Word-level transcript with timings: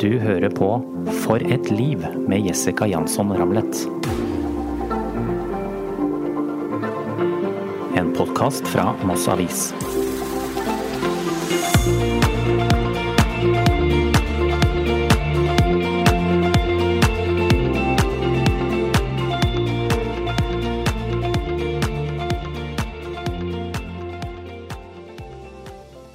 Du 0.00 0.18
hører 0.18 0.50
på 0.50 0.68
For 1.22 1.36
et 1.36 1.70
liv 1.70 2.00
med 2.28 2.46
Jessica 2.48 2.86
Jansson 2.86 3.30
Ramlet. 3.32 3.84
En 7.98 8.10
podkast 8.16 8.66
fra 8.68 8.90
Moss 9.06 9.28
Avis. 9.28 9.70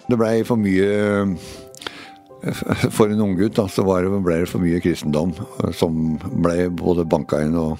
Det 0.09 0.17
blei 0.19 0.43
for 0.43 0.59
mye 0.59 1.37
For 2.95 3.11
en 3.11 3.21
unggutt 3.23 3.59
så 3.59 3.83
det, 3.83 4.09
ble 4.23 4.39
det 4.39 4.49
for 4.49 4.63
mye 4.63 4.79
kristendom 4.83 5.33
som 5.75 6.15
ble 6.43 6.69
både 6.71 7.03
banka 7.09 7.41
inn 7.43 7.57
og 7.59 7.77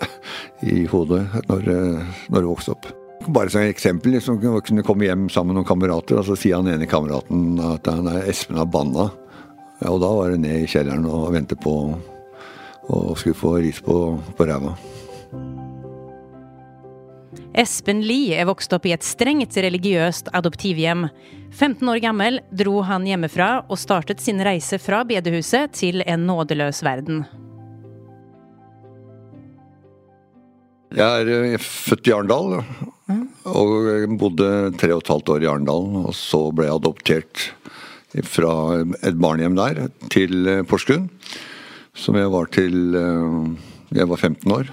i 0.72 0.86
hodet 0.88 1.26
når, 1.50 1.68
når 2.32 2.38
det 2.38 2.48
vokste 2.48 2.76
opp. 2.76 2.88
Bare 3.28 3.52
som 3.52 3.62
et 3.62 3.70
eksempel, 3.70 4.16
liksom, 4.16 4.40
kunne 4.40 4.82
komme 4.86 5.06
hjem 5.06 5.28
sammen 5.30 5.52
med 5.52 5.60
noen 5.60 5.68
kamerater, 5.68 6.18
og 6.18 6.26
så 6.26 6.34
sier 6.38 6.58
han 6.58 6.70
ene 6.72 6.88
kameraten 6.90 7.60
at 7.62 7.86
han 7.86 8.08
er 8.10 8.24
Espen 8.32 8.58
har 8.58 8.66
banna. 8.66 9.10
Ja, 9.82 9.92
og 9.92 10.00
da 10.02 10.10
var 10.14 10.32
det 10.32 10.40
ned 10.42 10.64
i 10.64 10.70
kjelleren 10.70 11.06
og 11.06 11.30
vente 11.34 11.58
på 11.58 11.76
å 12.92 13.02
skulle 13.18 13.38
få 13.38 13.56
ris 13.62 13.78
på, 13.84 13.98
på 14.38 14.48
ræva. 14.48 14.74
Espen 17.52 18.00
Lie 18.00 18.38
er 18.40 18.46
vokst 18.48 18.72
opp 18.72 18.86
i 18.88 18.94
et 18.94 19.04
strengt 19.04 19.58
religiøst 19.60 20.30
adoptivhjem. 20.32 21.04
15 21.52 21.88
år 21.92 22.00
gammel 22.00 22.40
dro 22.48 22.80
han 22.88 23.04
hjemmefra 23.04 23.66
og 23.66 23.80
startet 23.80 24.22
sin 24.24 24.40
reise 24.40 24.78
fra 24.80 25.02
bedehuset 25.04 25.74
til 25.76 26.00
en 26.06 26.24
nådeløs 26.24 26.80
verden. 26.86 27.26
Jeg 30.92 31.24
er 31.24 31.52
eh, 31.52 31.58
født 31.60 32.08
i 32.08 32.14
Arendal 32.16 32.58
og 33.48 34.16
bodde 34.20 34.48
tre 34.80 34.92
og 34.96 35.02
et 35.02 35.12
halvt 35.12 35.32
år 35.36 35.44
i 35.44 35.50
Arendal. 35.52 35.88
Og 36.06 36.16
så 36.16 36.46
ble 36.56 36.68
jeg 36.68 36.80
adoptert 36.80 37.46
fra 38.28 38.54
et 39.00 39.20
barnehjem 39.20 39.56
der 39.60 39.86
til 40.12 40.48
eh, 40.48 40.64
Porsgrunn, 40.68 41.10
som 41.96 42.16
jeg 42.16 42.32
var 42.32 42.48
til 42.56 42.96
eh, 42.96 43.68
jeg 43.92 44.08
var 44.08 44.20
15 44.20 44.56
år. 44.56 44.72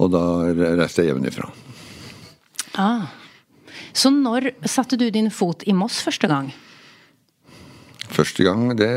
Og 0.00 0.10
da 0.14 0.24
reiste 0.80 1.04
jeg 1.04 1.12
hjemmefra. 1.12 1.50
Ah. 2.80 3.10
Så 3.92 4.12
når 4.14 4.52
satte 4.68 4.96
du 4.96 5.08
din 5.12 5.30
fot 5.34 5.64
i 5.68 5.74
Moss 5.76 6.00
første 6.04 6.30
gang? 6.30 6.50
Første 8.10 8.46
gang, 8.46 8.72
det 8.78 8.90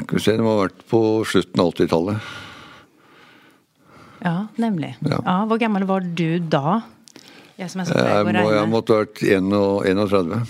Skal 0.00 0.16
vi 0.16 0.22
se, 0.22 0.36
det 0.36 0.44
må 0.44 0.54
ha 0.54 0.62
vært 0.64 0.84
på 0.90 1.00
slutten 1.28 1.60
av 1.62 1.72
80-tallet. 1.74 2.30
Ja, 4.20 4.34
nemlig. 4.60 4.94
Ja. 5.00 5.18
Ja, 5.24 5.36
hvor 5.48 5.60
gammel 5.60 5.86
var 5.88 6.04
du 6.04 6.38
da? 6.52 6.80
Jeg 7.60 7.72
som 7.72 7.82
er 7.82 7.88
så 7.88 7.96
Jeg, 7.98 8.26
må, 8.28 8.44
jeg 8.52 8.68
måtte 8.70 8.96
ha 8.96 9.04
vært 9.04 9.22
31. 9.24 10.44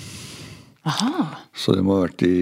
Aha. 0.90 1.26
Så 1.54 1.74
det 1.76 1.84
må 1.86 1.98
ha 1.98 2.04
vært 2.06 2.22
i 2.26 2.34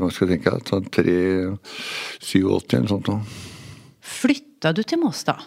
hva 0.00 0.10
skal 0.12 0.28
jeg 0.28 0.40
tenke, 0.40 0.58
sånn 0.68 0.90
3-87 0.94 2.76
eller 2.76 2.90
sånt 2.92 3.10
noe. 3.10 3.22
Flytta 4.60 4.76
du 4.76 4.82
til 4.84 5.00
da? 5.24 5.38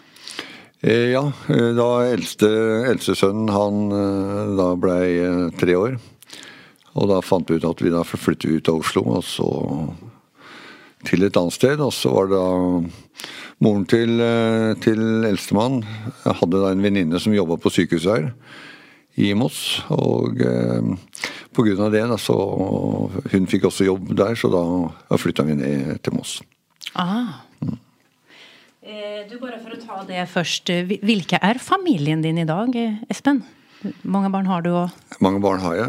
Eh, 0.82 1.12
Ja, 1.12 1.30
eh, 1.46 1.70
da 1.78 2.02
eldste, 2.02 2.48
eldste 2.90 3.14
sønnen 3.14 3.48
han 3.48 3.92
eh, 3.94 4.56
da 4.58 4.74
blei 4.74 5.52
tre 5.54 5.76
år. 5.78 6.00
Og 6.98 7.06
da 7.08 7.20
fant 7.22 7.46
vi 7.48 7.54
ut 7.54 7.64
at 7.64 7.78
vi 7.78 7.92
da 7.94 8.02
flyttet 8.02 8.50
ut 8.50 8.68
av 8.68 8.80
Oslo, 8.80 9.02
og 9.14 9.22
så 9.22 9.46
til 11.06 11.22
et 11.22 11.36
annet 11.36 11.54
sted. 11.54 11.78
Og 11.78 11.92
så 11.94 12.10
var 12.10 12.26
det 12.26 12.40
da 12.42 12.90
moren 13.62 13.86
til, 13.86 14.18
til 14.82 15.24
eldstemann 15.30 15.84
hadde 16.24 16.58
da 16.58 16.74
en 16.74 16.82
venninne 16.82 17.20
som 17.22 17.38
jobba 17.38 17.54
på 17.54 17.70
sykehuset 17.70 18.10
her 18.10 18.28
i 19.14 19.30
Moss. 19.38 19.78
Og 19.94 20.42
eh, 20.42 20.82
av 21.54 21.94
det, 21.94 22.02
da, 22.02 22.18
så 22.18 22.34
Hun 23.30 23.46
fikk 23.46 23.70
også 23.70 23.86
jobb 23.86 24.10
der, 24.18 24.34
så 24.34 24.50
da 24.50 25.22
flytta 25.22 25.46
vi 25.46 25.54
ned 25.62 26.02
til 26.02 26.18
Moss. 26.18 26.40
Ah. 26.98 27.44
Eh, 28.84 29.24
Du, 29.30 29.38
bare 29.40 29.58
for 29.62 29.72
å 29.72 29.80
ta 29.80 30.02
det 30.08 30.24
først. 30.28 30.68
eh, 30.70 30.84
Hvilke 30.84 31.38
er 31.40 31.58
familien 31.58 32.22
din 32.22 32.38
i 32.38 32.44
dag, 32.44 32.74
eh, 32.76 32.98
Espen? 33.10 33.42
Mange 34.02 34.30
barn 34.32 34.46
har 34.46 34.62
du, 34.64 34.70
òg? 34.70 34.90
Mange 35.20 35.40
barn 35.44 35.60
har 35.60 35.74
jeg, 35.76 35.88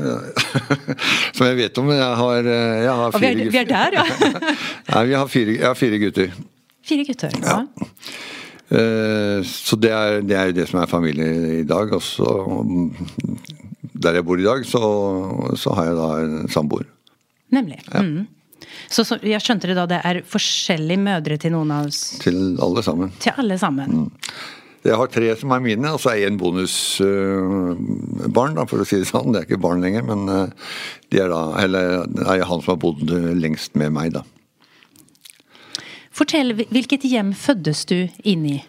som 1.35 1.45
jeg 1.47 1.55
vet 1.61 1.77
om. 1.79 1.89
Jeg 1.95 2.15
har, 2.19 2.43
jeg 2.43 2.89
har 2.91 3.13
Og 3.15 3.21
vi 3.21 3.27
er, 3.27 3.51
vi 3.51 3.57
er 3.61 3.69
der, 3.69 3.95
ja! 3.95 4.03
Nei, 4.93 5.03
vi 5.07 5.13
har 5.15 5.27
fire, 5.31 5.55
jeg 5.55 5.63
har 5.67 5.77
fire 5.79 5.99
gutter. 6.01 6.33
Fire 6.85 7.05
gutter. 7.07 7.37
Ja. 7.43 7.61
ja. 7.63 9.41
Så 9.47 9.77
det 9.79 9.91
er, 9.95 10.19
det 10.25 10.35
er 10.35 10.51
det 10.57 10.67
som 10.67 10.81
er 10.81 10.89
familie 10.91 11.61
i 11.61 11.63
dag. 11.63 11.91
Og 11.93 12.01
der 14.03 14.17
jeg 14.19 14.25
bor 14.27 14.39
i 14.41 14.47
dag, 14.47 14.65
så, 14.67 14.81
så 15.55 15.75
har 15.77 15.85
jeg 15.91 15.95
da 15.99 16.07
en 16.25 16.49
samboer. 16.51 16.87
Nemlig. 17.55 17.79
Mm. 17.93 18.25
Så, 18.89 19.05
så 19.07 19.17
jeg 19.23 19.41
skjønte 19.43 19.67
det 19.69 19.77
da, 19.77 19.85
det 19.89 20.01
er 20.05 20.21
forskjellige 20.29 21.01
mødre 21.01 21.37
til 21.41 21.51
noen 21.55 21.71
av 21.75 21.89
oss 21.89 22.01
Til 22.23 22.37
alle 22.61 22.81
sammen. 22.85 23.09
Til 23.23 23.33
alle 23.41 23.57
sammen. 23.61 24.09
Jeg 24.85 24.99
har 24.99 25.07
tre 25.09 25.31
som 25.39 25.49
er 25.55 25.63
mine, 25.65 25.91
og 25.95 25.99
så 26.01 26.11
er 26.11 26.19
jeg 26.19 26.29
en 26.29 26.37
bonusbarn, 26.37 27.79
da, 28.59 28.67
for 28.69 28.77
å 28.83 28.85
si 28.85 28.99
det 29.01 29.09
sånn. 29.09 29.31
Det 29.33 29.39
er 29.39 29.47
ikke 29.47 29.63
barn 29.63 29.81
lenger, 29.81 30.03
men 30.05 30.29
eh, 30.29 30.75
de 31.09 31.23
er 31.23 31.29
da, 31.33 31.41
eller, 31.63 32.05
er 32.21 32.45
han 32.45 32.61
som 32.61 32.75
har 32.75 32.81
bodd 32.83 33.01
lengst 33.41 33.73
med 33.81 33.89
meg, 33.95 34.13
da. 34.19 34.21
Fortell, 36.15 36.53
hvilket 36.69 37.03
hjem 37.09 37.33
føddes 37.35 37.81
du 37.89 37.97
inn 38.23 38.45
i? 38.47 38.59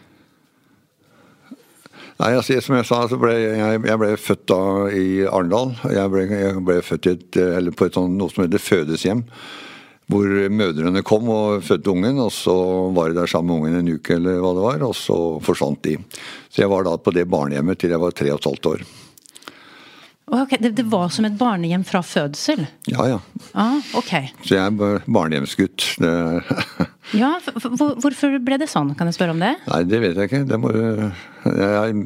Nei, 2.16 2.32
altså, 2.32 2.56
Som 2.64 2.78
jeg 2.78 2.88
sa, 2.88 3.02
så 3.10 3.18
ble 3.20 3.34
jeg, 3.36 3.82
jeg 3.84 4.00
ble 4.00 4.10
født 4.16 4.46
da 4.48 4.60
i 4.88 5.06
Arendal. 5.28 5.74
Jeg 5.92 6.32
jeg 6.32 6.64
ble 6.64 6.80
født 6.82 7.06
et, 7.12 7.36
eller 7.36 7.76
på 7.76 7.86
et 7.86 7.94
sånt, 7.98 8.16
noe 8.16 8.32
som 8.32 8.46
heter 8.46 8.62
fødeshjem. 8.62 9.22
Hvor 10.06 10.26
mødrene 10.54 11.02
kom 11.02 11.30
og 11.34 11.64
fødte 11.66 11.90
ungen, 11.90 12.20
og 12.22 12.30
så 12.30 12.54
var 12.94 13.10
de 13.10 13.18
der 13.18 13.30
sammen 13.30 13.50
med 13.50 13.56
ungen 13.56 13.80
en 13.80 13.96
uke, 13.98 14.14
eller 14.20 14.38
hva 14.38 14.52
det 14.54 14.66
var, 14.68 14.84
og 14.86 14.94
så 14.94 15.16
forsvant 15.42 15.82
de. 15.82 15.96
Så 16.46 16.62
jeg 16.62 16.70
var 16.70 16.86
da 16.86 16.94
på 16.94 17.14
det 17.14 17.26
barnehjemmet 17.26 17.80
til 17.80 17.94
jeg 17.94 18.02
var 18.02 18.14
tre 18.14 18.30
og 18.30 18.38
et 18.38 18.48
halvt 18.52 18.70
år. 18.70 18.86
Å, 20.26 20.40
ok, 20.42 20.56
det, 20.58 20.72
det 20.74 20.82
var 20.90 21.06
som 21.14 21.26
et 21.28 21.36
barnehjem 21.38 21.84
fra 21.86 22.00
fødsel? 22.02 22.64
Ja 22.90 23.04
ja. 23.06 23.18
Ah, 23.54 23.78
ok. 23.94 24.10
Så 24.42 24.56
jeg 24.56 24.62
er 24.64 25.04
barnehjemsgutt. 25.06 25.92
Ja, 27.14 27.36
hvorfor 27.46 28.32
ble 28.42 28.56
det 28.58 28.66
sånn? 28.66 28.88
Kan 28.98 29.06
jeg 29.06 29.14
spørre 29.14 29.36
om 29.36 29.38
det? 29.38 29.52
nei, 29.68 29.78
det 29.86 30.00
vet 30.02 30.16
jeg 30.18 30.26
ikke. 30.26 30.40
Det 30.50 30.56
må, 30.58 30.72
jeg, 30.74 32.00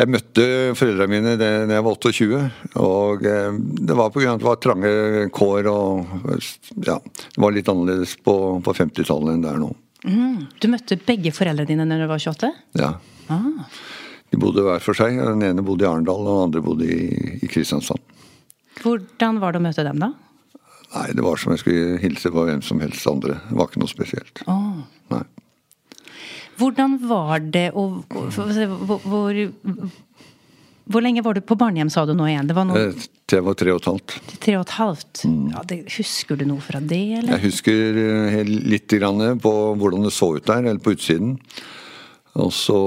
jeg 0.00 0.10
møtte 0.10 0.46
foreldrene 0.74 1.12
mine 1.12 1.34
da 1.38 1.50
jeg 1.76 1.84
var 1.86 1.94
28, 1.94 2.40
og 2.82 3.22
eh, 3.30 3.60
det 3.86 3.98
var 4.00 4.10
pga. 4.10 4.32
at 4.34 4.42
det 4.42 4.48
var 4.48 4.58
trange 4.58 4.92
kår 5.38 5.70
og 5.70 6.34
ja, 6.82 6.98
det 6.98 7.44
var 7.46 7.54
litt 7.54 7.70
annerledes 7.70 8.16
på, 8.26 8.34
på 8.66 8.74
50-tallet 8.82 9.36
enn 9.36 9.46
det 9.46 9.52
er 9.52 9.62
nå. 9.62 9.70
Mm. 10.02 10.40
Du 10.58 10.66
møtte 10.72 10.98
begge 11.06 11.30
foreldrene 11.36 11.70
dine 11.70 11.86
når 11.88 12.02
du 12.02 12.10
var 12.10 12.26
28? 12.26 12.50
Ja. 12.82 12.96
Ah. 13.30 13.70
De 14.34 14.40
bodde 14.42 14.64
hver 14.66 14.82
for 14.82 14.98
seg. 14.98 15.14
Den 15.20 15.44
ene 15.46 15.62
bodde 15.62 15.86
i 15.86 15.88
Arendal, 15.88 16.26
og 16.26 16.34
den 16.34 16.44
andre 16.48 16.62
bodde 16.64 16.88
i, 16.90 17.38
i 17.38 17.50
Kristiansand. 17.50 18.02
Hvordan 18.82 19.38
var 19.38 19.54
det 19.54 19.60
å 19.62 19.66
møte 19.68 19.84
dem, 19.86 20.00
da? 20.02 20.10
Nei, 20.94 21.08
det 21.14 21.22
var 21.22 21.38
som 21.38 21.54
jeg 21.54 21.62
skulle 21.62 22.00
hilse 22.02 22.30
på 22.34 22.44
hvem 22.48 22.62
som 22.66 22.82
helst 22.82 23.06
andre. 23.10 23.38
Det 23.46 23.58
var 23.58 23.70
ikke 23.70 23.82
noe 23.82 23.90
spesielt. 23.92 24.42
Åh. 24.50 24.82
Nei. 25.14 25.22
Hvordan 26.58 26.98
var 27.10 27.42
det 27.54 27.68
å 27.74 27.84
hvor, 28.10 28.98
hvor, 29.06 29.38
hvor 30.84 31.02
lenge 31.02 31.22
var 31.26 31.34
du 31.34 31.42
på 31.42 31.56
barnehjem, 31.58 31.90
sa 31.90 32.04
du 32.06 32.12
nå 32.14 32.28
igjen? 32.30 32.50
Det 32.50 32.54
var 32.58 32.68
noe 32.68 32.84
Det 32.94 33.38
jeg 33.38 33.46
var 33.46 33.56
tre 33.58 33.72
og 33.74 33.80
et 33.80 33.88
halvt. 33.90 34.16
tre 34.44 34.54
og 34.58 34.66
et 34.66 34.74
halvt? 34.76 35.24
Ja, 35.54 35.62
det, 35.70 35.80
husker 35.96 36.38
du 36.38 36.44
noe 36.50 36.62
fra 36.62 36.82
det, 36.82 37.00
eller? 37.22 37.34
Jeg 37.38 37.46
husker 37.48 38.02
eh, 38.04 38.42
litt 38.44 38.94
grann 38.98 39.40
på 39.42 39.54
hvordan 39.80 40.06
det 40.06 40.14
så 40.14 40.34
ut 40.36 40.46
der, 40.46 40.62
eller 40.66 40.82
på 40.84 40.94
utsiden. 40.94 41.38
Og 42.38 42.52
så 42.54 42.78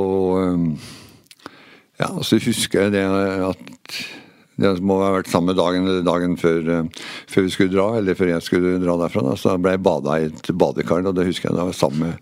eh, 0.44 0.96
Ja, 1.98 2.12
og 2.14 2.26
så 2.28 2.40
husker 2.42 2.88
jeg 2.88 2.94
det 2.94 3.04
at 3.08 3.76
det 4.58 4.72
må 4.82 4.98
ha 5.04 5.12
vært 5.14 5.30
samme 5.30 5.54
dagen 5.58 5.86
dagen 6.06 6.34
før, 6.42 6.64
eh, 6.74 7.04
før 7.30 7.46
vi 7.46 7.54
skulle 7.54 7.74
dra, 7.74 7.88
eller 8.00 8.18
før 8.18 8.32
jeg 8.32 8.46
skulle 8.46 8.80
dra 8.82 8.96
derfra. 9.04 9.24
Da, 9.28 9.36
så 9.38 9.54
ble 9.62 9.76
jeg 9.76 9.84
bada 9.86 10.18
i 10.18 10.32
et 10.32 10.50
badekar, 10.50 11.06
og 11.06 11.18
det 11.18 11.28
husker 11.28 11.52
jeg 11.52 11.60
da 11.60 11.68
sammen 11.78 12.18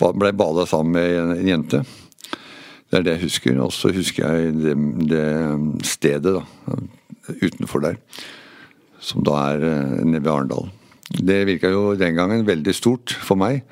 ble 0.00 0.32
bada 0.32 0.64
sammen 0.68 0.96
med 0.96 1.18
en, 1.20 1.34
en 1.36 1.52
jente. 1.52 1.82
Det 2.86 3.00
er 3.00 3.04
det 3.04 3.16
jeg 3.16 3.26
husker. 3.26 3.60
Og 3.60 3.74
så 3.76 3.92
husker 3.92 4.24
jeg 4.24 4.56
det, 4.62 4.76
det 5.10 5.26
stedet 5.84 6.38
da, 6.38 6.44
utenfor 7.42 7.84
der 7.84 8.00
som 9.02 9.24
da 9.26 9.36
er 9.52 9.66
eh, 9.66 10.04
nede 10.04 10.24
ved 10.24 10.32
Arendal. 10.32 10.70
Det 11.06 11.44
virka 11.46 11.70
jo 11.70 11.94
den 11.98 12.16
gangen 12.16 12.46
veldig 12.46 12.74
stort 12.74 13.12
for 13.22 13.38
meg. 13.38 13.62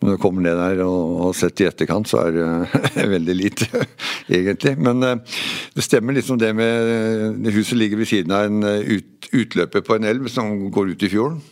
Når 0.00 0.16
du 0.16 0.20
kommer 0.22 0.44
ned 0.44 0.56
der 0.56 0.80
og 0.86 1.26
har 1.26 1.34
sett 1.36 1.60
i 1.60 1.66
etterkant, 1.68 2.08
så 2.08 2.22
er 2.24 2.38
det 2.38 3.06
veldig 3.14 3.36
lite, 3.36 3.68
egentlig. 4.38 4.74
Men 4.80 5.04
eh, 5.04 5.38
det 5.76 5.84
stemmer 5.84 6.16
liksom 6.16 6.40
det 6.40 6.54
med 6.56 7.44
det 7.44 7.52
Huset 7.56 7.76
ligger 7.76 8.00
ved 8.00 8.08
siden 8.08 8.32
av 8.32 8.48
en 8.48 8.64
eh, 8.64 8.96
ut, 8.96 9.30
utløper 9.32 9.84
på 9.84 9.98
en 9.98 10.08
elv 10.08 10.30
som 10.32 10.70
går 10.72 10.94
ut 10.94 11.04
i 11.04 11.12
fjorden. 11.12 11.42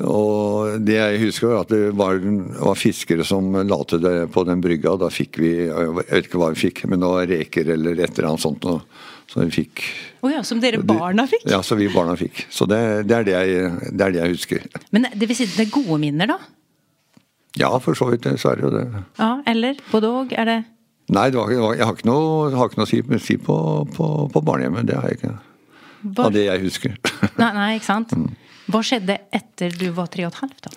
Og 0.00 0.78
det 0.80 0.94
jeg 0.96 1.18
husker, 1.26 1.50
var 1.50 1.66
at 1.66 1.72
det 1.74 1.90
var, 1.98 2.16
var 2.62 2.78
fiskere 2.80 3.26
som 3.28 3.50
la 3.52 3.78
til 3.84 4.00
det 4.00 4.14
på 4.32 4.44
den 4.48 4.62
brygga. 4.64 4.94
Da 4.96 5.10
fikk 5.12 5.36
vi 5.42 5.50
Jeg 5.66 5.90
vet 5.98 6.30
ikke 6.30 6.40
hva 6.40 6.48
vi 6.54 6.62
fikk, 6.62 6.86
men 6.88 7.02
det 7.02 7.10
var 7.12 7.28
reker 7.28 7.74
eller 7.74 7.98
et 7.98 8.14
eller 8.14 8.30
annet 8.30 8.44
sånt. 8.46 8.64
Så 9.28 9.44
vi 9.44 9.52
fikk 9.52 9.84
Oh 10.22 10.30
ja, 10.30 10.40
som 10.46 10.60
dere 10.62 10.78
barna 10.86 11.26
fikk? 11.26 11.44
Ja, 11.50 11.58
som 11.66 11.80
vi 11.80 11.88
barna 11.92 12.14
fikk. 12.16 12.44
Så 12.46 12.68
det, 12.70 12.78
det, 13.10 13.16
er, 13.16 13.24
det, 13.26 13.32
jeg, 13.34 13.70
det 13.90 14.04
er 14.06 14.14
det 14.14 14.20
jeg 14.20 14.34
husker. 14.36 14.66
Men 14.94 15.08
det 15.10 15.26
vil 15.28 15.34
si 15.36 15.48
det 15.50 15.64
er 15.66 15.72
gode 15.74 15.98
minner, 15.98 16.30
da? 16.30 16.36
Ja, 17.60 17.68
for 17.84 17.94
så 17.98 18.06
vidt. 18.10 18.24
Så 18.40 18.52
er 18.52 18.60
det 18.60 18.64
jo 18.64 18.70
det. 18.72 18.84
Ja, 19.18 19.30
eller? 19.50 19.80
Både 19.92 20.08
òg? 20.08 20.32
Er 20.38 20.48
det 20.48 20.58
Nei, 21.12 21.26
det 21.34 21.36
var, 21.36 21.50
jeg 21.76 21.84
har 21.84 21.96
ikke 21.98 22.06
noe, 22.08 22.52
har 22.56 22.70
ikke 22.70 22.78
noe 22.78 22.86
å 22.86 22.88
si, 22.88 23.00
si 23.20 23.34
på, 23.36 23.54
på, 23.92 24.06
på 24.32 24.40
barnehjemmet. 24.46 24.86
Det 24.88 24.94
har 24.96 25.08
jeg 25.10 25.18
ikke. 25.18 25.32
Hva- 26.14 26.28
Av 26.28 26.32
det 26.32 26.44
jeg 26.46 26.62
husker. 26.62 26.94
Nei, 27.42 27.50
nei, 27.58 27.66
ikke 27.76 27.88
sant? 27.90 28.14
Hva 28.72 28.80
skjedde 28.86 29.18
etter 29.34 29.74
du 29.76 29.88
var 29.96 30.08
tre 30.14 30.24
og 30.24 30.32
et 30.32 30.38
halvt? 30.44 30.68
da? 30.68 30.72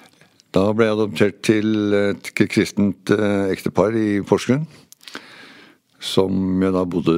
Da 0.57 0.63
ble 0.75 0.87
jeg 0.89 0.95
adoptert 0.97 1.39
til 1.45 1.95
et 1.99 2.29
kristent 2.51 3.11
eh, 3.13 3.45
ektepar 3.53 3.95
i 3.99 4.19
Porsgrunn. 4.27 4.65
Som 6.05 6.61
jeg 6.65 6.73
da 6.75 6.83
bodde 6.89 7.15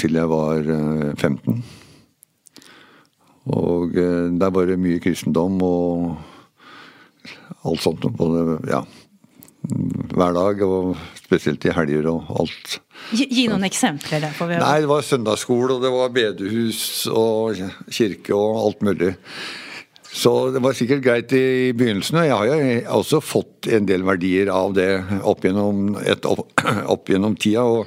til 0.00 0.16
jeg 0.18 0.30
var 0.30 0.64
eh, 0.64 1.12
15. 1.20 1.60
Og 3.50 3.96
eh, 3.98 4.26
der 4.40 4.52
var 4.54 4.68
det 4.70 4.78
mye 4.80 5.00
kristendom 5.02 5.60
og 5.66 6.10
alt 7.64 7.84
sånt. 7.84 8.04
Både, 8.16 8.58
ja, 8.70 8.84
hver 10.14 10.36
dag, 10.36 10.62
og 10.64 10.96
spesielt 11.20 11.64
i 11.68 11.74
helger 11.76 12.08
og 12.10 12.30
alt. 12.42 12.78
Gi, 13.12 13.26
gi 13.28 13.46
noen 13.50 13.66
eksempler 13.68 14.22
der. 14.24 14.36
får 14.36 14.50
vi. 14.50 14.60
Nei, 14.62 14.76
det 14.84 14.90
var 14.90 15.06
søndagsskole, 15.06 15.76
og 15.76 15.84
det 15.84 15.92
var 15.94 16.14
bedehus 16.14 16.82
og 17.12 17.60
kirke 17.92 18.36
og 18.36 18.62
alt 18.64 18.86
mulig. 18.86 19.14
Så 20.12 20.50
det 20.50 20.58
var 20.58 20.74
sikkert 20.74 21.04
greit 21.04 21.32
i 21.38 21.70
begynnelsen, 21.76 22.18
og 22.18 22.24
jeg 22.26 22.34
har 22.34 22.48
jo 22.48 22.78
også 22.98 23.20
fått 23.22 23.68
en 23.70 23.86
del 23.86 24.02
verdier 24.02 24.50
av 24.50 24.72
det 24.74 24.88
opp 25.22 25.44
gjennom, 25.46 25.94
et, 26.02 26.26
opp, 26.26 26.50
opp 26.94 27.12
gjennom 27.12 27.36
tida, 27.38 27.62
og, 27.62 27.86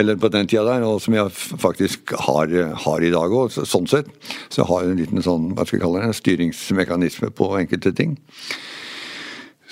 eller 0.00 0.16
på 0.16 0.30
den 0.32 0.48
tida 0.48 0.64
der, 0.70 0.86
og 0.88 1.02
som 1.04 1.16
jeg 1.18 1.28
faktisk 1.36 2.14
har, 2.24 2.54
har 2.86 3.04
i 3.04 3.12
dag 3.12 3.36
òg. 3.36 3.52
Sånn 3.68 3.90
sett. 3.90 4.08
Så 4.48 4.62
jeg 4.62 4.70
har 4.70 4.88
en 4.88 5.00
liten 5.02 5.24
sånn, 5.24 5.50
hva 5.52 5.68
skal 5.68 5.78
jeg 5.78 5.84
kalle 5.84 6.06
det, 6.06 6.20
styringsmekanisme 6.22 7.32
på 7.36 7.50
enkelte 7.60 7.92
ting. 8.00 8.16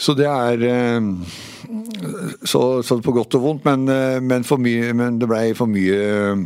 Så 0.01 0.13
det 0.17 0.29
er 0.29 0.67
eh, 0.69 1.09
så, 2.45 2.63
så 2.85 3.01
på 3.05 3.17
godt 3.17 3.37
og 3.41 3.47
vondt, 3.47 3.65
men, 3.69 3.89
eh, 3.89 4.21
men, 4.21 4.45
mye, 4.45 4.93
men 4.97 5.17
det 5.21 5.29
blei 5.29 5.47
for 5.57 5.69
mye 5.69 6.45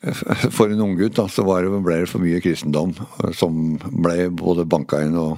For 0.56 0.70
en 0.72 0.80
unggutt 0.80 1.18
så 1.30 1.44
var 1.44 1.62
det, 1.62 1.82
ble 1.84 1.98
det 2.00 2.08
for 2.08 2.24
mye 2.24 2.40
kristendom 2.40 2.94
eh, 2.96 3.32
som 3.36 3.76
ble 3.80 4.30
både 4.32 4.64
banka 4.64 5.02
inn 5.04 5.18
og 5.20 5.36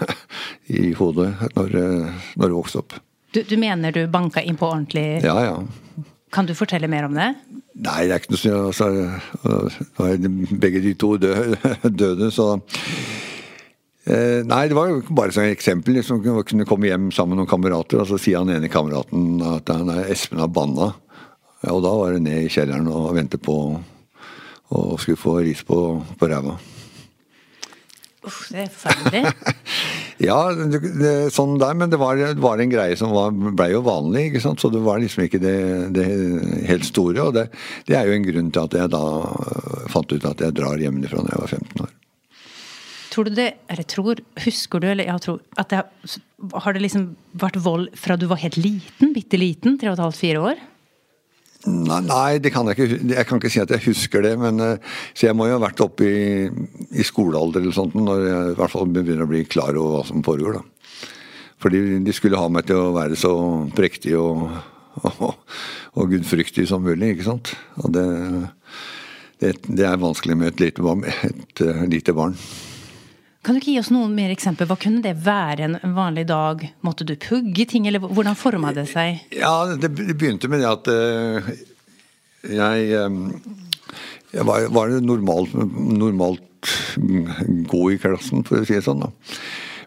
i 0.80 0.94
hodet 0.96 1.34
når, 1.58 1.76
eh, 1.76 2.22
når 2.40 2.48
du 2.48 2.56
vokste 2.56 2.80
opp. 2.80 2.96
Du, 3.34 3.42
du 3.46 3.56
mener 3.60 3.92
du 3.94 4.06
banka 4.10 4.42
inn 4.42 4.58
på 4.58 4.70
ordentlig 4.70 5.20
Ja, 5.22 5.36
ja. 5.44 6.06
Kan 6.32 6.46
du 6.46 6.54
fortelle 6.54 6.88
mer 6.90 7.08
om 7.08 7.14
det? 7.18 7.34
Nei, 7.80 8.06
det 8.06 8.14
er 8.14 8.22
ikke 8.22 8.34
noe 8.34 8.72
sånn 8.74 8.96
altså, 9.50 10.06
er 10.06 10.56
begge 10.62 10.82
de 10.84 10.94
to 10.98 11.14
døde, 11.20 12.30
så 12.34 12.54
eh, 14.06 14.40
Nei, 14.46 14.64
det 14.70 14.78
var 14.78 14.90
jo 14.90 15.02
bare 15.10 15.34
et 15.34 15.52
eksempel. 15.52 15.98
Liksom, 15.98 16.22
kunne 16.24 16.68
komme 16.68 16.90
hjem 16.90 17.10
sammen 17.14 17.34
med 17.34 17.42
noen 17.42 17.52
kamerater, 17.52 18.02
og 18.02 18.08
så 18.10 18.18
sier 18.20 18.40
han 18.40 18.52
ene 18.54 18.70
kameraten 18.72 19.42
at 19.44 19.70
han 19.74 19.92
er 19.92 20.10
Espen 20.12 20.42
har 20.42 20.50
banna. 20.54 20.92
Ja, 21.60 21.74
og 21.74 21.82
da 21.84 21.94
var 21.96 22.16
det 22.16 22.24
ned 22.24 22.46
i 22.46 22.52
kjelleren 22.52 22.88
og 22.88 23.14
vente 23.16 23.40
på 23.40 23.56
og 24.70 25.00
skulle 25.02 25.18
få 25.18 25.40
ris 25.42 25.64
på, 25.66 25.78
på 26.18 26.28
ræva. 26.30 26.54
Uff, 28.20 28.50
det 28.52 28.66
er 28.66 28.72
forferdelig. 28.74 29.24
Ja, 30.20 30.50
det, 30.52 30.82
det, 31.00 31.10
sånn 31.32 31.54
der, 31.56 31.72
men 31.80 31.88
det 31.88 31.96
var, 31.96 32.18
det 32.20 32.42
var 32.44 32.60
en 32.60 32.68
greie 32.68 32.96
som 32.98 33.08
blei 33.14 33.52
ble 33.56 33.68
jo 33.72 33.78
vanlig, 33.86 34.26
ikke 34.28 34.42
sant. 34.44 34.60
Så 34.60 34.68
det 34.68 34.82
var 34.84 35.00
liksom 35.00 35.22
ikke 35.24 35.40
det, 35.40 35.54
det 35.96 36.04
helt 36.68 36.84
store. 36.84 37.24
Og 37.24 37.32
det, 37.38 37.46
det 37.88 37.96
er 37.96 38.04
jo 38.04 38.18
en 38.18 38.26
grunn 38.26 38.50
til 38.52 38.66
at 38.68 38.76
jeg 38.82 38.92
da 38.92 39.00
øh, 39.24 39.86
fant 39.88 40.12
ut 40.12 40.26
at 40.28 40.44
jeg 40.44 40.56
drar 40.58 40.82
hjemmefra 40.82 41.24
når 41.24 41.32
jeg 41.32 41.40
var 41.40 41.54
15 41.56 41.86
år. 41.86 41.94
Tror 43.10 43.26
du 43.26 43.32
det 43.34 43.48
Eller 43.72 43.88
tror 43.90 44.20
Husker 44.44 44.84
du, 44.84 44.86
eller 44.92 45.08
jeg 45.08 45.24
tror 45.24 45.40
at 45.58 45.72
det 45.72 45.80
har, 45.80 46.76
det 46.76 46.84
liksom 46.84 47.08
vært 47.40 47.56
vold 47.64 47.88
fra 47.98 48.20
du 48.20 48.28
var 48.30 48.44
helt 48.44 48.60
liten? 48.60 49.14
Bitte 49.16 49.40
liten? 49.40 49.80
Tre 49.80 49.88
og 49.88 49.96
et 49.96 50.04
halvt, 50.04 50.20
fire 50.20 50.44
år? 50.52 50.60
Nei, 51.68 52.38
det 52.40 52.54
kan 52.54 52.68
jeg 52.70 52.78
ikke. 52.78 52.98
Jeg 53.12 53.26
kan 53.28 53.40
ikke 53.40 53.50
si 53.52 53.60
at 53.60 53.72
jeg 53.74 53.84
husker 53.84 54.24
det. 54.24 54.32
men 54.40 54.60
øh, 54.64 54.78
Så 55.12 55.26
jeg 55.26 55.36
må 55.36 55.46
jo 55.46 55.58
ha 55.58 55.64
vært 55.66 55.82
oppe 55.84 56.06
i, 56.08 56.48
i 56.96 57.04
skolealder 57.04 57.60
eller 57.60 57.76
sånt 57.76 57.96
når 57.98 58.24
jeg 58.24 58.52
i 58.52 58.56
hvert 58.60 58.72
fall 58.72 58.88
begynner 58.88 59.26
å 59.26 59.30
bli 59.30 59.44
klar 59.44 59.76
over 59.76 59.98
hva 59.98 60.06
som 60.08 60.24
foregår. 60.24 60.56
da. 60.56 61.10
Fordi 61.60 61.82
de 62.00 62.16
skulle 62.16 62.40
ha 62.40 62.48
meg 62.48 62.64
til 62.70 62.80
å 62.80 62.94
være 62.96 63.18
så 63.20 63.34
prektig 63.76 64.16
og, 64.16 64.46
og, 65.04 65.36
og 65.92 66.14
gudfryktig 66.14 66.64
som 66.70 66.86
mulig, 66.86 67.12
ikke 67.14 67.28
sant. 67.28 67.52
Og 67.84 67.92
det, 67.92 68.06
det, 69.44 69.54
det 69.68 69.84
er 69.84 70.00
vanskelig 70.00 70.38
med 70.40 70.54
et 70.54 70.64
lite 70.64 70.86
barn. 70.86 71.04
Et, 71.28 71.64
et 71.66 71.88
lite 71.92 72.16
barn. 72.16 72.38
Kan 73.40 73.56
du 73.56 73.62
ikke 73.62 73.72
gi 73.72 73.80
oss 73.80 73.92
noen 73.92 74.12
mer 74.12 74.32
eksempler? 74.34 74.68
Hva 74.68 74.76
kunne 74.80 75.00
det 75.04 75.14
være 75.24 75.64
en 75.64 75.94
vanlig 75.96 76.26
dag? 76.28 76.66
Måtte 76.84 77.06
du 77.08 77.14
pugge 77.16 77.64
ting, 77.68 77.86
eller 77.88 78.02
hvordan 78.02 78.36
forma 78.36 78.74
det 78.76 78.84
seg? 78.90 79.22
Ja, 79.32 79.54
det, 79.80 79.94
begynte 79.96 80.50
med 80.52 80.60
det 80.60 80.68
at 80.68 80.90
eh, 80.92 81.48
jeg, 82.52 82.90
eh, 83.00 83.56
jeg 84.36 84.46
var, 84.48 84.68
var 84.76 84.92
normalt, 85.00 85.56
normalt 85.56 86.44
god 87.72 87.96
i 87.96 87.98
klassen, 88.02 88.44
for 88.44 88.60
å 88.60 88.68
si 88.68 88.76
det 88.76 88.84
sånn. 88.84 89.06
da. 89.06 89.10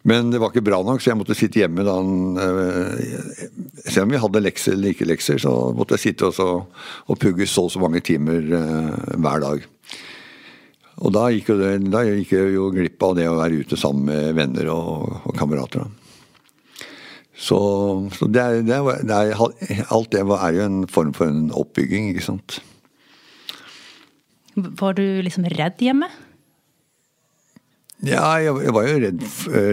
Men 0.04 0.34
det 0.34 0.42
var 0.42 0.52
ikke 0.52 0.66
bra 0.66 0.82
nok, 0.84 1.00
så 1.00 1.12
jeg 1.12 1.20
måtte 1.22 1.36
sitte 1.38 1.62
hjemme 1.62 1.86
da 1.88 1.94
han 1.96 2.40
øh, 2.42 3.46
Selv 3.86 4.08
om 4.08 4.12
vi 4.12 4.20
hadde 4.20 4.42
lekser 4.42 4.76
eller 4.76 4.92
ikke 4.92 5.08
lekser, 5.08 5.38
så 5.40 5.54
måtte 5.78 5.96
jeg 5.96 6.10
sitte 6.10 6.34
og, 6.34 6.82
og 7.08 7.22
pugge 7.22 7.48
så 7.48 7.68
og 7.70 7.72
så 7.72 7.84
mange 7.84 8.02
timer 8.04 8.42
øh, 8.42 9.14
hver 9.14 9.46
dag. 9.46 9.70
Og 11.04 11.12
da 11.12 11.28
gikk, 11.34 11.52
jo 11.52 11.60
det, 11.60 11.74
da 11.92 12.06
gikk 12.08 12.32
jeg 12.32 12.54
jo 12.56 12.70
glipp 12.72 13.04
av 13.04 13.18
det 13.18 13.28
å 13.28 13.36
være 13.36 13.64
ute 13.64 13.80
sammen 13.80 14.08
med 14.08 14.38
venner 14.38 14.70
og, 14.72 15.18
og 15.28 15.36
kamerater. 15.36 15.90
Så, 17.34 17.58
så 18.16 18.28
det 18.32 18.40
er, 18.40 18.62
det 18.64 18.78
er, 18.78 19.02
det 19.04 19.18
er, 19.18 19.88
alt 19.92 20.14
det 20.14 20.22
er 20.24 20.54
jo 20.56 20.68
en 20.68 20.84
form 20.88 21.12
for 21.18 21.28
en 21.28 21.50
oppbygging, 21.52 22.14
ikke 22.14 22.24
sant. 22.24 22.62
Var 24.56 24.96
du 24.96 25.04
liksom 25.26 25.50
redd 25.52 25.82
hjemme? 25.82 26.08
Ja, 28.04 28.36
jeg, 28.40 28.54
jeg 28.64 28.76
var 28.76 28.88
jo 28.88 28.96
redd, 29.02 29.28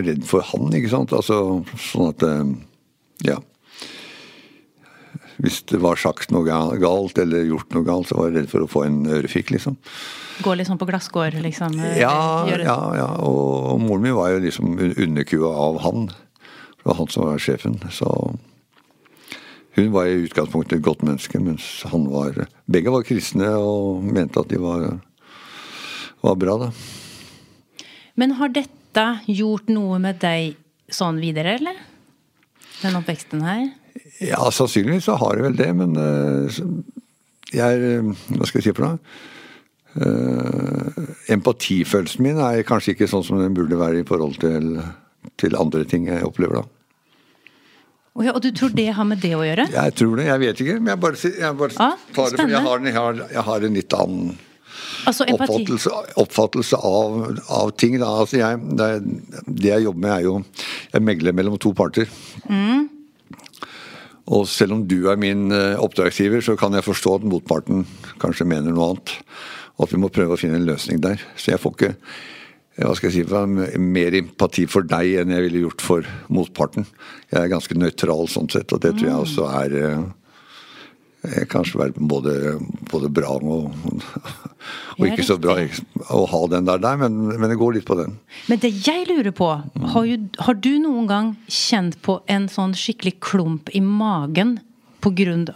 redd 0.07 0.27
for 0.27 0.47
han, 0.51 0.71
ikke 0.75 0.93
sant. 0.93 1.15
Altså 1.15 1.39
sånn 1.91 2.11
at 2.11 2.27
eh, 2.27 2.51
Ja. 3.29 3.39
Hvis 5.41 5.63
det 5.71 5.79
var 5.81 5.97
sagt 5.97 6.31
noe 6.35 6.45
galt 6.81 7.19
eller 7.19 7.47
gjort 7.49 7.73
noe 7.73 7.85
galt, 7.87 8.11
så 8.11 8.19
var 8.19 8.29
jeg 8.29 8.37
redd 8.43 8.51
for 8.53 8.65
å 8.67 8.69
få 8.69 8.83
en 8.85 8.99
ørefik, 9.09 9.51
liksom. 9.55 9.79
Gå 10.45 10.53
sånn 10.65 10.79
på 10.81 10.89
glasskår, 10.89 11.39
liksom? 11.45 11.79
Ja, 11.97 12.45
ja, 12.49 12.77
ja. 12.97 13.09
Og 13.25 13.81
moren 13.81 14.03
min 14.05 14.15
var 14.17 14.31
jo 14.35 14.39
liksom 14.45 14.77
un- 14.79 14.95
underkua 14.97 15.49
av 15.53 15.81
han. 15.85 16.07
Det 16.09 16.85
var 16.85 16.95
han 17.01 17.09
som 17.09 17.25
var 17.25 17.39
sjefen. 17.41 17.79
Så 17.93 18.09
hun 19.77 19.91
var 19.93 20.07
i 20.09 20.21
utgangspunktet 20.27 20.79
et 20.79 20.85
godt 20.85 21.03
menneske, 21.07 21.41
mens 21.41 21.83
han 21.89 22.09
var 22.11 22.47
Begge 22.71 22.93
var 22.93 23.03
kristne 23.07 23.49
og 23.57 24.03
mente 24.05 24.41
at 24.41 24.49
de 24.49 24.59
var, 24.61 25.01
var 26.23 26.37
bra, 26.37 26.57
da. 26.67 26.71
Men 28.17 28.37
har 28.41 28.49
dette 28.53 29.05
gjort 29.31 29.69
noe 29.73 29.99
med 30.03 30.19
deg 30.21 30.57
sånn 30.91 31.21
videre, 31.23 31.57
eller? 31.61 31.77
Den 32.83 32.97
oppveksten 32.99 33.43
her? 33.45 33.69
Ja, 34.21 34.51
sannsynligvis 34.53 35.09
så 35.09 35.17
har 35.21 35.37
det 35.37 35.47
vel 35.49 35.59
det, 35.59 35.69
men 35.77 35.97
eh, 35.97 36.59
jeg 37.55 37.77
er 37.79 37.87
eh, 37.89 38.11
Hva 38.37 38.49
skal 38.49 38.61
jeg 38.61 38.69
si 38.69 38.75
for 38.77 38.87
noe? 38.87 38.99
Eh, 39.91 41.15
empatifølelsen 41.35 42.23
min 42.23 42.39
er 42.45 42.61
kanskje 42.69 42.95
ikke 42.95 43.09
sånn 43.11 43.25
som 43.27 43.41
den 43.41 43.57
burde 43.57 43.79
være 43.81 44.03
i 44.03 44.07
forhold 44.07 44.37
til, 44.43 44.77
til 45.41 45.57
andre 45.59 45.87
ting 45.89 46.07
jeg 46.11 46.27
opplever, 46.27 46.61
da. 46.61 46.77
Oh 48.19 48.27
ja, 48.27 48.35
og 48.35 48.43
du 48.43 48.51
tror 48.53 48.73
det 48.75 48.89
har 48.93 49.07
med 49.07 49.23
det 49.23 49.33
å 49.39 49.43
gjøre? 49.47 49.69
Jeg 49.73 49.97
tror 49.97 50.19
det. 50.19 50.27
Jeg 50.27 50.43
vet 50.43 50.63
ikke. 50.63 50.79
Men 50.83 50.93
jeg 50.93 51.01
bare, 51.01 51.33
jeg 51.41 51.59
bare 51.61 51.77
ah, 51.81 52.07
tar 52.15 52.33
det 52.33 52.41
for 52.41 52.53
jeg 52.53 52.65
har, 52.67 52.81
jeg, 52.85 52.95
har, 52.99 53.21
jeg 53.31 53.45
har 53.47 53.67
en 53.67 53.77
litt 53.79 53.97
annen 53.97 54.39
Altså 55.09 55.25
oppfattelse, 55.33 55.91
oppfattelse 56.21 56.79
av, 56.85 57.15
av 57.57 57.71
ting. 57.81 57.97
Da. 58.03 58.11
Altså 58.23 58.41
jeg, 58.41 58.59
det, 58.77 58.89
det 59.47 59.71
jeg 59.71 59.87
jobber 59.87 60.05
med, 60.05 60.13
er 60.17 60.27
jo 60.27 60.35
Jeg 60.93 61.07
megler 61.07 61.37
mellom 61.37 61.57
to 61.63 61.73
parter. 61.77 62.11
Og 64.31 64.47
selv 64.49 64.77
om 64.77 64.83
du 64.87 65.09
er 65.11 65.19
min 65.19 65.51
eh, 65.55 65.79
oppdragsgiver, 65.81 66.43
så 66.45 66.57
kan 66.59 66.75
jeg 66.77 66.87
forstå 66.87 67.17
at 67.19 67.27
motparten 67.27 67.83
kanskje 68.23 68.47
mener 68.49 68.75
noe 68.75 68.93
annet. 68.93 69.15
Og 69.77 69.87
at 69.87 69.95
vi 69.95 70.03
må 70.03 70.13
prøve 70.13 70.37
å 70.37 70.41
finne 70.41 70.61
en 70.61 70.69
løsning 70.69 71.01
der. 71.03 71.23
Så 71.35 71.51
jeg 71.53 71.63
får 71.63 71.75
ikke 71.75 71.91
eh, 71.91 72.85
hva 72.85 72.95
skal 72.99 73.11
jeg 73.11 73.27
si, 73.27 73.81
mer 73.83 74.17
empati 74.21 74.69
for 74.71 74.87
deg 74.87 75.17
enn 75.23 75.35
jeg 75.35 75.47
ville 75.49 75.65
gjort 75.67 75.85
for 75.85 76.15
motparten. 76.31 76.87
Jeg 77.33 77.43
er 77.43 77.53
ganske 77.53 77.79
nøytral 77.79 78.31
sånn 78.31 78.51
sett, 78.53 78.71
og 78.77 78.85
det 78.85 78.95
tror 78.99 79.11
jeg 79.11 79.27
også 79.27 79.51
er 79.65 79.79
eh, 79.81 80.09
kanskje 81.53 81.81
være 81.83 82.09
både, 82.09 82.35
både 82.91 83.11
bra 83.13 83.35
og, 83.37 83.75
og 84.97 85.05
ikke 85.05 85.27
så 85.27 85.37
bra 85.41 85.59
å 86.09 86.23
ha 86.31 86.41
den 86.49 86.69
der, 86.69 86.81
der 86.81 87.01
men, 87.03 87.19
men 87.35 87.53
det 87.53 87.59
går 87.61 87.77
litt 87.77 87.89
på 87.89 87.99
den. 87.99 88.17
Men 88.49 88.63
det 88.63 88.73
jeg 88.87 89.05
lurer 89.11 89.35
på, 89.37 89.51
har, 89.93 90.09
jo, 90.09 90.17
har 90.41 90.57
du 90.57 90.73
noen 90.81 91.11
gang 91.11 91.33
kjent 91.45 91.99
på 92.07 92.21
en 92.31 92.49
sånn 92.53 92.73
skikkelig 92.79 93.19
klump 93.21 93.73
i 93.77 93.85
magen 93.85 94.59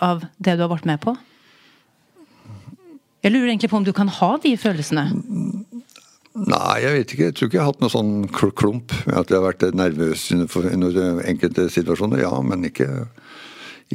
av 0.00 0.24
det 0.40 0.56
du 0.56 0.64
har 0.64 0.72
vært 0.72 0.88
med 0.88 1.00
på? 1.04 1.16
Jeg 3.24 3.32
lurer 3.32 3.48
egentlig 3.48 3.70
på 3.72 3.80
om 3.80 3.84
du 3.84 3.92
kan 3.96 4.08
ha 4.08 4.34
de 4.40 4.52
følelsene. 4.60 5.06
Nei, 6.34 6.80
jeg 6.82 6.92
vet 6.92 7.12
ikke. 7.14 7.26
Jeg 7.28 7.34
tror 7.36 7.48
ikke 7.48 7.56
jeg 7.56 7.62
har 7.62 7.70
hatt 7.70 7.82
noen 7.84 7.92
sånn 7.92 8.14
klump 8.32 8.92
at 9.06 9.30
jeg 9.30 9.38
har 9.38 9.44
vært 9.46 9.64
nervøs 9.76 10.26
i 10.34 10.40
under 10.74 11.20
enkelte 11.24 11.68
situasjoner. 11.72 12.24
Ja, 12.24 12.34
men 12.42 12.66
ikke, 12.66 13.06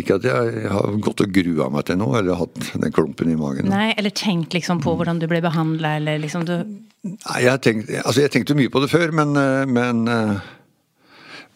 ikke 0.02 0.20
at 0.20 0.28
jeg 0.28 0.70
har 0.74 1.00
gått 1.04 1.24
og 1.26 1.34
grua 1.36 1.70
meg 1.74 1.88
til 1.90 2.00
noe, 2.02 2.20
eller 2.20 2.40
hatt 2.40 2.70
den 2.74 2.94
klumpen 2.96 3.32
i 3.32 3.40
magen. 3.40 3.70
Nei, 3.72 3.92
eller 3.98 4.14
tenkt 4.16 4.56
liksom 4.56 4.82
på 4.84 4.96
hvordan 5.00 5.20
du 5.22 5.28
ble 5.32 5.42
behandla, 5.46 5.98
eller 6.02 6.22
liksom 6.22 6.48
du 6.50 6.56
Nei, 7.00 7.38
jeg, 7.46 7.60
tenkt, 7.64 7.92
altså 8.04 8.26
jeg 8.26 8.32
tenkte 8.34 8.58
mye 8.60 8.72
på 8.74 8.82
det 8.84 8.90
før, 8.92 9.14
men 9.16 9.38
eh, 9.40 9.62
Men, 9.72 10.08
eh, 10.12 10.40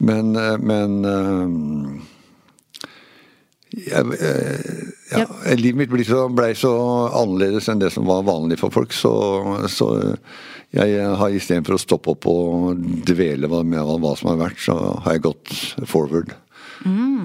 men, 0.03 0.35
eh, 0.35 0.57
men 0.57 2.01
jeg, 3.73 4.05
eh, 4.21 4.81
ja, 5.13 5.27
Livet 5.57 5.79
mitt 5.79 5.91
ble 5.91 6.05
så, 6.05 6.27
ble 6.29 6.51
så 6.57 6.73
annerledes 7.09 7.69
enn 7.71 7.81
det 7.81 7.91
som 7.93 8.07
var 8.09 8.25
vanlig 8.27 8.59
for 8.61 8.73
folk. 8.73 8.93
Så, 8.93 9.13
så 9.71 9.89
jeg 10.73 11.01
har 11.19 11.33
istedenfor 11.33 11.77
å 11.77 11.81
stoppe 11.81 12.13
opp 12.13 12.29
og 12.29 12.83
dvele 13.07 13.49
med 13.63 13.81
hva 13.81 14.15
som 14.19 14.33
har 14.33 14.41
vært, 14.47 14.61
så 14.61 14.77
har 15.05 15.17
jeg 15.17 15.25
gått 15.27 15.53
forward 15.89 16.33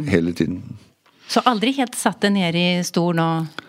hele 0.09 0.33
tiden. 0.37 0.63
Så 1.29 1.43
aldri 1.49 1.75
helt 1.77 1.97
satt 1.99 2.23
deg 2.25 2.35
ned 2.39 2.57
i 2.59 2.69
stolen 2.87 3.23
og 3.25 3.65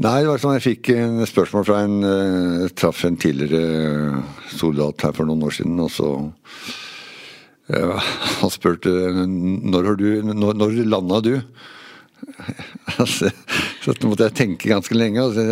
Nei, 0.00 0.22
det 0.22 0.30
var 0.30 0.40
sånn 0.40 0.54
jeg 0.56 0.64
fikk 0.64 0.88
en 0.94 1.18
spørsmål 1.28 1.64
fra 1.68 1.80
en 1.84 1.96
Jeg 2.06 2.70
Traff 2.80 3.02
en 3.04 3.18
tidligere 3.20 4.22
soldat 4.54 5.04
her 5.04 5.12
for 5.12 5.28
noen 5.28 5.42
år 5.44 5.52
siden, 5.58 5.76
og 5.82 5.90
så 5.92 6.08
ja, 7.68 7.98
Han 8.40 8.52
spurte 8.54 8.88
når 8.90 9.90
du 10.00 10.06
Når, 10.30 10.54
når 10.56 10.78
landa 10.88 11.20
du? 11.26 11.34
Altså, 12.96 13.30
så 13.84 13.94
måtte 14.04 14.26
jeg 14.28 14.36
tenke 14.36 14.70
ganske 14.70 14.94
lenge. 14.96 15.22
Og 15.24 15.34
så, 15.36 15.44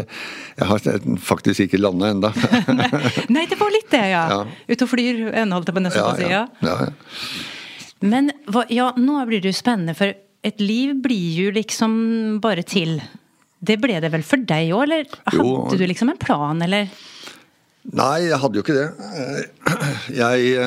jeg 0.58 0.68
har 0.68 0.88
faktisk 1.24 1.64
ikke 1.64 1.80
landa 1.80 2.10
ennå. 2.12 2.30
Nei, 3.34 3.44
det 3.48 3.58
var 3.60 3.72
litt 3.72 3.88
det, 3.92 4.02
ja. 4.12 4.24
Ja. 4.32 4.40
Ute 4.68 4.84
og 4.84 4.90
flyr, 4.92 5.22
holdt 5.48 5.70
jeg 5.70 5.78
på 5.78 5.84
nesten 5.84 6.02
Ja, 6.02 6.08
å 6.12 6.18
si. 6.18 6.28
ja, 6.28 6.42
ja. 6.68 6.90
Men 8.04 8.30
hva, 8.46 8.62
ja, 8.70 8.90
nå 9.00 9.18
blir 9.26 9.42
det 9.42 9.50
jo 9.52 9.58
spennende, 9.58 9.96
for 9.98 10.12
et 10.46 10.60
liv 10.62 10.94
blir 11.02 11.44
jo 11.44 11.54
liksom 11.54 11.94
bare 12.42 12.62
til. 12.66 12.98
Det 13.58 13.78
ble 13.82 13.98
det 14.00 14.12
vel 14.12 14.26
for 14.26 14.38
deg 14.38 14.70
òg, 14.74 14.84
eller 14.86 15.06
hadde 15.26 15.46
Jo. 15.46 15.78
du 15.78 15.86
liksom 15.86 16.12
en 16.12 16.20
plan, 16.20 16.62
eller? 16.62 16.90
Nei, 17.88 18.28
jeg 18.28 18.38
hadde 18.38 18.58
jo 18.58 18.62
ikke 18.62 18.76
det. 18.76 18.88
Jeg 20.14 20.58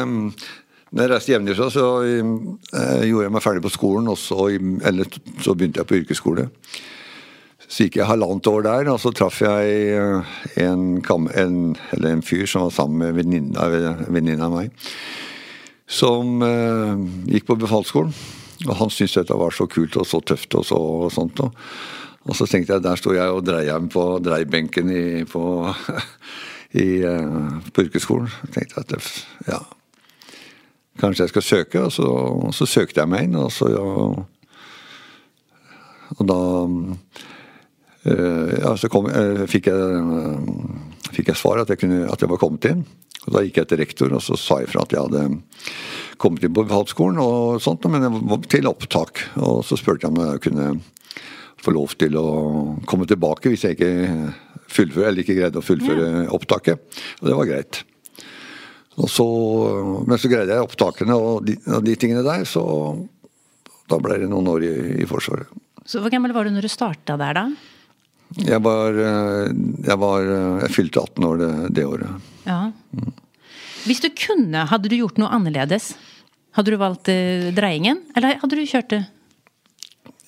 når 0.92 1.06
jeg 1.06 1.12
reiste 1.13 1.32
hjemmefra, 1.32 1.70
så 1.72 1.86
eh, 2.04 3.04
gjorde 3.08 3.24
jeg 3.24 3.32
meg 3.32 3.44
ferdig 3.46 3.62
på 3.63 3.72
skolen, 3.72 4.10
og 4.12 4.18
så, 4.20 4.50
eller, 4.51 5.08
så 5.40 5.54
begynte 5.56 5.80
jeg 5.80 5.88
på 5.88 6.00
yrkesskole. 6.01 6.50
Så 7.63 7.86
gikk 7.86 8.01
jeg 8.01 8.10
halvannet 8.10 8.50
år 8.51 8.66
der, 8.66 8.90
og 8.92 9.00
så 9.00 9.13
traff 9.16 9.40
jeg 9.40 9.78
eh, 9.96 10.34
en, 10.60 11.00
en, 11.00 11.56
eller 11.96 12.10
en 12.12 12.25
fyr 12.28 12.44
som 12.44 12.66
var 12.66 12.75
sammen 12.75 13.06
med 13.06 13.22
venninna 13.22 14.50
av 14.50 14.58
meg, 14.58 14.75
som 15.92 16.44
uh, 16.44 17.00
gikk 17.32 17.48
på 17.48 17.58
befalsskolen. 17.60 18.12
Og 18.68 18.75
han 18.77 18.94
syntes 18.94 19.18
dette 19.18 19.38
var 19.38 19.53
så 19.56 19.68
kult 19.72 19.98
og 19.98 20.08
så 20.08 20.22
tøft 20.22 20.56
og 20.60 20.65
så 20.68 20.77
og 20.77 21.12
sånt. 21.13 21.39
Og, 21.41 21.56
og 22.30 22.38
så 22.38 22.48
tenkte 22.50 22.75
jeg, 22.75 22.86
der 22.86 23.00
sto 23.00 23.15
jeg 23.15 23.34
og 23.34 23.46
dreia 23.46 23.80
meg 23.82 23.91
på 23.94 24.06
dreibenken 24.24 24.91
i, 24.94 25.03
på, 25.30 25.44
i, 26.84 26.89
eh, 27.01 27.62
på 27.74 27.88
yrkesskolen. 27.88 28.30
Jeg 28.46 28.53
tenkte 28.58 28.84
at 28.84 28.94
det, 28.94 29.01
ja, 29.50 29.62
kanskje 31.01 31.25
jeg 31.25 31.34
skal 31.34 31.48
søke, 31.48 31.88
og 31.88 31.91
så, 31.96 32.06
og 32.06 32.53
så 32.56 32.70
søkte 32.70 33.01
jeg 33.01 33.10
meg 33.10 33.30
inn. 33.30 33.39
Og, 33.41 33.50
så, 33.56 33.72
ja, 33.74 33.86
og 36.20 36.24
da 36.30 36.39
eh, 38.06 38.58
ja, 38.60 38.75
så 38.77 38.91
kom, 38.91 39.10
eh, 39.10 39.46
fikk, 39.50 39.72
jeg, 39.72 39.80
fikk 41.15 41.34
jeg 41.34 41.39
svar 41.39 41.63
at 41.63 41.74
jeg, 41.74 41.82
kunne, 41.82 42.06
at 42.12 42.22
jeg 42.22 42.30
var 42.30 42.41
kommet 42.41 42.70
inn. 42.70 42.86
Og 43.28 43.36
Da 43.36 43.44
gikk 43.46 43.60
jeg 43.62 43.70
til 43.70 43.82
rektor 43.82 44.16
og 44.18 44.24
så 44.25 44.38
sa 44.40 44.62
jeg 44.62 44.72
fra 44.72 44.86
at 44.86 44.96
jeg 44.96 45.04
hadde 45.04 45.25
kommet 46.22 46.46
inn 46.46 46.54
på 46.54 46.66
befalsskolen, 46.66 47.20
og 47.22 47.62
sånt, 47.62 47.86
men 47.90 48.06
jeg 48.06 48.24
var 48.30 48.42
til 48.50 48.70
opptak. 48.70 49.24
Og 49.42 49.62
så 49.66 49.78
spurte 49.78 50.08
jeg 50.08 50.13
om 50.13 50.22
jeg 50.22 50.44
kunne 50.48 50.68
få 51.62 51.74
lov 51.75 51.94
til 52.01 52.18
å 52.18 52.28
komme 52.90 53.08
tilbake 53.10 53.51
hvis 53.54 53.66
jeg 53.68 53.78
ikke 53.78 54.34
fullføre, 54.72 55.08
eller 55.10 55.25
ikke 55.25 55.38
greide 55.38 55.62
å 55.62 55.66
fullføre 55.66 56.28
opptaket. 56.34 57.01
Og 57.22 57.30
det 57.30 57.38
var 57.38 57.50
greit. 57.50 57.82
Så, 59.08 59.25
men 60.06 60.20
så 60.22 60.30
greide 60.30 60.58
jeg 60.58 60.66
opptakene 60.66 61.16
og 61.18 61.46
de, 61.48 61.56
og 61.72 61.86
de 61.86 61.96
tingene 61.98 62.25
der, 62.25 62.44
så 62.46 62.63
da 63.90 63.98
ble 64.01 64.20
det 64.22 64.30
noen 64.32 64.50
år 64.51 64.66
i, 64.68 64.74
i 65.04 65.08
Forsvaret. 65.10 65.50
Så 65.88 66.01
hvor 66.04 66.13
gammel 66.13 66.34
var 66.36 66.46
du 66.46 66.54
når 66.54 66.68
du 66.68 66.72
starta 66.72 67.18
der, 67.20 67.38
da? 67.38 67.46
Jeg 68.40 68.62
var, 68.63 68.96
eh, 68.96 69.50
jeg 69.84 69.98
var 70.00 70.24
eh, 70.24 70.60
Jeg 70.63 70.72
fylte 70.72 71.01
18 71.01 71.25
år 71.28 71.40
det, 71.42 71.50
det 71.75 71.84
året. 71.84 72.30
Ja. 72.46 72.61
Hvis 73.88 74.01
du 74.03 74.10
kunne, 74.13 74.65
hadde 74.69 74.89
du 74.91 74.95
gjort 75.00 75.17
noe 75.21 75.31
annerledes? 75.33 75.93
Hadde 76.57 76.74
du 76.74 76.77
valgt 76.81 77.10
eh, 77.10 77.50
dreiingen, 77.55 78.01
eller 78.15 78.38
hadde 78.41 78.57
du 78.60 78.65
kjørt 78.67 78.89
det? 78.93 79.01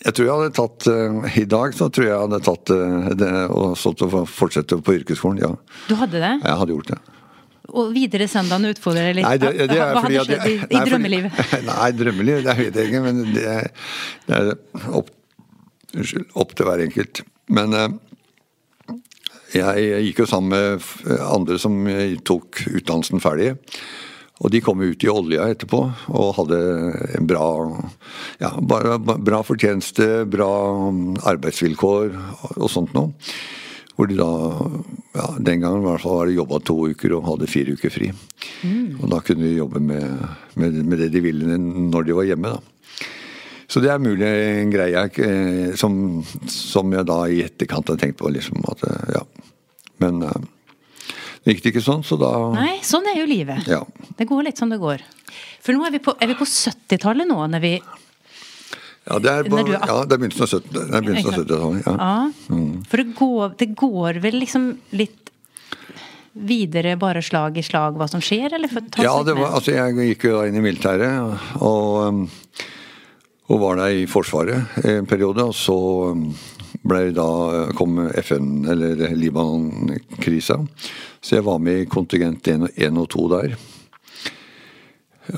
Jeg 0.03 0.15
tror 0.17 0.25
jeg 0.27 0.35
hadde 0.35 0.53
tatt 0.57 0.87
eh, 0.91 1.39
I 1.39 1.45
dag 1.47 1.75
så 1.77 1.87
tror 1.93 2.05
jeg 2.07 2.11
jeg 2.13 2.21
hadde 2.25 2.39
tatt 2.43 2.71
eh, 2.75 3.09
det 3.19 3.31
og 3.53 3.75
stått 3.79 4.01
og 4.07 4.15
fortsette 4.31 4.79
på 4.83 4.95
yrkesskolen, 4.99 5.41
ja. 5.43 5.51
Du 5.89 5.93
hadde 5.99 6.19
det? 6.23 6.31
Jeg 6.43 6.59
hadde 6.63 6.75
gjort 6.77 6.93
det. 6.95 6.99
Og 7.73 7.93
videre 7.95 8.25
søndagen 8.27 8.67
utfordrer 8.73 9.13
litt? 9.15 9.23
Nei, 9.27 9.37
det, 9.39 9.51
det 9.71 9.77
er 9.79 9.93
Hva 9.95 10.01
fordi 10.03 10.17
hadde 10.19 10.35
skjedd 10.35 10.47
i, 10.47 10.55
jeg- 10.55 10.55
i 10.55 10.57
nei, 10.59 10.67
fordi- 10.67 10.89
drømmelivet? 10.91 11.43
Nei, 11.69 11.91
drømmeliv, 11.99 12.41
det 12.47 12.55
vet 12.59 12.79
jeg 12.81 12.89
ikke, 12.91 13.03
men 13.05 13.21
det 13.35 13.45
er, 13.53 13.69
det 14.27 14.39
er 14.41 14.89
opp, 14.99 15.13
unnskyld, 15.95 16.27
opp 16.43 16.55
til 16.59 16.67
hver 16.69 16.83
enkelt. 16.87 17.23
Men 17.53 17.75
jeg, 19.57 20.01
gikk 20.07 20.23
jo 20.23 20.29
sammen 20.29 20.53
med 20.53 21.19
andre 21.27 21.59
som 21.61 21.77
eh, 21.89 22.17
tok 22.25 22.65
utdannelsen 22.71 23.23
ferdig. 23.23 23.53
Og 24.43 24.51
de 24.51 24.59
kom 24.65 24.81
ut 24.81 25.03
i 25.05 25.11
olja 25.11 25.45
etterpå 25.53 25.79
og 26.11 26.35
hadde 26.39 26.59
en 27.19 27.27
bra, 27.29 27.47
ja, 28.41 28.49
bra 28.59 29.41
fortjeneste, 29.45 30.25
bra 30.27 30.49
mm, 30.91 31.21
arbeidsvilkår 31.29 32.17
og 32.57 32.71
sånt 32.71 32.95
noe. 32.97 33.13
Hvor 33.93 34.09
de 34.09 34.17
da 34.17 34.31
ja, 35.13 35.27
Den 35.37 35.61
gangen 35.61 35.83
i 35.83 35.85
hvert 35.85 36.01
fall 36.01 36.15
var 36.17 36.29
det 36.29 36.37
jobba 36.39 36.57
to 36.65 36.79
uker 36.89 37.13
og 37.13 37.27
hadde 37.27 37.51
fire 37.51 37.75
uker 37.77 37.93
fri. 37.93 38.09
Og 38.97 39.05
da 39.11 39.21
kunne 39.21 39.45
de 39.45 39.59
jobbe 39.59 39.79
med, 39.85 40.23
med, 40.57 40.79
med 40.81 41.03
det 41.03 41.11
de 41.13 41.21
ville 41.21 41.59
når 41.61 42.07
de 42.07 42.15
var 42.17 42.25
hjemme. 42.31 42.55
da. 42.55 42.72
Så 43.67 43.81
det 43.83 43.91
er 43.93 44.01
mulig 44.01 44.27
en 44.27 44.73
greie 44.73 45.03
eh, 45.07 45.73
som, 45.79 45.95
som 46.51 46.93
jeg 46.93 47.07
da 47.09 47.19
i 47.31 47.41
etterkant 47.45 47.93
har 47.93 47.99
tenkt 48.01 48.19
på. 48.19 48.31
liksom 48.33 48.63
at, 48.71 48.83
eh, 48.89 49.15
ja. 49.17 49.23
Men 50.03 50.21
eh, 50.27 50.45
det 51.43 51.55
gikk 51.55 51.63
det 51.63 51.73
ikke 51.73 51.85
sånn, 51.85 52.05
så 52.07 52.17
da 52.19 52.31
Nei, 52.55 52.77
sånn 52.85 53.07
er 53.11 53.19
jo 53.19 53.27
livet. 53.27 53.67
Ja. 53.67 53.81
Det 54.19 54.27
går 54.29 54.47
litt 54.47 54.61
som 54.61 54.71
det 54.71 54.79
går. 54.83 55.03
For 55.63 55.75
nå 55.75 55.85
er 55.87 55.95
vi 55.95 56.03
på, 56.03 56.15
på 56.15 56.47
70-tallet 56.47 57.27
nå, 57.29 57.39
når 57.55 57.63
vi 57.63 57.73
Ja, 59.03 59.17
det 59.19 59.31
er, 59.31 59.49
på, 59.51 59.59
er 59.59 59.73
ja, 59.73 59.97
det 60.07 60.15
er 60.15 60.21
begynnelsen 60.21 60.45
av 60.45 60.53
70 60.53 60.71
det 60.77 60.83
er 60.83 61.03
begynnelsen 61.07 61.33
av 61.33 61.41
70-tallet. 61.41 61.87
Ja. 61.87 61.97
Ja. 61.99 62.61
For 62.91 63.03
det 63.03 63.17
går, 63.19 63.57
det 63.59 63.69
går 63.79 64.23
vel 64.23 64.39
liksom 64.43 64.69
litt 64.95 65.19
videre, 66.33 66.95
bare 66.97 67.21
slag 67.21 67.59
i 67.59 67.63
slag, 67.65 67.97
hva 67.99 68.07
som 68.09 68.21
skjer, 68.23 68.55
eller? 68.57 68.71
Ja, 69.03 69.19
det 69.25 69.35
var, 69.37 69.51
altså 69.59 69.75
jeg 69.75 70.07
gikk 70.13 70.29
jo 70.29 70.39
da 70.39 70.47
inn 70.49 70.57
i 70.57 70.63
militæret 70.63 71.59
og, 71.61 71.99
um, 72.07 72.23
og 73.51 73.59
var 73.59 73.79
der 73.81 73.99
i 74.03 74.07
Forsvaret 74.07 74.77
en 74.87 75.07
periode. 75.09 75.43
Og 75.43 75.55
så 75.55 75.75
um, 76.13 76.29
da, 76.83 77.27
kom 77.75 77.99
FN, 78.23 78.65
eller 78.69 79.15
Libanon-krisa. 79.15 80.59
Så 81.21 81.37
jeg 81.37 81.45
var 81.45 81.59
med 81.59 81.83
i 81.83 81.89
kontingent 81.89 82.47
1 82.47 82.97
og 82.97 83.09
2 83.09 83.27
der. 83.35 83.55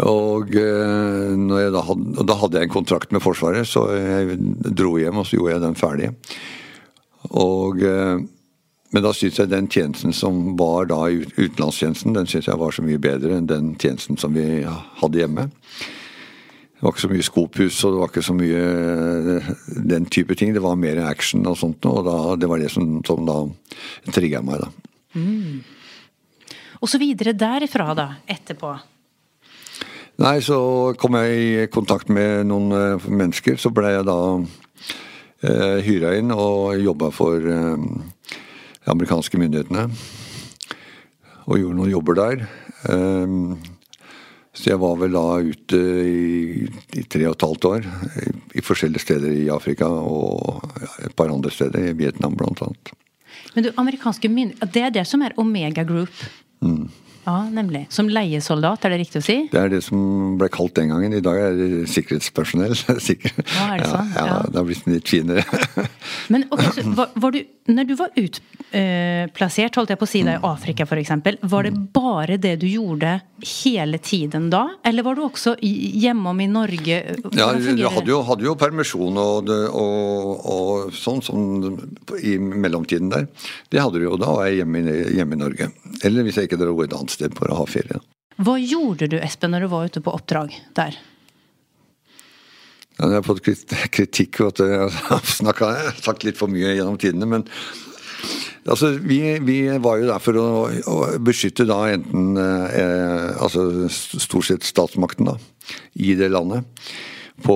Og, 0.01 0.49
jeg 0.49 1.73
da, 1.73 1.81
hadde, 1.85 2.25
da 2.25 2.37
hadde 2.41 2.57
jeg 2.57 2.69
en 2.69 2.73
kontrakt 2.73 3.11
med 3.13 3.21
Forsvaret, 3.21 3.67
så 3.69 3.85
jeg 3.93 4.39
dro 4.73 4.95
hjem 4.97 5.21
og 5.21 5.27
så 5.27 5.37
gjorde 5.37 5.53
jeg 5.53 5.61
den 5.61 5.77
ferdig. 5.77 6.09
Og, 7.29 7.83
eh, 7.85 8.23
men 8.93 9.03
da 9.05 9.11
syntes 9.13 9.43
jeg 9.43 9.51
den 9.51 9.67
tjenesten 9.69 10.13
som 10.13 10.55
var 10.57 10.89
da 10.89 11.03
i 11.09 11.21
utenlandstjenesten, 11.21 12.15
den 12.17 12.25
syntes 12.29 12.49
jeg 12.49 12.61
var 12.61 12.73
så 12.73 12.85
mye 12.85 13.01
bedre 13.01 13.37
enn 13.37 13.49
den 13.49 13.75
tjenesten 13.81 14.17
som 14.17 14.33
vi 14.33 14.63
hadde 14.65 15.21
hjemme. 15.21 15.49
Det 16.75 16.83
var 16.83 16.91
ikke 16.91 17.05
så 17.05 17.11
mye 17.13 17.25
skopus 17.25 17.77
og 17.87 17.93
det 17.93 17.99
var 18.01 18.09
ikke 18.11 18.25
så 18.27 18.35
mye 18.35 18.63
eh, 19.35 19.53
den 19.93 20.09
type 20.11 20.35
ting. 20.35 20.51
Det 20.53 20.63
var 20.63 20.75
mer 20.79 20.99
action 21.07 21.45
og 21.47 21.55
sånt, 21.59 21.85
og 21.87 22.03
da, 22.07 22.17
det 22.39 22.49
var 22.51 22.59
det 22.59 22.71
som, 22.73 22.99
som 23.07 23.23
da 23.27 23.39
trigga 24.11 24.43
meg. 24.43 24.65
da. 24.65 24.71
Og 26.83 26.91
så 26.91 26.99
videre 27.01 27.33
derifra, 27.33 27.93
da, 27.97 28.09
etterpå. 28.27 28.73
Nei, 30.21 30.37
så 30.43 30.57
kom 30.99 31.17
jeg 31.19 31.39
i 31.39 31.67
kontakt 31.71 32.11
med 32.13 32.45
noen 32.47 32.71
eh, 32.75 33.07
mennesker. 33.07 33.57
Så 33.59 33.71
ble 33.75 33.89
jeg 33.97 34.05
da 34.07 34.19
eh, 35.43 35.79
hyra 35.83 36.13
inn 36.19 36.31
og 36.31 36.77
jobba 36.79 37.09
for 37.15 37.43
eh, 37.51 37.87
amerikanske 38.91 39.39
myndighetene. 39.41 39.89
Og 41.45 41.59
gjorde 41.59 41.79
noen 41.81 41.91
jobber 41.91 42.19
der. 42.21 42.45
Eh, 42.91 43.74
så 44.55 44.71
jeg 44.71 44.79
var 44.79 44.95
vel 44.99 45.15
da 45.15 45.23
ute 45.43 45.79
i, 46.07 46.67
i 46.95 47.03
tre 47.11 47.25
og 47.27 47.35
et 47.35 47.45
halvt 47.45 47.67
år. 47.69 47.87
I, 48.23 48.27
I, 48.55 48.63
forskjellige 48.63 49.03
steder 49.03 49.33
i 49.35 49.49
Afrika 49.51 49.89
og 49.89 50.63
et 51.03 51.15
par 51.15 51.31
andre 51.31 51.51
steder. 51.51 51.89
I 51.91 51.97
Vietnam 51.99 52.37
blant 52.39 52.63
annet. 52.63 52.93
Men 53.55 53.67
du, 53.67 53.71
amerikanske 53.75 54.31
myndigheter, 54.31 54.71
det 54.71 54.85
er 54.87 54.93
det 54.95 55.05
som 55.09 55.23
er 55.25 55.35
Omega 55.41 55.83
Group? 55.87 56.23
Mm. 56.63 56.87
Ja, 57.25 57.39
nemlig. 57.49 57.87
Som 57.89 58.09
leiesoldat, 58.13 58.85
er 58.85 58.93
det 58.93 58.99
riktig 59.01 59.21
å 59.23 59.25
si? 59.25 59.37
Det 59.49 59.57
er 59.57 59.71
det 59.73 59.81
som 59.81 60.35
ble 60.37 60.49
kalt 60.53 60.75
den 60.77 60.91
gangen. 60.93 61.15
I 61.17 61.23
dag 61.25 61.39
er 61.41 61.57
det 61.57 61.69
sikkerhetspersonell. 61.89 62.75
Sikker. 63.07 63.33
Ja, 63.41 63.69
er 63.73 63.81
det 63.81 63.89
sånn? 63.89 64.11
Ja, 64.13 64.25
ja, 64.29 64.39
det 64.45 64.59
har 64.61 64.67
blitt 64.67 64.89
litt 64.91 65.09
finere. 65.09 65.45
Men 66.33 66.45
okay, 66.53 66.85
var, 66.97 67.09
var, 67.17 67.33
du, 67.33 67.41
når 67.73 67.89
du 67.89 67.95
var 67.97 68.13
utplassert, 68.13 69.71
eh, 69.73 69.79
holdt 69.79 69.95
jeg 69.95 70.01
på 70.01 70.07
å 70.07 70.11
si 70.11 70.21
deg, 70.25 70.37
i 70.37 70.49
Afrika 70.51 70.85
f.eks., 70.85 71.15
var 71.49 71.65
det 71.65 71.73
bare 71.95 72.37
det 72.41 72.55
du 72.61 72.67
gjorde 72.69 73.17
hele 73.63 73.97
tiden 73.97 74.51
da? 74.53 74.63
Eller 74.85 75.05
var 75.05 75.17
du 75.17 75.25
også 75.25 75.55
hjemom 75.65 76.45
i 76.45 76.49
Norge? 76.51 77.01
Ja, 77.33 77.49
jeg 77.57 77.89
hadde 77.89 78.13
jo, 78.13 78.21
hadde 78.27 78.45
jo 78.45 78.55
permisjon 78.59 79.17
og, 79.21 79.49
og, 79.49 80.45
og, 80.45 80.93
sånn, 80.95 81.23
sånn 81.25 81.73
i 82.21 82.37
mellomtiden 82.37 83.09
der. 83.13 83.27
Det 83.73 83.81
hadde 83.81 84.01
du 84.01 84.07
jo 84.11 84.21
da, 84.21 84.29
var 84.37 84.51
jeg 84.51 84.61
hjemme, 84.61 84.85
hjemme 85.17 85.37
i 85.37 85.41
Norge. 85.41 85.71
Eller 86.05 86.25
hvis 86.27 86.37
jeg 86.37 86.51
ikke 86.51 86.61
dro 86.61 86.77
et 86.85 86.93
annet 86.93 87.14
sted 87.15 87.35
for 87.37 87.51
å 87.51 87.63
ha 87.63 87.67
ferie. 87.69 88.01
Hva 88.35 88.57
gjorde 88.59 89.07
du, 89.11 89.19
Espen, 89.23 89.53
når 89.55 89.65
du 89.65 89.71
var 89.71 89.89
ute 89.89 90.03
på 90.03 90.13
oppdrag 90.15 90.55
der? 90.75 90.97
Ja, 92.95 93.09
jeg 93.09 93.19
har 93.19 93.25
fått 93.27 93.43
kritikk 93.91 94.39
for 94.39 94.53
at 94.53 94.61
jeg 94.63 94.91
har 95.09 95.25
snakket, 95.27 96.03
sagt 96.03 96.23
litt 96.27 96.39
for 96.39 96.51
mye 96.51 96.75
gjennom 96.77 96.99
tidene. 96.99 97.27
Men 97.27 97.43
altså, 98.67 98.93
vi, 99.03 99.19
vi 99.43 99.57
var 99.83 99.99
jo 99.99 100.07
der 100.11 100.23
for 100.23 100.39
å, 100.39 100.47
å 100.91 100.95
beskytte 101.23 101.67
da 101.67 101.81
enten 101.91 102.39
eh, 102.39 103.35
altså 103.35 103.89
stort 103.91 104.47
sett 104.47 104.67
statsmakten 104.67 105.31
da, 105.31 105.35
i 105.99 106.15
det 106.19 106.31
landet. 106.31 106.67
På, 107.43 107.55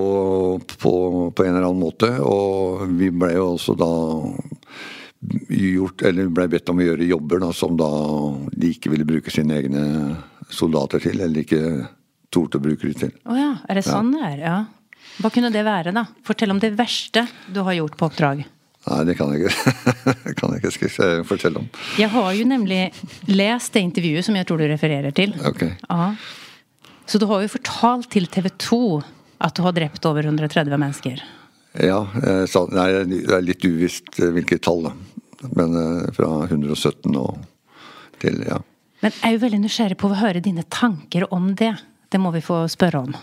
på, 0.60 0.92
på, 1.32 1.44
en 1.46 1.54
eller 1.54 1.70
annen 1.70 1.80
måte. 1.80 2.12
Og 2.20 2.84
vi 3.00 3.08
ble 3.16 3.32
jo 3.38 3.54
også 3.54 3.78
da 3.80 3.92
gjort, 5.50 6.02
eller 6.08 6.30
ble 6.34 6.48
bedt 6.52 6.70
om 6.72 6.80
å 6.80 6.86
gjøre 6.86 7.08
jobber 7.10 7.42
da, 7.44 7.52
som 7.56 7.78
da 7.80 7.90
de 8.54 8.74
ikke 8.74 8.92
ville 8.94 9.08
bruke 9.08 9.34
sine 9.34 9.58
egne 9.60 9.84
soldater 10.50 11.04
til, 11.04 11.20
eller 11.20 11.44
ikke 11.44 11.64
torde 12.34 12.60
å 12.60 12.64
bruke 12.64 12.88
dem 12.88 12.98
til. 12.98 13.12
Å 13.26 13.34
oh 13.34 13.40
ja, 13.40 13.52
er 13.68 13.80
det 13.80 13.86
sånn 13.88 14.14
det 14.16 14.24
er? 14.26 14.46
Ja. 14.46 14.60
Hva 15.20 15.32
kunne 15.34 15.52
det 15.52 15.66
være, 15.68 15.92
da? 15.96 16.06
Fortell 16.26 16.54
om 16.54 16.62
det 16.62 16.72
verste 16.78 17.26
du 17.52 17.62
har 17.66 17.76
gjort 17.76 17.98
på 18.00 18.08
oppdrag. 18.08 18.46
Nei, 18.90 19.00
det 19.06 19.16
kan 19.20 19.34
jeg 19.36 19.50
ikke, 19.50 19.74
kan 20.40 20.54
jeg 20.56 20.72
ikke 20.72 21.08
fortelle 21.28 21.62
om. 21.62 21.68
Jeg 22.00 22.10
har 22.14 22.30
jo 22.38 22.46
nemlig 22.48 22.84
lest 23.28 23.76
det 23.76 23.84
intervjuet 23.90 24.26
som 24.26 24.38
jeg 24.40 24.48
tror 24.48 24.62
du 24.62 24.70
refererer 24.72 25.16
til. 25.16 25.36
Ok. 25.46 25.66
Ja. 25.84 26.14
Så 27.10 27.20
du 27.20 27.28
har 27.30 27.44
jo 27.44 27.52
fortalt 27.52 28.08
til 28.14 28.30
TV 28.32 28.48
2 28.62 28.80
at 29.44 29.56
du 29.56 29.64
har 29.66 29.76
drept 29.76 30.06
over 30.08 30.26
130 30.30 30.80
mennesker. 30.80 31.22
Ja. 31.78 32.02
Nei, 32.14 32.90
det 33.06 33.36
er 33.36 33.46
litt 33.46 33.66
uvisst 33.66 34.18
eh, 34.18 34.32
hvilket 34.34 34.64
tall, 34.66 34.90
da. 34.90 34.94
Men 35.56 35.76
eh, 35.78 36.08
fra 36.16 36.32
117 36.48 37.16
og 37.16 37.38
til, 38.20 38.42
ja. 38.48 38.60
Men 39.00 39.14
jeg 39.16 39.28
er 39.30 39.36
jo 39.36 39.44
veldig 39.46 39.60
nysgjerrig 39.64 39.98
på 40.00 40.10
å 40.10 40.18
høre 40.20 40.42
dine 40.44 40.66
tanker 40.68 41.28
om 41.34 41.54
det. 41.60 41.72
Det 42.12 42.20
må 42.20 42.34
vi 42.36 42.42
få 42.44 42.66
spørre 42.72 43.04
om. 43.06 43.14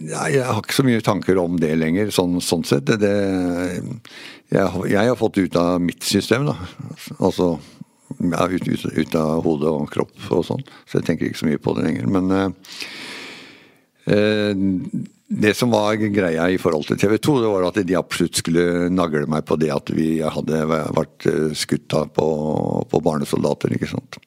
Nei, 0.00 0.30
jeg 0.32 0.46
har 0.46 0.58
ikke 0.62 0.78
så 0.78 0.86
mye 0.86 1.02
tanker 1.04 1.38
om 1.42 1.58
det 1.60 1.74
lenger, 1.76 2.10
sånn, 2.14 2.40
sånn 2.42 2.64
sett. 2.66 2.88
Det, 2.88 2.96
det, 3.02 3.12
jeg, 4.50 4.66
jeg, 4.90 5.04
har 5.12 5.18
fått 5.20 5.38
ut 5.38 5.60
av 5.60 5.76
mitt 5.84 6.02
system, 6.06 6.48
da. 6.48 6.56
Altså 7.20 7.52
ja, 8.18 8.48
ut, 8.48 8.66
ut, 8.66 8.86
ut, 8.96 9.14
av 9.18 9.44
hodet 9.44 9.70
og 9.70 9.86
kropp 9.92 10.30
og 10.34 10.44
sånn. 10.48 10.64
Så 10.88 10.98
jeg 10.98 11.06
tenker 11.06 11.28
ikke 11.28 11.42
så 11.42 11.50
mye 11.50 11.62
på 11.62 11.76
det 11.76 11.86
lenger. 11.86 12.10
Men 12.10 12.34
eh, 12.34 12.50
eh 14.16 15.16
det 15.32 15.54
som 15.54 15.70
var 15.70 15.94
greia 15.94 16.48
i 16.50 16.58
forhold 16.58 16.88
til 16.88 16.98
TV 16.98 17.14
2, 17.22 17.36
det 17.38 17.50
var 17.52 17.64
at 17.68 17.76
de 17.86 17.94
absolutt 17.94 18.40
skulle 18.40 18.88
nagle 18.90 19.28
meg 19.30 19.44
på 19.46 19.54
det 19.62 19.70
at 19.70 19.92
vi 19.94 20.08
hadde 20.26 20.58
vært 20.66 21.26
eh, 21.30 21.52
skutt 21.54 21.94
av 21.94 22.10
på, 22.16 22.26
på, 22.90 23.00
barnesoldater. 23.06 23.76
ikke 23.76 23.92
sant? 23.92 24.18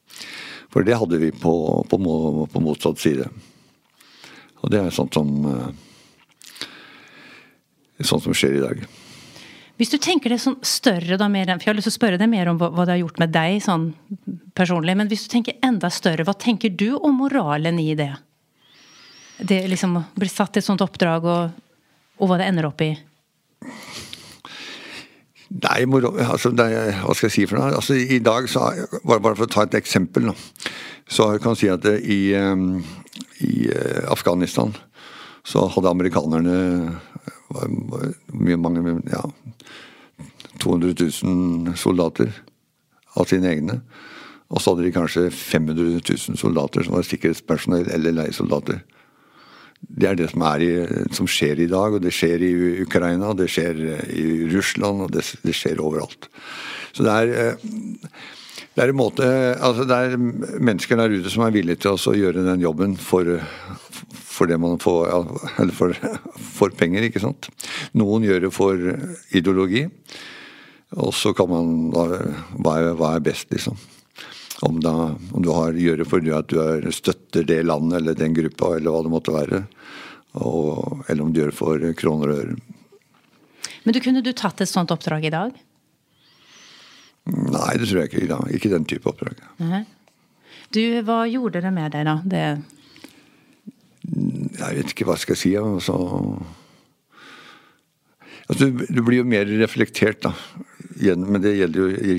For 0.72 0.86
det 0.86 0.96
hadde 0.96 1.20
vi 1.20 1.28
på, 1.28 1.52
på, 1.90 2.00
på, 2.48 2.64
motsatt 2.64 3.04
side. 3.04 3.28
Og 4.64 4.72
det 4.72 4.80
er 4.80 4.96
sånt 4.96 5.16
som 5.16 5.34
eh, 5.52 5.72
Sånt 8.02 8.24
som 8.24 8.34
skjer 8.34 8.56
i 8.58 8.60
dag. 8.60 8.80
Hvis 9.78 9.92
du 9.92 10.00
tenker 10.02 10.32
det 10.32 10.40
sånn 10.42 10.56
større, 10.66 11.14
da, 11.14 11.28
mer, 11.30 11.46
for 11.46 11.62
jeg 11.62 11.70
har 11.70 11.76
lyst 11.78 11.86
til 11.86 11.92
å 11.92 11.94
spørre 12.00 12.18
deg 12.18 12.26
mer 12.32 12.50
om 12.50 12.58
hva, 12.58 12.72
hva 12.74 12.88
det 12.88 12.96
har 12.96 13.04
gjort 13.04 13.20
med 13.22 13.30
deg 13.30 13.60
sånn 13.62 13.84
personlig, 14.58 14.96
men 14.98 15.12
hvis 15.12 15.28
du 15.28 15.30
tenker 15.30 15.60
enda 15.62 15.92
større, 15.94 16.26
hva 16.26 16.34
tenker 16.34 16.74
du 16.74 16.96
om 16.96 17.14
moralen 17.22 17.78
i 17.78 17.92
det? 17.98 18.10
Det 19.38 19.64
liksom 19.68 19.96
blir 20.14 20.30
satt 20.30 20.56
i 20.56 20.62
et 20.62 20.66
sånt 20.66 20.82
oppdrag, 20.84 21.26
og, 21.26 21.90
og 22.20 22.30
hva 22.30 22.38
det 22.40 22.48
ender 22.50 22.68
opp 22.68 22.84
i? 22.84 22.92
Nei, 25.54 25.80
altså, 25.86 26.50
det, 26.50 26.66
hva 27.04 27.14
skal 27.14 27.28
jeg 27.28 27.34
si 27.34 27.44
for 27.46 27.60
noe? 27.60 27.74
Altså, 27.78 27.94
I 27.94 28.18
dag, 28.24 28.48
så, 28.50 28.66
bare, 29.04 29.22
bare 29.22 29.38
for 29.38 29.46
å 29.46 29.52
ta 29.52 29.66
et 29.66 29.76
eksempel, 29.78 30.32
så 31.06 31.34
kan 31.42 31.54
jeg 31.54 31.62
si 31.62 31.70
at 31.70 31.86
i, 32.00 32.20
i 32.34 33.52
eh, 33.70 34.00
Afghanistan 34.10 34.74
så 35.44 35.66
hadde 35.68 35.92
amerikanerne 35.92 36.56
mye, 38.32 38.56
mange, 38.56 38.96
ja, 39.12 39.22
200 40.62 40.94
000 40.96 41.76
soldater 41.78 42.32
av 43.14 43.28
sine 43.30 43.52
egne. 43.52 43.78
Og 44.50 44.60
så 44.60 44.72
hadde 44.72 44.86
de 44.86 44.94
kanskje 44.94 45.28
500 45.34 46.00
000 46.00 46.40
soldater 46.40 46.86
som 46.86 46.96
var 46.96 47.06
sikkerhetspersonell 47.06 47.90
eller 47.94 48.16
leiesoldater. 48.16 48.80
Det 49.88 50.08
er 50.08 50.16
det 50.18 50.30
som, 50.32 50.44
er 50.48 50.62
i, 50.64 50.70
som, 51.14 51.28
skjer 51.30 51.60
i 51.64 51.70
dag, 51.70 51.96
og 51.96 52.02
det 52.02 52.12
skjer 52.14 52.42
i 52.46 52.52
Ukraina, 52.84 53.34
det 53.36 53.50
skjer 53.52 53.82
i 54.10 54.24
Russland, 54.54 55.04
og 55.06 55.12
det, 55.14 55.24
det 55.44 55.54
skjer 55.56 55.82
overalt. 55.84 56.28
Så 56.94 57.06
det 57.06 57.14
er, 57.14 57.34
eh, 57.42 58.10
det 58.74 58.82
er 58.82 58.90
måte 58.96 59.26
altså 59.62 59.84
Det 59.86 59.96
er 59.96 60.16
mennesker 60.18 60.98
der 60.98 61.12
ute 61.14 61.30
som 61.30 61.44
er 61.46 61.54
villige 61.54 61.84
til 61.84 61.94
å 61.94 62.14
gjøre 62.18 62.42
den 62.42 62.62
jobben 62.62 62.96
for, 62.98 63.28
for 64.10 64.50
det 64.50 64.58
man 64.58 64.80
får 64.82 65.12
Eller 65.62 65.74
for, 65.74 65.94
for, 66.58 66.74
penger, 66.74 67.06
ikke 67.06 67.22
sant. 67.22 67.50
Noen 67.94 68.26
gjør 68.26 68.48
det 68.48 68.54
for 68.54 68.78
ideologi. 69.30 69.86
Og 70.94 71.14
så 71.14 71.34
kan 71.34 71.50
man 71.50 71.74
da 71.94 72.06
Hva 72.58 72.78
er, 72.78 72.94
hva 72.98 73.14
er 73.14 73.26
best, 73.26 73.50
liksom? 73.54 73.78
Om, 74.62 74.78
da, 74.80 74.94
om, 75.32 75.42
du 75.42 75.50
har, 75.50 75.74
å 75.74 75.84
gjøre 75.86 76.06
fordi 76.06 76.30
at 76.34 76.48
du 76.52 76.60
er, 76.62 76.86
støtter 76.94 77.46
det 77.48 77.64
landet 77.66 77.98
eller 77.98 78.18
den 78.18 78.36
gruppa, 78.36 78.76
eller 78.76 78.94
hva 78.94 79.02
det 79.02 79.12
måtte 79.12 79.34
være. 79.34 79.64
Og, 80.38 81.02
eller 81.08 81.24
om 81.24 81.32
du 81.34 81.40
gjør 81.40 81.50
det 81.50 81.58
for 81.58 81.86
kroner 81.98 82.32
og 82.32 82.42
øre. 82.44 82.56
Men 83.84 83.96
du, 83.96 84.00
kunne 84.00 84.22
du 84.24 84.32
tatt 84.32 84.62
et 84.62 84.70
sånt 84.70 84.94
oppdrag 84.94 85.26
i 85.26 85.34
dag? 85.34 85.58
Nei, 87.24 87.72
det 87.80 87.88
tror 87.88 88.02
jeg 88.02 88.10
ikke 88.10 88.24
i 88.24 88.30
dag. 88.30 88.48
Ikke 88.56 88.72
den 88.72 88.86
type 88.88 89.10
oppdrag. 89.10 89.42
Nei. 89.62 89.84
Du, 90.74 90.80
hva 91.06 91.24
gjorde 91.30 91.62
det 91.64 91.72
med 91.74 91.94
deg, 91.94 92.06
da? 92.08 92.18
Det... 92.24 92.44
Jeg 94.04 94.78
vet 94.78 94.92
ikke 94.92 95.06
hva 95.08 95.16
jeg 95.16 95.24
skal 95.24 95.38
si. 95.40 95.52
Altså, 95.60 95.96
altså 98.48 98.68
du, 98.68 98.84
du, 98.88 99.00
blir 99.06 99.22
jo 99.22 99.28
mer 99.28 99.48
reflektert, 99.62 100.24
da. 100.26 100.34
Men 101.02 101.42
det 101.42 101.56
gjelder 101.58 101.80
jo 101.80 102.16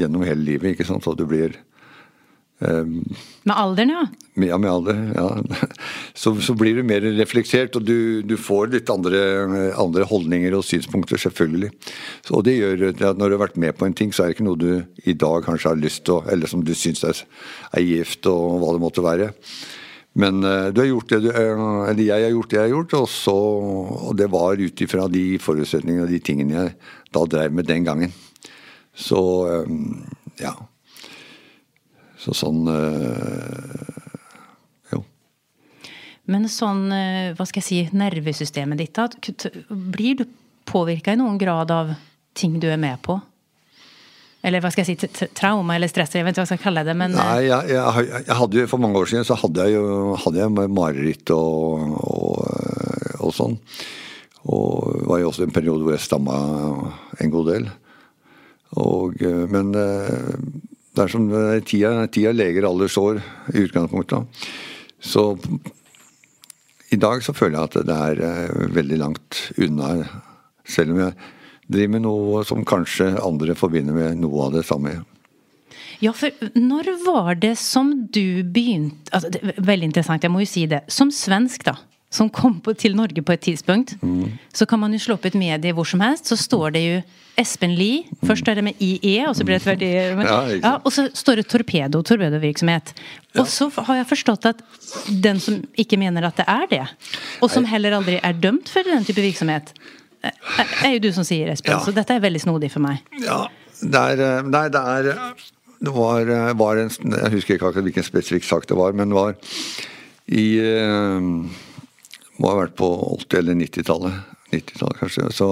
gjennom 0.00 0.26
hele 0.26 0.42
livet. 0.42 0.74
ikke 0.74 0.86
sant? 0.88 1.04
Så 1.04 1.14
du 1.16 1.26
blir 1.28 1.56
um, 2.60 3.02
Med 3.44 3.54
alderen, 3.54 3.92
ja? 3.92 4.04
Ja, 4.46 4.58
med 4.58 4.70
alder. 4.70 5.02
ja. 5.16 5.68
Så, 6.16 6.32
så 6.40 6.54
blir 6.56 6.78
du 6.78 6.82
mer 6.82 7.04
reflektert, 7.18 7.76
og 7.76 7.84
du, 7.84 8.22
du 8.24 8.36
får 8.40 8.70
litt 8.72 8.90
andre, 8.90 9.18
andre, 9.76 10.06
holdninger 10.08 10.54
og 10.56 10.64
synspunkter, 10.64 11.20
selvfølgelig. 11.20 11.68
Så, 12.24 12.38
og 12.38 12.44
det 12.48 12.56
gjør 12.56 12.86
at 12.88 13.02
når 13.20 13.28
du 13.28 13.36
har 13.36 13.42
vært 13.44 13.58
med 13.60 13.76
på 13.76 13.84
en 13.86 13.96
ting, 13.96 14.14
så 14.16 14.24
er 14.24 14.30
det 14.30 14.38
ikke 14.38 14.46
noe 14.48 14.60
du 14.60 14.70
i 15.04 15.12
dag 15.12 15.44
kanskje 15.44 15.74
har 15.74 15.82
lyst 15.82 16.06
til, 16.08 16.24
eller 16.32 16.48
som 16.48 16.64
du 16.64 16.72
syns 16.74 17.04
er, 17.04 17.20
er 17.76 17.84
gift, 17.84 18.24
og 18.32 18.62
hva 18.62 18.72
det 18.72 18.82
måtte 18.82 19.04
være. 19.04 19.28
Men 20.16 20.44
uh, 20.44 20.68
du 20.72 20.80
har 20.80 20.88
gjort 20.88 21.10
det 21.12 21.18
du, 21.26 21.28
uh, 21.28 21.84
eller 21.90 22.02
jeg 22.06 22.24
har 22.24 22.32
gjort 22.32 22.52
det 22.52 22.56
jeg 22.56 22.64
har 22.64 22.72
gjort, 22.72 22.94
og, 22.96 23.08
så, 23.12 23.36
og 24.08 24.16
det 24.16 24.30
var 24.32 24.62
ut 24.62 24.84
ifra 24.86 25.08
de 25.12 25.24
forutsetningene 25.42 26.06
og 26.06 26.14
de 26.14 26.20
tingene 26.24 26.56
jeg 26.56 26.72
da 27.12 27.24
drev 27.36 27.52
med 27.58 27.68
den 27.68 27.84
gangen. 27.84 28.14
Så 28.96 29.20
um, 29.66 30.06
ja. 30.40 30.54
Så 32.16 32.32
sånn 32.34 32.64
Jo. 34.90 35.02
Men 36.32 36.48
sånn, 36.50 36.88
hva 37.36 37.44
skal 37.46 37.60
jeg 37.60 37.66
si, 37.68 37.78
nervesystemet 37.94 38.80
ditt, 38.80 38.96
da? 38.96 39.06
Blir 39.68 40.22
du 40.22 40.24
påvirka 40.66 41.12
i 41.12 41.20
noen 41.20 41.36
grad 41.38 41.70
av 41.70 41.92
ting 42.34 42.56
du 42.58 42.66
er 42.72 42.80
med 42.80 42.98
på? 43.04 43.20
Eller 44.44 44.62
hva 44.62 44.70
skal 44.70 44.84
jeg 44.84 44.98
si, 45.00 45.28
trauma 45.34 45.74
eller 45.76 45.90
stress, 45.90 46.12
jeg 46.14 46.26
vet 46.26 46.34
ikke 46.34 46.42
hva 46.42 46.46
jeg 46.46 46.52
skal 46.52 46.64
kalle 46.64 46.84
det. 46.86 46.94
men... 46.98 47.16
Nei, 47.16 47.46
jeg, 47.48 47.70
jeg, 47.72 48.08
jeg 48.28 48.36
hadde 48.40 48.60
jo, 48.60 48.66
For 48.70 48.82
mange 48.82 49.00
år 49.00 49.10
siden 49.10 49.26
så 49.26 49.38
hadde 49.40 49.64
jeg 49.64 49.78
jo 49.78 50.66
mareritt 50.76 51.32
og, 51.34 51.96
og, 52.04 53.22
og 53.24 53.34
sånn. 53.34 53.56
Og 54.46 55.00
det 55.00 55.08
var 55.10 55.22
jo 55.22 55.32
også 55.32 55.46
en 55.46 55.56
periode 55.56 55.82
hvor 55.82 55.96
jeg 55.96 56.04
stamma 56.04 56.36
en 57.18 57.32
god 57.32 57.50
del. 57.50 57.70
Og, 58.76 59.16
eh, 59.24 59.44
men 59.50 59.72
eh, 59.74 60.36
det 60.96 61.04
er 61.04 61.12
som 61.12 61.26
tida, 61.66 62.06
tida 62.12 62.32
leger 62.34 62.68
alle 62.68 62.88
sår 62.92 63.18
i 63.54 63.64
utgangspunktet. 63.66 64.46
Så 65.02 65.32
i 66.94 66.98
dag 67.00 67.22
så 67.24 67.34
føler 67.34 67.58
jeg 67.58 67.68
at 67.68 67.88
det 67.88 67.96
er 67.96 68.22
eh, 68.22 68.68
veldig 68.74 68.98
langt 69.00 69.40
unna. 69.58 69.90
Selv 70.66 70.94
om 70.94 71.02
jeg 71.02 71.16
driver 71.66 71.92
med 71.96 72.04
noe 72.06 72.44
som 72.46 72.64
kanskje 72.66 73.12
andre 73.22 73.56
forbinder 73.58 73.96
med 73.96 74.22
noe 74.22 74.46
av 74.46 74.56
det 74.56 74.64
samme. 74.68 75.00
Ja, 76.02 76.12
for 76.12 76.30
når 76.54 76.90
var 77.06 77.38
det 77.40 77.54
som 77.58 77.92
du 78.12 78.44
begynte 78.44 79.08
altså, 79.16 79.30
det 79.32 79.40
er 79.40 79.62
Veldig 79.64 79.86
interessant, 79.88 80.24
jeg 80.26 80.32
må 80.32 80.42
jo 80.44 80.50
si 80.50 80.66
det. 80.68 80.82
Som 80.92 81.12
svensk, 81.14 81.64
da 81.66 81.78
som 82.16 82.30
kom 82.32 82.58
på, 82.62 82.74
til 82.78 82.96
Norge 82.96 83.22
på 83.22 83.34
et 83.34 83.42
tidspunkt, 83.48 83.96
mm. 84.00 84.36
så 84.54 84.66
kan 84.68 84.80
man 84.80 84.94
jo 84.94 85.00
slå 85.02 85.16
opp 85.18 85.26
et 85.28 85.36
medie 85.38 85.74
hvor 85.74 85.88
som 85.88 86.02
helst, 86.04 86.30
så 86.30 86.38
står 86.38 86.76
det 86.76 86.82
jo 86.84 87.00
Espen 87.36 87.74
Lie. 87.76 88.06
Mm. 88.06 88.20
Først 88.30 88.48
er 88.48 88.56
det 88.56 88.64
med 88.64 88.78
IE, 88.80 89.26
og 89.26 89.34
så 89.36 89.44
blir 89.44 89.58
det 89.58 89.66
veldig 89.66 89.90
ja, 90.30 90.38
ja, 90.54 90.72
Og 90.78 90.94
så 90.94 91.08
står 91.12 91.42
det 91.42 91.48
Torpedo, 91.50 92.00
torpedovirksomhet. 92.06 92.94
Ja. 93.34 93.42
Og 93.42 93.50
så 93.52 93.68
har 93.76 94.00
jeg 94.00 94.08
forstått 94.14 94.48
at 94.52 94.62
den 95.10 95.42
som 95.42 95.60
ikke 95.76 95.98
mener 96.00 96.30
at 96.30 96.40
det 96.40 96.46
er 96.48 96.70
det, 96.70 96.84
og 97.42 97.52
som 97.52 97.66
heller 97.68 97.98
aldri 97.98 98.20
er 98.22 98.38
dømt 98.40 98.72
for 98.72 98.86
den 98.86 99.04
type 99.04 99.20
virksomhet, 99.20 99.74
er 100.86 100.96
jo 100.96 101.02
du 101.06 101.10
som 101.14 101.26
sier, 101.26 101.50
Espen. 101.52 101.78
Så 101.84 101.94
dette 101.96 102.16
er 102.16 102.24
veldig 102.24 102.42
snodig 102.42 102.70
for 102.72 102.84
meg. 102.84 103.04
Ja, 103.22 103.44
det 103.82 104.02
er 104.12 104.24
eh, 104.24 104.48
Nei, 104.48 104.66
det 104.72 104.80
er 104.80 105.10
det 105.76 105.92
var, 105.92 106.24
eh, 106.24 106.54
var 106.56 106.80
en 106.80 106.90
Jeg 106.90 107.32
husker 107.34 107.56
ikke 107.56 107.68
akkurat 107.68 107.84
hvilken 107.84 108.06
spesifikk 108.06 108.46
sak 108.48 108.68
det 108.68 108.78
var, 108.78 108.96
men 108.96 109.12
det 109.12 109.18
var 109.18 109.36
i 110.26 110.46
eh, 110.58 111.20
må 112.36 112.50
ha 112.50 112.56
vært 112.58 112.74
på 112.76 112.88
80- 113.22 113.38
eller 113.38 113.54
90-tallet. 113.60 114.16
90-tallet 114.52 114.98
kanskje. 115.00 115.28
Så, 115.32 115.46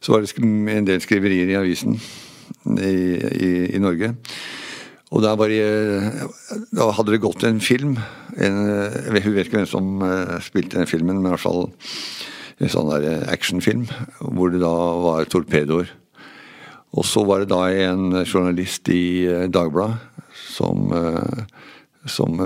så, 0.00 0.12
var 0.12 0.22
det 0.22 0.30
en 0.76 0.86
del 0.86 1.02
skriverier 1.02 1.50
i 1.50 1.58
avisen 1.58 1.98
i, 1.98 2.94
i, 3.18 3.50
i 3.74 3.80
Norge. 3.82 4.14
Og 5.10 5.24
da, 5.24 5.34
det, 5.50 5.58
da, 6.70 6.88
hadde 6.94 7.14
det 7.14 7.20
gått 7.24 7.44
en 7.48 7.60
film 7.64 7.96
en, 8.36 8.56
Jeg 8.68 9.12
vet 9.14 9.46
ikke 9.46 9.56
hvem 9.56 9.68
som 9.68 10.02
spilte 10.44 10.78
den 10.78 10.90
filmen, 10.90 11.16
men 11.18 11.30
i 11.30 11.32
hvert 11.32 11.44
fall 11.44 11.70
en 12.58 12.72
sånn 12.72 12.90
der 12.90 13.06
eh, 13.06 13.26
actionfilm 13.32 13.86
hvor 14.20 14.52
det 14.52 14.62
da 14.62 14.74
var 15.04 15.30
torpedoer. 15.30 15.90
Og 16.96 17.04
så 17.04 17.22
var 17.28 17.42
det 17.42 17.52
da 17.52 17.66
en 17.68 18.22
journalist 18.24 18.88
i 18.88 19.28
uh, 19.28 19.44
Dagbladet 19.52 19.98
som, 20.56 20.88
uh, 20.88 21.42
som 22.08 22.40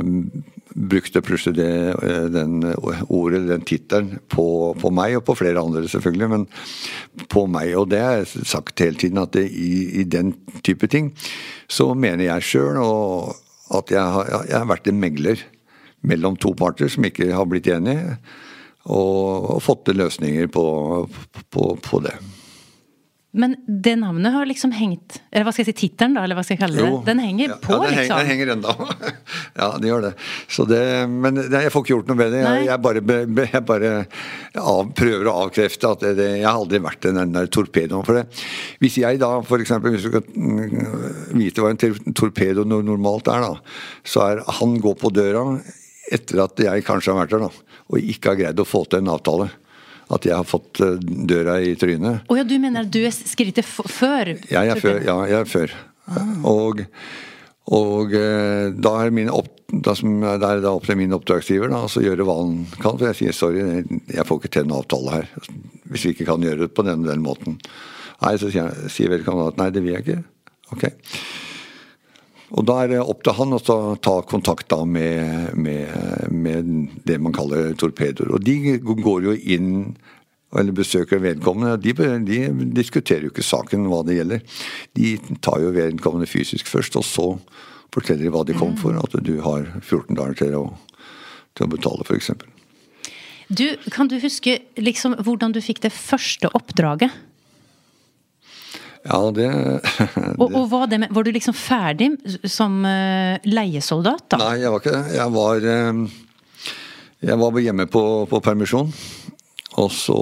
brukte 0.74 1.22
plutselig 1.22 1.56
det, 1.60 1.94
eh, 2.02 2.26
den 2.32 2.64
ordet, 3.08 3.48
den 3.48 3.64
tittelen, 3.68 4.18
på, 4.28 4.74
på, 4.80 4.90
meg 4.90 5.18
og 5.18 5.24
på 5.28 5.36
flere 5.38 5.60
andre, 5.60 5.84
selvfølgelig. 5.88 6.28
Men 6.32 6.46
på 7.28 7.46
meg. 7.46 7.74
Og 7.78 7.90
det 7.92 8.00
har 8.02 8.18
jeg 8.20 8.46
sagt 8.48 8.80
hele 8.80 8.98
tiden, 8.98 9.20
at 9.22 9.34
det, 9.36 9.46
i, 9.50 10.00
i, 10.00 10.04
den 10.04 10.34
type 10.64 10.88
ting 10.90 11.12
så 11.70 11.92
mener 11.94 12.26
jeg 12.26 12.48
sjøl 12.50 12.80
at 13.72 13.92
jeg 13.92 14.02
har, 14.02 14.32
jeg 14.48 14.58
har, 14.58 14.68
vært 14.68 14.88
en 14.88 15.00
megler 15.00 15.44
mellom 16.02 16.36
to 16.36 16.52
parter 16.58 16.90
som 16.90 17.04
ikke 17.06 17.30
har 17.32 17.46
blitt 17.48 17.70
enige, 17.70 18.16
og, 18.84 19.50
og 19.56 19.62
fått 19.62 19.86
til 19.88 20.00
løsninger 20.02 20.48
på, 20.52 20.64
på, 21.50 21.72
på 21.82 22.04
det. 22.04 22.16
Men 23.32 23.54
det 23.66 23.94
navnet 23.96 24.32
har 24.32 24.44
liksom 24.44 24.74
hengt 24.76 25.16
Eller 25.30 25.46
hva 25.46 25.52
skal 25.54 25.64
jeg 25.64 25.72
si, 25.72 25.86
tittelen, 25.86 26.18
da? 26.18 26.24
Eller 26.26 26.36
hva 26.36 26.42
skal 26.44 26.58
jeg 26.58 26.60
kalle 26.60 26.76
det? 26.76 26.88
Jo, 26.90 26.98
den 27.06 27.22
henger 27.22 27.54
ja, 27.54 27.56
på, 27.64 27.78
ja, 27.78 27.86
den 27.86 27.96
liksom. 27.96 28.18
den 28.20 28.28
henger 28.28 28.52
ennå. 28.52 28.74
ja, 29.62 29.68
det 29.80 29.88
gjør 29.88 30.04
det. 30.04 30.10
det 30.68 30.82
men 31.08 31.38
det, 31.38 31.62
jeg 31.64 31.72
får 31.72 31.84
ikke 31.84 31.94
gjort 31.94 32.12
noe 32.12 32.18
med 32.20 32.36
det. 32.36 32.42
Jeg, 32.44 32.66
jeg 32.68 32.84
bare, 32.84 33.04
jeg 33.54 33.64
bare 33.70 33.94
av, 34.60 34.92
prøver 35.00 35.30
å 35.30 35.36
avkrefte 35.46 35.94
at 35.96 36.06
det, 36.20 36.28
jeg 36.42 36.44
har 36.44 36.60
aldri 36.60 36.82
vært 36.84 37.08
den 37.08 37.32
der 37.38 37.48
torpedoen. 37.56 38.04
For 38.04 38.20
det. 38.20 38.26
Hvis 38.84 39.00
jeg 39.00 39.22
da 39.22 39.32
f.eks. 39.40 39.74
Hvis 39.88 40.04
du 40.04 40.10
skal 40.12 40.28
mm, 40.28 41.36
vite 41.40 41.64
hva 41.64 41.72
en 41.72 42.12
torpedo 42.12 42.68
normalt 42.68 43.32
er, 43.32 43.48
da, 43.48 43.78
så 44.04 44.26
er 44.28 44.44
han 44.60 44.76
går 44.82 45.00
på 45.00 45.14
døra 45.14 45.46
etter 46.12 46.44
at 46.44 46.60
jeg 46.60 46.84
kanskje 46.84 47.14
har 47.14 47.22
vært 47.22 47.32
der, 47.32 47.48
da, 47.48 47.71
og 47.92 48.12
ikke 48.12 48.32
har 48.32 48.40
greid 48.40 48.62
å 48.62 48.68
få 48.68 48.84
til 48.88 49.02
en 49.02 49.12
avtale 49.12 49.50
at 50.12 50.26
jeg 50.28 50.36
har 50.36 50.48
fått 50.48 50.80
eh, 50.84 51.00
døra 51.00 51.58
i 51.62 51.74
trynet. 51.78 52.26
Oh, 52.28 52.36
ja, 52.38 52.44
du 52.44 52.56
mener 52.60 52.84
at 52.84 52.92
du 52.92 53.00
er 53.04 53.12
skrittet 53.14 53.66
før? 53.66 54.34
Ja, 54.50 54.64
jeg 54.66 54.76
er 54.76 54.82
før. 54.82 54.98
Ja, 55.06 55.16
jeg 55.30 55.38
er 55.40 55.48
før. 55.48 55.76
Ah. 56.10 56.32
Og, 56.50 56.82
og 57.72 58.16
eh, 58.18 58.72
da 58.74 58.96
er, 59.04 59.14
min 59.14 59.30
opp, 59.32 59.52
da 59.72 59.94
det 59.94 60.50
er 60.50 60.64
da 60.64 60.74
opp 60.74 60.88
til 60.88 60.98
min 61.00 61.14
oppdragsgiver 61.16 61.72
å 61.72 61.86
gjøre 61.88 62.26
hva 62.28 62.36
han 62.42 62.58
kan. 62.76 62.98
For 62.98 63.08
jeg 63.10 63.20
sier 63.20 63.38
sorry, 63.38 63.64
jeg 64.10 64.28
får 64.28 64.42
ikke 64.42 64.52
til 64.58 64.66
en 64.66 64.76
avtale 64.80 65.16
her. 65.16 65.32
Hvis 65.92 66.08
vi 66.08 66.14
ikke 66.16 66.28
kan 66.28 66.44
gjøre 66.44 66.66
det 66.66 66.74
på 66.76 66.84
den, 66.88 67.06
den 67.08 67.24
måten. 67.24 67.60
Nei, 68.22 68.36
så 68.38 68.52
sier, 68.52 68.74
sier 68.92 69.10
vedkommende 69.12 69.54
at 69.54 69.62
nei, 69.62 69.72
det 69.74 69.84
vil 69.84 69.96
jeg 69.96 70.06
ikke. 70.06 70.20
Ok. 70.76 70.86
Og 72.52 72.66
da 72.68 72.82
er 72.82 72.90
det 72.92 73.00
opp 73.00 73.22
til 73.24 73.36
han 73.38 73.56
å 73.56 73.60
ta 73.62 74.16
kontakt 74.28 74.68
da 74.72 74.82
med, 74.84 75.54
med, 75.56 76.28
med, 76.28 76.72
det 77.08 77.16
man 77.22 77.32
kaller 77.32 77.72
torpedoer. 77.80 78.34
Og 78.36 78.44
de 78.44 78.76
går 78.82 79.28
jo 79.28 79.36
inn 79.56 79.70
eller 80.52 80.76
besøker 80.76 81.22
vedkommende. 81.22 81.78
De, 81.80 81.94
de, 82.28 82.40
diskuterer 82.76 83.24
jo 83.24 83.32
ikke 83.32 83.46
saken, 83.46 83.88
hva 83.88 84.02
det 84.04 84.18
gjelder. 84.18 84.42
De 84.98 85.14
tar 85.40 85.62
jo 85.64 85.72
vedkommende 85.72 86.28
fysisk 86.28 86.68
først, 86.68 86.98
og 87.00 87.06
så 87.08 87.28
forteller 87.92 88.26
de 88.26 88.34
hva 88.34 88.44
de 88.44 88.56
kom 88.58 88.76
for. 88.80 89.00
At 89.00 89.16
du 89.24 89.38
har 89.44 89.64
14 89.80 90.12
dager 90.18 90.36
til 90.42 90.58
å, 90.60 90.66
til 91.56 91.68
å 91.68 91.72
betale, 91.72 92.04
f.eks. 92.04 92.34
Du, 93.52 93.66
kan 93.92 94.08
du 94.08 94.18
huske 94.20 94.60
liksom 94.80 95.16
hvordan 95.24 95.56
du 95.56 95.60
fikk 95.64 95.82
det 95.84 95.92
første 95.96 96.52
oppdraget? 96.56 97.12
Ja, 99.02 99.18
det, 99.34 99.48
det. 99.50 99.80
Og, 100.40 100.52
og 100.54 100.68
var, 100.70 100.86
det 100.86 101.00
med, 101.02 101.10
var, 101.10 101.26
du 101.26 101.32
liksom 101.34 101.56
ferdig 101.58 102.12
som 102.46 102.82
uh, 102.86 103.34
leiesoldat, 103.42 104.28
da? 104.30 104.38
Nei, 104.44 104.60
jeg 104.62 104.70
var 104.70 104.82
ikke 104.82 104.94
det. 104.94 105.16
Jeg 105.16 105.34
var, 105.34 105.66
uh, 105.66 106.68
jeg 107.30 107.38
var 107.40 107.58
hjemme 107.64 107.86
på, 107.90 108.02
på, 108.30 108.42
permisjon. 108.44 108.92
Og 109.82 109.88
så 109.94 110.18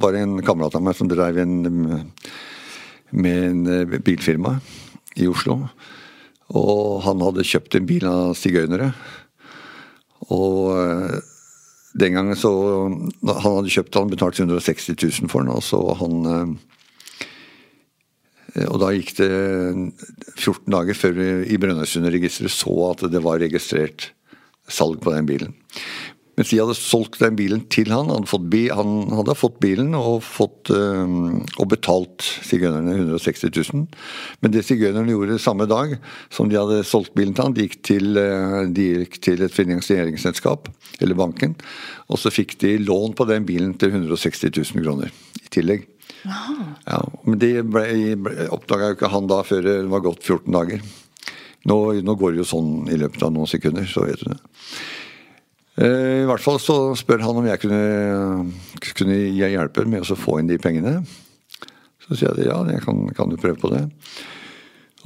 var 0.00 0.14
det 0.14 0.22
en 0.24 0.38
kamerat 0.46 0.78
av 0.78 0.84
meg 0.86 0.96
som 0.96 1.10
drev 1.10 1.42
en, 1.42 1.56
med 3.10 3.44
en 3.50 3.66
uh, 3.68 3.98
bilfirma 4.00 4.56
i 5.20 5.28
Oslo. 5.28 5.58
Og 6.56 7.02
han 7.04 7.20
hadde 7.24 7.48
kjøpt 7.48 7.76
en 7.76 7.88
bil 7.88 8.08
av 8.08 8.32
sigøynere. 8.38 8.92
Og 10.32 11.20
den 11.98 12.14
gangen 12.14 12.36
så 12.38 12.50
Han 12.86 13.40
hadde 13.42 13.72
kjøpt 13.72 13.96
han 13.98 14.12
betalte 14.12 14.44
160 14.44 14.94
000 14.94 15.32
for 15.32 15.42
den, 15.42 15.50
og 15.52 15.64
så 15.66 15.80
han 15.98 16.22
Eh, 16.32 16.46
og 18.68 18.80
da 18.82 18.90
gikk 18.92 19.14
det 19.16 19.30
14 20.36 20.66
dager 20.74 20.98
før 20.98 21.14
vi 21.16 21.28
i 21.54 21.58
Brønnøysundregisteret 21.60 22.52
så 22.52 22.74
at 22.90 23.06
det 23.12 23.22
var 23.24 23.40
registrert 23.40 24.10
salg 24.68 25.00
på 25.02 25.14
den 25.14 25.28
bilen. 25.28 25.54
Mens 26.38 26.48
de 26.48 26.58
hadde 26.62 26.74
solgt 26.78 27.18
den 27.20 27.36
bilen 27.36 27.60
til 27.72 27.90
han. 27.92 28.08
Han 28.08 28.94
hadde 29.18 29.34
fått, 29.36 29.58
bilen 29.60 29.92
og, 29.98 30.22
fått, 30.24 30.70
øh, 30.72 31.34
og 31.60 31.66
betalt 31.68 32.24
sigøynerne 32.46 32.94
160 32.96 33.50
000. 33.52 33.82
Men 34.40 34.54
det 34.54 34.64
sigøynerne 34.64 35.12
gjorde 35.12 35.36
samme 35.42 35.68
dag 35.68 35.98
som 36.32 36.48
de 36.48 36.56
hadde 36.56 36.86
solgt 36.88 37.12
bilen 37.18 37.36
til 37.36 37.44
han, 37.44 37.56
de 37.56 37.66
gikk 37.66 37.78
til, 37.84 38.16
øh, 38.16 38.64
de 38.72 38.88
gikk 39.02 39.20
til 39.28 39.44
et 39.44 39.52
finansieringsselskap, 39.52 40.72
eller 41.04 41.20
banken, 41.20 41.54
og 42.08 42.20
så 42.22 42.32
fikk 42.32 42.56
de 42.64 42.78
lån 42.80 43.12
på 43.18 43.28
den 43.28 43.44
bilen 43.48 43.76
til 43.76 43.92
160 43.92 44.48
000 44.48 44.86
kroner 44.86 45.12
i 45.42 45.52
tillegg. 45.52 45.84
Ja, 46.26 47.00
men 47.26 47.38
det 47.42 47.52
oppdaga 48.54 48.92
jo 48.92 48.96
ikke 48.96 49.10
han 49.12 49.30
da 49.30 49.40
før 49.46 49.64
det 49.66 49.76
var 49.90 50.04
gått 50.04 50.22
14 50.22 50.52
dager. 50.54 50.82
Nå, 51.68 51.76
nå, 52.02 52.14
går 52.18 52.34
det 52.34 52.42
jo 52.42 52.48
sånn 52.48 52.72
i 52.90 52.98
løpet 52.98 53.22
av 53.22 53.32
noen 53.34 53.50
sekunder, 53.50 53.86
så 53.86 54.04
vet 54.06 54.22
du 54.22 54.32
det. 54.32 54.38
Eh, 55.82 56.22
I 56.22 56.28
hvert 56.28 56.42
fall 56.42 56.58
så 56.60 56.76
spør 56.98 57.22
han 57.24 57.38
om 57.38 57.46
jeg 57.48 57.62
kunne, 57.62 57.82
kunne 58.98 59.18
hjelpe 59.38 59.86
med 59.88 60.02
å 60.02 60.18
få 60.18 60.40
inn 60.40 60.50
de 60.50 60.58
pengene. 60.62 61.00
Så 62.02 62.18
sier 62.18 62.34
jeg 62.38 62.50
ja, 62.50 62.58
jeg 62.66 62.82
kan, 62.84 63.06
kan 63.14 63.30
du 63.30 63.38
prøve 63.40 63.60
på 63.62 63.70
det. 63.72 63.84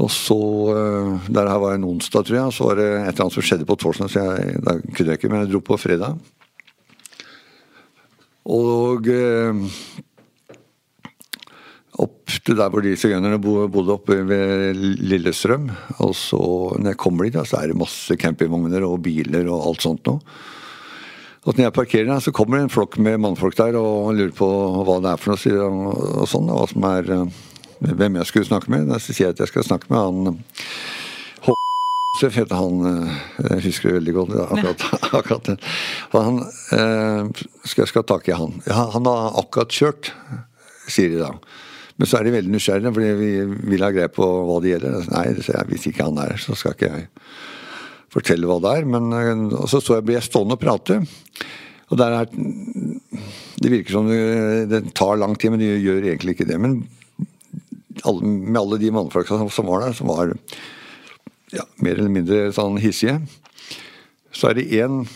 Og 0.02 0.10
så, 0.12 0.38
eh, 0.76 1.28
Der 1.32 1.48
her 1.48 1.60
var 1.60 1.74
en 1.74 1.84
onsdag, 1.84 2.24
tror 2.24 2.38
jeg, 2.40 2.52
så 2.52 2.70
var 2.70 2.80
det 2.80 2.88
et 2.88 3.12
eller 3.12 3.26
annet 3.26 3.36
som 3.36 3.44
skjedde 3.44 3.68
på 3.68 3.76
torsdag, 3.80 4.10
så 4.12 4.24
jeg, 4.24 4.58
da 4.64 4.78
kunne 4.80 5.12
jeg 5.12 5.20
ikke, 5.20 5.30
men 5.32 5.44
jeg 5.44 5.52
dro 5.52 5.60
på 5.60 5.78
fredag. 5.80 6.18
Og 8.46 9.08
eh, 9.08 9.64
opp 12.02 12.34
til 12.44 12.58
der 12.58 12.70
hvor 12.72 12.84
de 12.84 12.94
sigøynerne 12.98 13.38
bodde 13.40 13.94
oppe 13.94 14.18
ved 14.28 14.76
Lillestrøm. 14.76 15.70
Og 16.04 16.12
så 16.18 16.40
når 16.76 16.92
jeg 16.92 17.00
kommer 17.00 17.28
dit, 17.28 17.38
så 17.48 17.60
er 17.60 17.72
det 17.72 17.78
masse 17.80 18.16
campingvogner 18.20 18.84
og 18.86 19.00
biler 19.06 19.48
og 19.48 19.70
alt 19.70 19.86
sånt 19.86 20.06
noe. 20.08 20.20
Og 21.46 21.54
når 21.54 21.68
jeg 21.68 21.76
parkerer 21.76 22.08
der, 22.10 22.22
så 22.24 22.34
kommer 22.34 22.58
det 22.58 22.66
en 22.66 22.74
flokk 22.74 22.98
med 22.98 23.20
mannfolk 23.22 23.54
der 23.58 23.76
og 23.78 24.16
lurer 24.18 24.34
på 24.34 24.48
hva 24.86 24.98
det 25.04 25.12
er 25.12 25.20
for 25.22 25.36
noe. 25.36 25.92
og 26.22 26.26
sånn, 26.30 26.50
hva 26.50 26.66
som 26.70 26.88
er, 26.90 27.12
eh, 27.20 27.42
Hvem 27.76 28.14
jeg 28.16 28.26
skulle 28.26 28.48
snakke 28.48 28.70
med. 28.72 28.88
Så 29.04 29.12
sier 29.12 29.26
jeg 29.28 29.34
at 29.36 29.40
jeg 29.44 29.50
skal 29.50 29.66
snakke 29.66 29.90
med 29.92 30.00
han 30.00 30.38
Josef 32.16 32.38
heter 32.38 32.56
han 32.56 32.86
eh, 32.88 33.16
Jeg 33.50 33.64
husker 33.66 33.90
det 33.90 33.98
veldig 33.98 34.14
godt. 34.16 34.30
akkurat, 34.40 34.84
akkurat. 35.20 35.50
Han, 36.14 36.38
eh, 36.72 37.44
skal 37.68 37.82
jeg 37.84 37.90
skal 37.92 38.02
ha 38.02 38.08
tak 38.08 38.28
i 38.30 38.38
han. 38.38 38.56
Ja, 38.64 38.86
han 38.94 39.04
har 39.04 39.36
akkurat 39.42 39.76
kjørt, 39.76 40.12
sier 40.88 41.12
de 41.12 41.20
da. 41.20 41.34
Men 41.96 42.08
så 42.08 42.18
er 42.18 42.26
de 42.26 42.34
veldig 42.34 42.52
nysgjerrige, 42.52 42.92
fordi 42.92 43.12
vi 43.16 43.30
vil 43.72 43.84
ha 43.86 43.92
greie 43.94 44.12
på 44.12 44.26
hva 44.48 44.58
det 44.60 44.74
gjelder. 44.74 45.06
Nei, 45.14 45.26
hvis 45.70 45.86
ikke 45.88 46.08
han 46.08 46.20
er 46.20 46.34
her, 46.34 46.42
så 46.42 46.56
skal 46.58 46.76
ikke 46.76 46.90
jeg 46.92 47.06
fortelle 48.12 48.50
hva 48.50 48.58
det 48.64 48.74
er. 48.80 48.90
Men 48.96 49.08
eh, 49.16 49.46
og 49.56 49.70
så, 49.72 49.80
så 49.80 49.98
jeg, 49.98 50.06
ble 50.08 50.18
jeg 50.18 50.28
stående 50.28 50.58
og 50.58 50.62
prate. 50.62 51.00
Og 51.86 52.00
der 52.00 52.16
er 52.18 52.30
Det 53.56 53.70
virker 53.72 53.94
som 53.94 54.08
det 54.10 54.82
tar 54.98 55.16
lang 55.16 55.36
tid, 55.38 55.54
men 55.54 55.62
det 55.62 55.78
gjør 55.80 56.10
egentlig 56.10 56.36
ikke 56.36 56.48
det. 56.48 56.58
Men 56.60 56.80
alle, 58.04 58.26
med 58.26 58.60
alle 58.60 58.78
de 58.82 58.92
mannfolka 58.92 59.38
som 59.48 59.70
var 59.70 59.86
der, 59.86 59.96
som 59.96 60.10
var 60.10 60.34
ja, 61.54 61.64
mer 61.80 61.96
eller 61.96 62.12
mindre 62.12 62.50
sånn 62.52 62.76
hissige. 62.82 63.20
Så 64.36 64.50
er 64.50 64.58
det 64.58 64.66
én, 64.76 65.06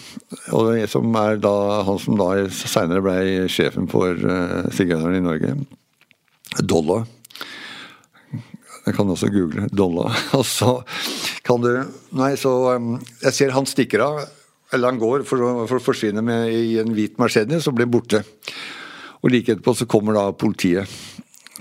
som 0.88 1.16
er 1.20 1.40
da 1.42 1.82
han 1.84 1.98
som 2.00 2.16
da 2.16 2.30
seinere 2.48 3.04
ble 3.04 3.48
sjefen 3.52 3.90
for 3.90 4.16
uh, 4.16 4.80
i 4.80 5.20
Norge, 5.20 5.58
Dolla. 6.58 7.04
Jeg 8.86 8.96
kan 8.96 9.12
også 9.12 9.30
google 9.32 9.68
Dolla. 9.72 10.10
Og 10.38 10.44
så 10.48 10.80
kan 11.46 11.62
du 11.62 11.70
Nei, 12.16 12.32
så 12.40 12.52
um, 12.76 12.96
Jeg 13.22 13.36
ser 13.36 13.54
han 13.54 13.68
stikker 13.68 14.02
av, 14.04 14.20
eller 14.72 14.92
han 14.92 15.00
går 15.00 15.24
for, 15.28 15.64
for 15.70 15.78
å 15.78 15.84
forsvinne 15.84 16.24
med, 16.24 16.50
i 16.50 16.78
en 16.82 16.92
hvit 16.96 17.20
Mercedes 17.22 17.68
og 17.70 17.78
blir 17.78 17.90
borte. 17.90 18.24
Og 19.20 19.32
like 19.34 19.52
etterpå 19.52 19.76
så 19.76 19.88
kommer 19.90 20.16
da 20.16 20.30
politiet. 20.32 20.88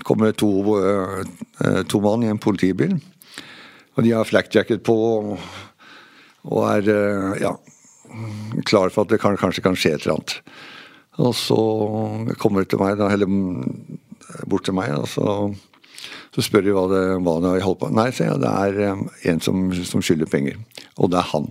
kommer 0.04 0.32
to, 0.32 0.50
uh, 0.80 1.82
to 1.86 2.00
mann 2.00 2.24
i 2.24 2.30
en 2.32 2.40
politibil. 2.40 2.96
Og 3.96 4.06
de 4.06 4.14
har 4.16 4.24
flakjacket 4.24 4.82
på 4.86 4.96
og 6.48 6.62
er 6.70 6.86
eh, 6.88 7.42
ja, 7.42 7.54
klar 8.68 8.92
for 8.92 9.04
at 9.04 9.12
det 9.12 9.20
kan, 9.22 9.36
kanskje 9.40 9.64
kan 9.64 9.76
skje 9.78 9.94
et 9.96 10.06
eller 10.06 10.18
annet. 10.18 10.36
Og 11.20 11.34
så 11.36 11.58
kommer 12.40 12.64
det 12.64 12.70
til 12.72 12.80
meg, 12.80 12.96
da, 13.00 13.10
eller 13.12 13.28
bort 14.50 14.66
til 14.68 14.76
meg, 14.76 14.92
og 14.96 15.08
så, 15.10 15.50
så 16.34 16.44
spør 16.44 16.66
de 16.66 16.76
hva 16.76 16.84
det, 16.92 17.02
hva 17.24 17.38
det 17.42 17.54
har 17.54 17.66
holdt 17.66 17.82
på 17.82 17.90
Nei, 17.94 18.10
sier 18.14 18.32
jeg, 18.32 18.42
det 18.44 18.52
er 18.52 18.80
eh, 18.86 19.04
en 19.32 19.42
som, 19.44 19.68
som 19.86 20.04
skylder 20.04 20.30
penger. 20.30 20.60
Og 20.98 21.12
det 21.12 21.20
er 21.22 21.30
han. 21.32 21.50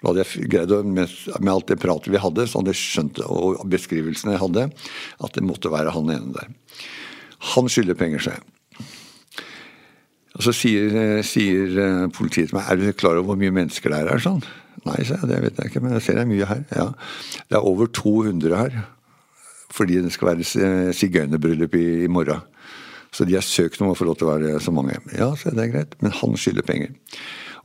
Da 0.00 0.10
hadde 0.10 0.24
jeg 0.24 0.50
greid 0.52 0.74
å, 0.74 0.82
med, 0.84 1.14
med, 1.40 1.52
alt 1.54 1.70
det 1.70 1.80
pratet 1.82 2.12
vi 2.12 2.20
hadde, 2.20 2.44
så 2.46 2.60
hadde 2.60 2.74
jeg 2.74 2.82
skjønt, 2.82 3.16
det, 3.18 3.28
og 3.28 3.64
beskrivelsene 3.72 4.36
jeg 4.36 4.44
hadde, 4.44 4.68
at 5.24 5.38
det 5.38 5.46
måtte 5.46 5.72
være 5.72 5.94
han 5.96 6.12
ene 6.12 6.36
der. 6.36 6.52
Han 7.54 7.70
skylder 7.72 7.98
penger, 7.98 8.22
sa 8.22 8.36
jeg. 8.36 8.44
Og 10.36 10.44
så 10.44 10.52
sier, 10.52 10.92
eh, 11.00 11.22
sier, 11.24 11.78
eh, 11.80 12.06
politiet 12.12 12.50
til 12.50 12.58
meg 12.58 12.68
er 12.68 12.76
du 12.76 12.90
klar 12.92 13.16
over 13.16 13.32
hvor 13.32 13.40
mye 13.40 13.54
mennesker 13.56 13.92
det 13.92 14.02
er 14.02 14.10
her? 14.12 14.20
sånn? 14.20 14.42
Nei, 14.84 15.00
sa 15.02 15.16
jeg, 15.16 15.30
det 15.30 15.38
vet 15.42 15.60
jeg 15.62 15.72
ikke, 15.72 15.82
men 15.82 15.96
jeg 15.96 16.04
ser 16.04 16.18
det 16.18 16.26
er 16.26 16.30
mye 16.30 16.50
her. 16.50 16.62
Ja, 16.76 16.86
Det 17.48 17.56
er 17.56 17.64
over 17.64 17.88
200 17.88 18.56
her. 18.56 18.76
Fordi 19.76 20.00
det 20.04 20.12
skal 20.14 20.32
være 20.32 20.92
sigøynerbryllup 20.96 21.74
i, 21.76 21.86
i 22.06 22.12
morgen. 22.12 22.40
Så 23.12 23.24
de 23.28 23.36
har 23.36 23.44
søkt 23.44 23.80
om 23.80 23.92
å 23.92 23.96
få 23.96 24.08
lov 24.08 24.18
til 24.18 24.28
å 24.28 24.32
være 24.34 24.60
så 24.60 24.72
mange. 24.74 24.96
Ja, 25.16 25.30
så 25.38 25.52
det 25.54 25.66
er 25.66 25.74
greit, 25.74 25.94
men 26.04 26.14
han 26.16 26.36
skylder 26.40 26.66
penger. 26.66 26.94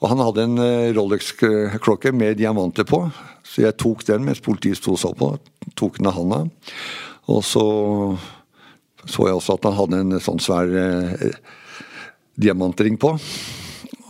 Og 0.02 0.10
han 0.12 0.22
hadde 0.24 0.46
en 0.48 0.62
eh, 0.64 0.92
Rolex-klokke 0.98 2.14
med 2.16 2.40
diamanter 2.40 2.88
på, 2.88 3.04
så 3.46 3.66
jeg 3.66 3.78
tok 3.82 4.06
den 4.08 4.26
mens 4.28 4.42
politiet 4.44 4.80
sto 4.80 4.96
og 4.96 5.02
så 5.02 5.12
på. 5.18 5.34
Tok 5.80 6.00
den 6.00 6.10
av 6.10 6.18
handa. 6.18 6.44
Og 7.32 7.44
så 7.46 7.66
så 9.10 9.26
jeg 9.26 9.34
også 9.34 9.56
at 9.58 9.66
han 9.66 9.78
hadde 9.78 10.00
en 10.04 10.22
sånn 10.22 10.42
svær 10.42 10.70
diamantring 12.38 13.00
på. 13.02 13.16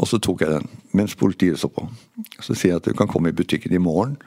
Og 0.01 0.09
så 0.09 0.19
tok 0.19 0.43
jeg 0.43 0.55
den 0.55 0.67
mens 0.97 1.15
politiet 1.15 1.59
så 1.61 1.69
på. 1.71 1.85
Så 2.41 2.55
sier 2.55 2.73
jeg 2.73 2.81
at 2.81 2.89
du 2.89 2.97
kan 2.97 3.09
komme 3.11 3.31
i 3.31 3.35
butikken 3.35 3.73
i 3.75 3.81
morgen. 3.81 4.17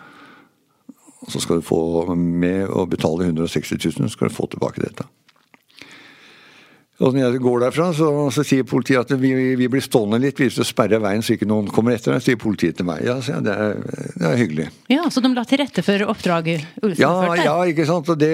Og 1.25 1.33
så 1.33 1.41
skal 1.41 1.61
du 1.61 1.67
få 1.67 2.15
med 2.15 2.69
å 2.69 2.87
betale 2.91 3.29
160 3.31 3.81
000, 3.81 4.01
så 4.05 4.13
skal 4.13 4.31
du 4.31 4.37
få 4.37 4.49
tilbake 4.53 4.85
dette. 4.85 5.09
Og 7.03 7.11
når 7.11 7.25
jeg 7.25 7.41
går 7.43 7.63
derfra, 7.65 7.89
så, 7.97 8.09
så 8.31 8.45
sier 8.47 8.67
politiet 8.71 9.01
at 9.03 9.19
vi, 9.19 9.33
vi, 9.59 9.67
blir 9.71 9.83
stående 9.83 10.21
litt 10.23 10.39
hvis 10.39 10.61
du 10.61 10.63
sperrer 10.63 11.03
veien 11.03 11.25
så 11.27 11.35
ikke 11.35 11.49
noen 11.51 11.67
kommer 11.75 11.97
etter 11.97 12.15
deg. 12.15 12.23
sier 12.23 12.39
politiet 12.39 12.79
til 12.79 12.87
meg. 12.87 13.03
Ja, 13.03 13.17
så 13.25 13.41
det, 13.43 13.51
er, 13.51 13.81
det 14.15 14.29
er 14.29 14.39
hyggelig. 14.39 14.67
Ja, 14.93 15.09
Så 15.11 15.25
de 15.25 15.33
la 15.35 15.43
til 15.49 15.59
rette 15.59 15.83
for 15.83 16.07
oppdraget 16.13 16.63
ja, 17.01 17.11
ja, 17.41 17.57
ikke 17.67 17.89
sant. 17.89 18.13
Og 18.15 18.21
det, 18.21 18.31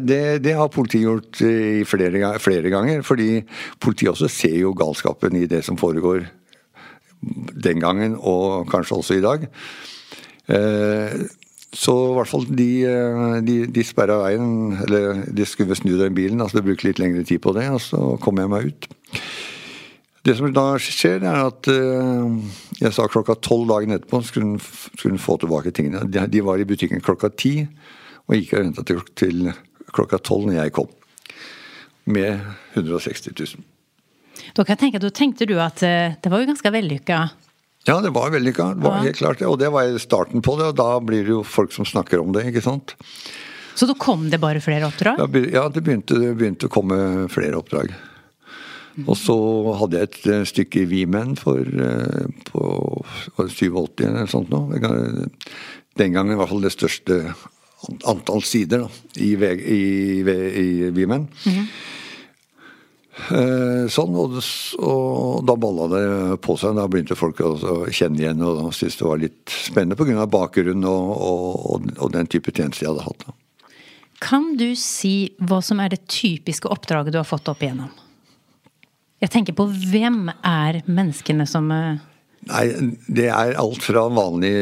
det, 0.00 0.22
det 0.40 0.56
har 0.56 0.72
politiet 0.72 1.04
gjort 1.04 1.42
flere, 1.90 2.32
flere, 2.40 2.72
ganger. 2.72 3.04
Fordi 3.04 3.42
politiet 3.82 4.14
også 4.14 4.30
ser 4.32 4.56
jo 4.62 4.72
galskapen 4.78 5.36
i 5.36 5.44
det 5.50 5.60
som 5.66 5.76
foregår 5.76 6.24
den 7.68 7.78
gangen, 7.82 8.16
og 8.16 8.70
kanskje 8.72 8.98
også 8.98 9.20
i 9.20 9.22
dag. 9.22 9.44
Eh, 10.48 11.28
så 11.72 11.92
i 12.10 12.16
hvert 12.18 12.28
fall 12.28 12.44
de, 12.52 12.68
eh, 12.84 13.38
de, 13.46 13.54
de 13.72 13.84
sperra 13.86 14.18
veien, 14.26 14.74
eller 14.84 15.22
de 15.32 15.46
skulle 15.48 15.76
snu 15.78 15.94
den 15.96 16.14
bilen. 16.14 16.40
altså 16.44 16.58
Det 16.58 16.66
brukte 16.66 16.90
litt 16.90 17.00
lengre 17.00 17.24
tid 17.24 17.40
på 17.40 17.54
det, 17.56 17.64
og 17.72 17.80
så 17.80 18.00
kom 18.20 18.40
jeg 18.42 18.52
meg 18.52 18.68
ut. 18.68 18.88
Det 20.22 20.36
som 20.38 20.52
da 20.54 20.66
skjer, 20.78 21.24
er 21.26 21.40
at 21.48 21.66
uh, 21.72 22.36
jeg 22.78 22.94
sa 22.94 23.08
klokka 23.10 23.34
tolv 23.42 23.66
dagen 23.72 23.96
etterpå 23.96 24.20
skulle 24.22 24.60
hun 25.02 25.18
få 25.18 25.34
tilbake 25.42 25.72
tingene. 25.74 26.04
De, 26.06 26.20
de, 26.30 26.42
var 26.46 26.60
i 26.62 26.66
butikken 26.68 27.02
klokka 27.02 27.32
ti, 27.34 27.56
og 28.28 28.36
gikk 28.36 28.52
og 28.54 28.62
venta 28.62 28.84
til, 28.86 29.00
til 29.18 29.48
klokka 29.90 30.20
tolv 30.22 30.46
når 30.46 30.60
jeg 30.60 30.74
kom. 30.76 30.92
Med 32.06 32.38
160 32.76 33.32
000. 33.32 33.66
Da 34.54 34.62
kan 34.62 34.76
jeg 34.76 34.82
tenke, 34.84 35.02
da 35.02 35.10
tenkte 35.10 35.48
du 35.48 35.56
at 35.58 35.82
uh, 35.82 36.14
det 36.14 36.30
var 36.30 36.44
jo 36.44 36.52
ganske 36.52 36.74
vellykka 36.76 37.24
ja, 37.88 38.00
det 38.00 38.12
var 38.14 38.30
vellykka. 38.30 38.74
Det 38.74 38.84
var 38.86 39.00
helt 39.02 39.18
klart 39.18 39.40
det. 39.42 39.48
Og 39.50 39.58
det 39.58 39.72
var 39.74 39.98
starten 39.98 40.42
på 40.44 40.56
det, 40.60 40.70
og 40.72 40.78
da 40.78 41.00
blir 41.02 41.24
det 41.26 41.34
jo 41.34 41.42
folk 41.46 41.74
som 41.74 41.88
snakker 41.88 42.22
om 42.22 42.32
det, 42.34 42.46
ikke 42.52 42.62
sant. 42.64 42.94
Så 43.74 43.88
da 43.88 43.96
kom 43.98 44.28
det 44.30 44.38
bare 44.42 44.60
flere 44.62 44.86
oppdrag? 44.86 45.22
Ja, 45.50 45.66
det 45.72 45.82
begynte, 45.82 46.18
det 46.20 46.34
begynte 46.38 46.68
å 46.68 46.72
komme 46.72 47.28
flere 47.32 47.58
oppdrag. 47.58 47.94
Og 49.06 49.16
så 49.16 49.34
hadde 49.80 49.98
jeg 49.98 50.10
et 50.10 50.26
eh, 50.28 50.44
stykke 50.48 50.82
i 50.82 50.88
Vimen 50.90 51.32
for 51.40 51.64
eh, 51.64 52.26
på 52.50 52.64
87 53.40 54.04
eller 54.04 54.28
sånt 54.28 54.52
noe. 54.52 54.76
Den 55.96 56.12
gangen 56.12 56.34
i 56.34 56.38
hvert 56.38 56.52
fall 56.52 56.66
det 56.66 56.74
største 56.74 57.22
antall 58.08 58.44
sider 58.46 58.84
da, 58.84 58.90
i, 59.16 59.32
i, 59.34 59.80
i, 60.20 60.68
i 60.92 61.06
Mm 61.06 61.26
-hmm. 61.42 61.66
Eh, 61.66 62.01
sånn, 63.12 64.14
og, 64.16 64.38
og, 64.80 65.42
da 65.44 65.56
balla 65.60 65.88
det 65.92 66.04
på 66.44 66.56
seg. 66.60 66.76
Da 66.78 66.86
begynte 66.88 67.18
folk 67.18 67.42
å 67.44 67.54
kjenne 67.92 68.22
igjen 68.22 68.42
og 68.46 68.70
syntes 68.72 68.98
det 69.00 69.08
var 69.08 69.20
litt 69.20 69.52
spennende 69.52 69.98
pga. 69.98 70.26
bakgrunnen 70.26 70.86
og, 70.88 71.10
og, 71.12 71.90
og, 71.98 72.12
den 72.14 72.30
type 72.32 72.54
tjeneste 72.54 72.86
jeg 72.86 72.94
hadde 72.94 73.08
hatt. 73.08 73.26
Kan 74.22 74.54
du 74.56 74.70
si 74.78 75.34
hva 75.42 75.60
som 75.64 75.82
er 75.82 75.92
det 75.92 76.06
typiske 76.06 76.70
oppdraget 76.70 77.12
du 77.12 77.20
har 77.20 77.28
fått 77.28 77.50
opp 77.50 77.62
igjennom? 77.62 77.90
Jeg 79.22 79.30
tenker 79.30 79.54
på 79.54 79.68
hvem 79.68 80.24
er 80.42 80.80
menneskene 80.88 81.46
som 81.46 81.68
eh, 81.70 82.00
Nei, 82.50 82.64
det 83.06 83.28
er 83.30 83.54
alt 83.60 83.84
fra 83.86 84.06
en 84.08 84.16
vanlig, 84.18 84.56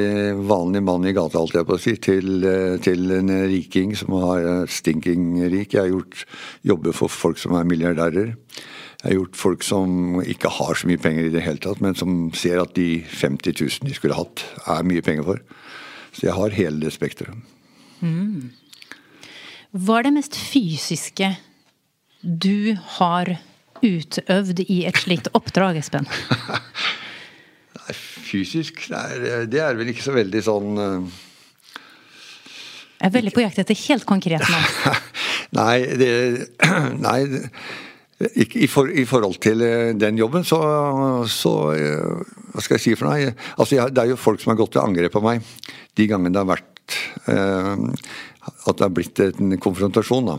vanlig 0.49 0.83
mann 0.85 1.07
i 1.09 1.15
gata, 1.17 1.41
alt 1.41 1.55
jeg 1.57 1.65
på 1.65 1.79
å 1.79 1.81
si, 1.81 1.95
til, 1.97 2.45
eh, 2.45 2.75
til, 2.85 3.07
en 3.17 3.33
riking 3.49 3.95
som 3.97 4.13
har 4.21 4.67
stinking 4.69 5.39
rik. 5.49 5.73
Jeg 5.73 5.87
har 5.87 5.95
gjort 5.95 6.27
jobber 6.69 6.97
for 6.97 7.09
folk 7.09 7.41
som 7.41 7.57
er 7.57 7.65
milliardærer. 7.65 8.35
Jeg 9.01 9.07
har 9.09 9.17
gjort 9.17 9.41
folk 9.41 9.65
som 9.65 10.21
ikke 10.21 10.53
har 10.53 10.77
så 10.77 10.91
mye 10.91 11.01
penger 11.01 11.31
i 11.31 11.33
det 11.33 11.41
hele 11.47 11.63
tatt, 11.65 11.81
men 11.81 11.97
som 11.97 12.29
ser 12.37 12.61
at 12.61 12.75
de 12.77 13.01
50 13.09 13.57
000 13.57 13.89
de 13.89 13.97
skulle 13.97 14.19
hatt, 14.19 14.45
er 14.69 14.85
mye 14.85 15.05
penger 15.05 15.25
for. 15.25 15.41
Så 16.13 16.27
jeg 16.27 16.37
har 16.37 16.53
hele 16.53 16.85
det 16.85 16.93
spekteret. 16.93 17.33
Mm. 18.05 18.51
Hva 19.73 20.01
er 20.01 20.09
det 20.09 20.17
mest 20.19 20.37
fysiske 20.37 21.33
du 22.21 22.77
har 22.99 23.39
utøvd 23.81 24.67
i 24.67 24.83
et 24.85 25.01
slikt 25.01 25.31
oppdrag, 25.33 25.81
Espen? 25.81 26.05
fysisk, 28.31 28.87
det 28.91 29.01
er, 29.01 29.45
det 29.51 29.61
er, 29.65 29.77
vel 29.79 29.93
ikke 29.93 30.07
så 30.07 30.15
veldig 30.15 30.43
sånn 30.47 30.81
uh, 30.81 31.21
Jeg 33.01 33.11
er 33.11 33.15
veldig 33.19 33.35
på 33.37 33.45
jakt 33.45 33.61
etter 33.63 33.79
helt 33.87 34.09
konkret 34.09 34.47
nå. 34.47 34.65
nei, 35.61 35.77
det, 36.01 36.11
nei 37.07 37.21
i, 38.21 38.67
for, 38.69 38.91
i, 38.93 39.07
forhold 39.09 39.39
til 39.41 39.63
eh, 39.65 39.95
den 39.97 40.19
jobben, 40.21 40.43
så, 40.45 40.59
så 41.25 41.53
Hva 41.73 42.61
skal 42.61 42.77
jeg 42.77 42.83
si 42.85 42.93
for 42.93 43.09
noe? 43.09 43.31
Altså, 43.57 43.79
jeg, 43.79 43.95
det 43.97 44.03
er 44.03 44.11
jo 44.13 44.19
folk 44.21 44.43
som 44.43 44.53
har 44.53 44.59
gått 44.61 44.75
til 44.77 44.83
angrep 44.83 45.15
på 45.17 45.23
meg 45.25 45.41
de 45.97 46.07
gangene 46.11 46.33
det 46.35 46.43
har 46.43 46.51
vært 46.51 46.99
uh, 47.29 47.87
At 48.69 48.77
det 48.77 48.85
har 48.87 48.93
blitt 48.95 49.23
en 49.25 49.57
konfrontasjon, 49.61 50.33
da. 50.33 50.39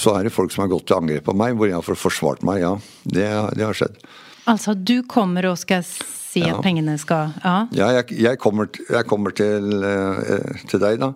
Så 0.00 0.14
er 0.16 0.26
det 0.26 0.34
folk 0.34 0.52
som 0.52 0.64
har 0.64 0.72
gått 0.72 0.88
til 0.88 0.98
angrep 0.98 1.26
på 1.26 1.34
meg, 1.36 1.56
hvor 1.58 1.68
jeg 1.68 1.76
har 1.76 1.98
forsvart 2.00 2.44
meg. 2.46 2.62
Ja, 2.64 2.72
det, 3.04 3.26
det 3.58 3.66
har 3.66 3.76
skjedd. 3.76 3.98
Altså, 4.50 4.74
du 4.74 5.02
kommer 5.08 5.50
og 5.50 5.58
skal 5.60 5.84
si 6.34 6.42
ja. 6.42 6.56
at 6.56 6.64
pengene 6.64 6.96
skal 7.00 7.32
Ja, 7.44 7.56
ja 7.74 7.90
jeg, 7.98 8.16
jeg, 8.26 8.40
kommer, 8.42 8.68
jeg, 8.70 9.06
kommer, 9.10 9.34
til, 9.36 9.76
eh, 9.86 10.64
til 10.70 10.82
deg, 10.82 10.98
da, 11.02 11.12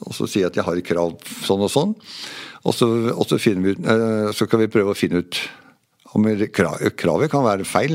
og 0.00 0.16
så 0.16 0.26
sier 0.26 0.46
jeg 0.46 0.52
at 0.52 0.60
jeg 0.60 0.68
har 0.68 0.84
krav 0.86 1.16
sånn 1.44 1.66
og 1.66 1.72
sånn. 1.72 1.96
Og 2.62 2.76
så, 2.76 2.88
og 3.10 3.26
så, 3.26 3.40
vi 3.42 3.74
ut, 3.74 3.80
eh, 3.82 4.30
så 4.36 4.46
kan 4.50 4.62
vi 4.62 4.70
prøve 4.72 4.94
å 4.94 4.98
finne 4.98 5.24
ut 5.24 5.42
Om 6.12 6.26
kravet 6.52 7.30
kan 7.32 7.40
være 7.40 7.64
feil. 7.64 7.94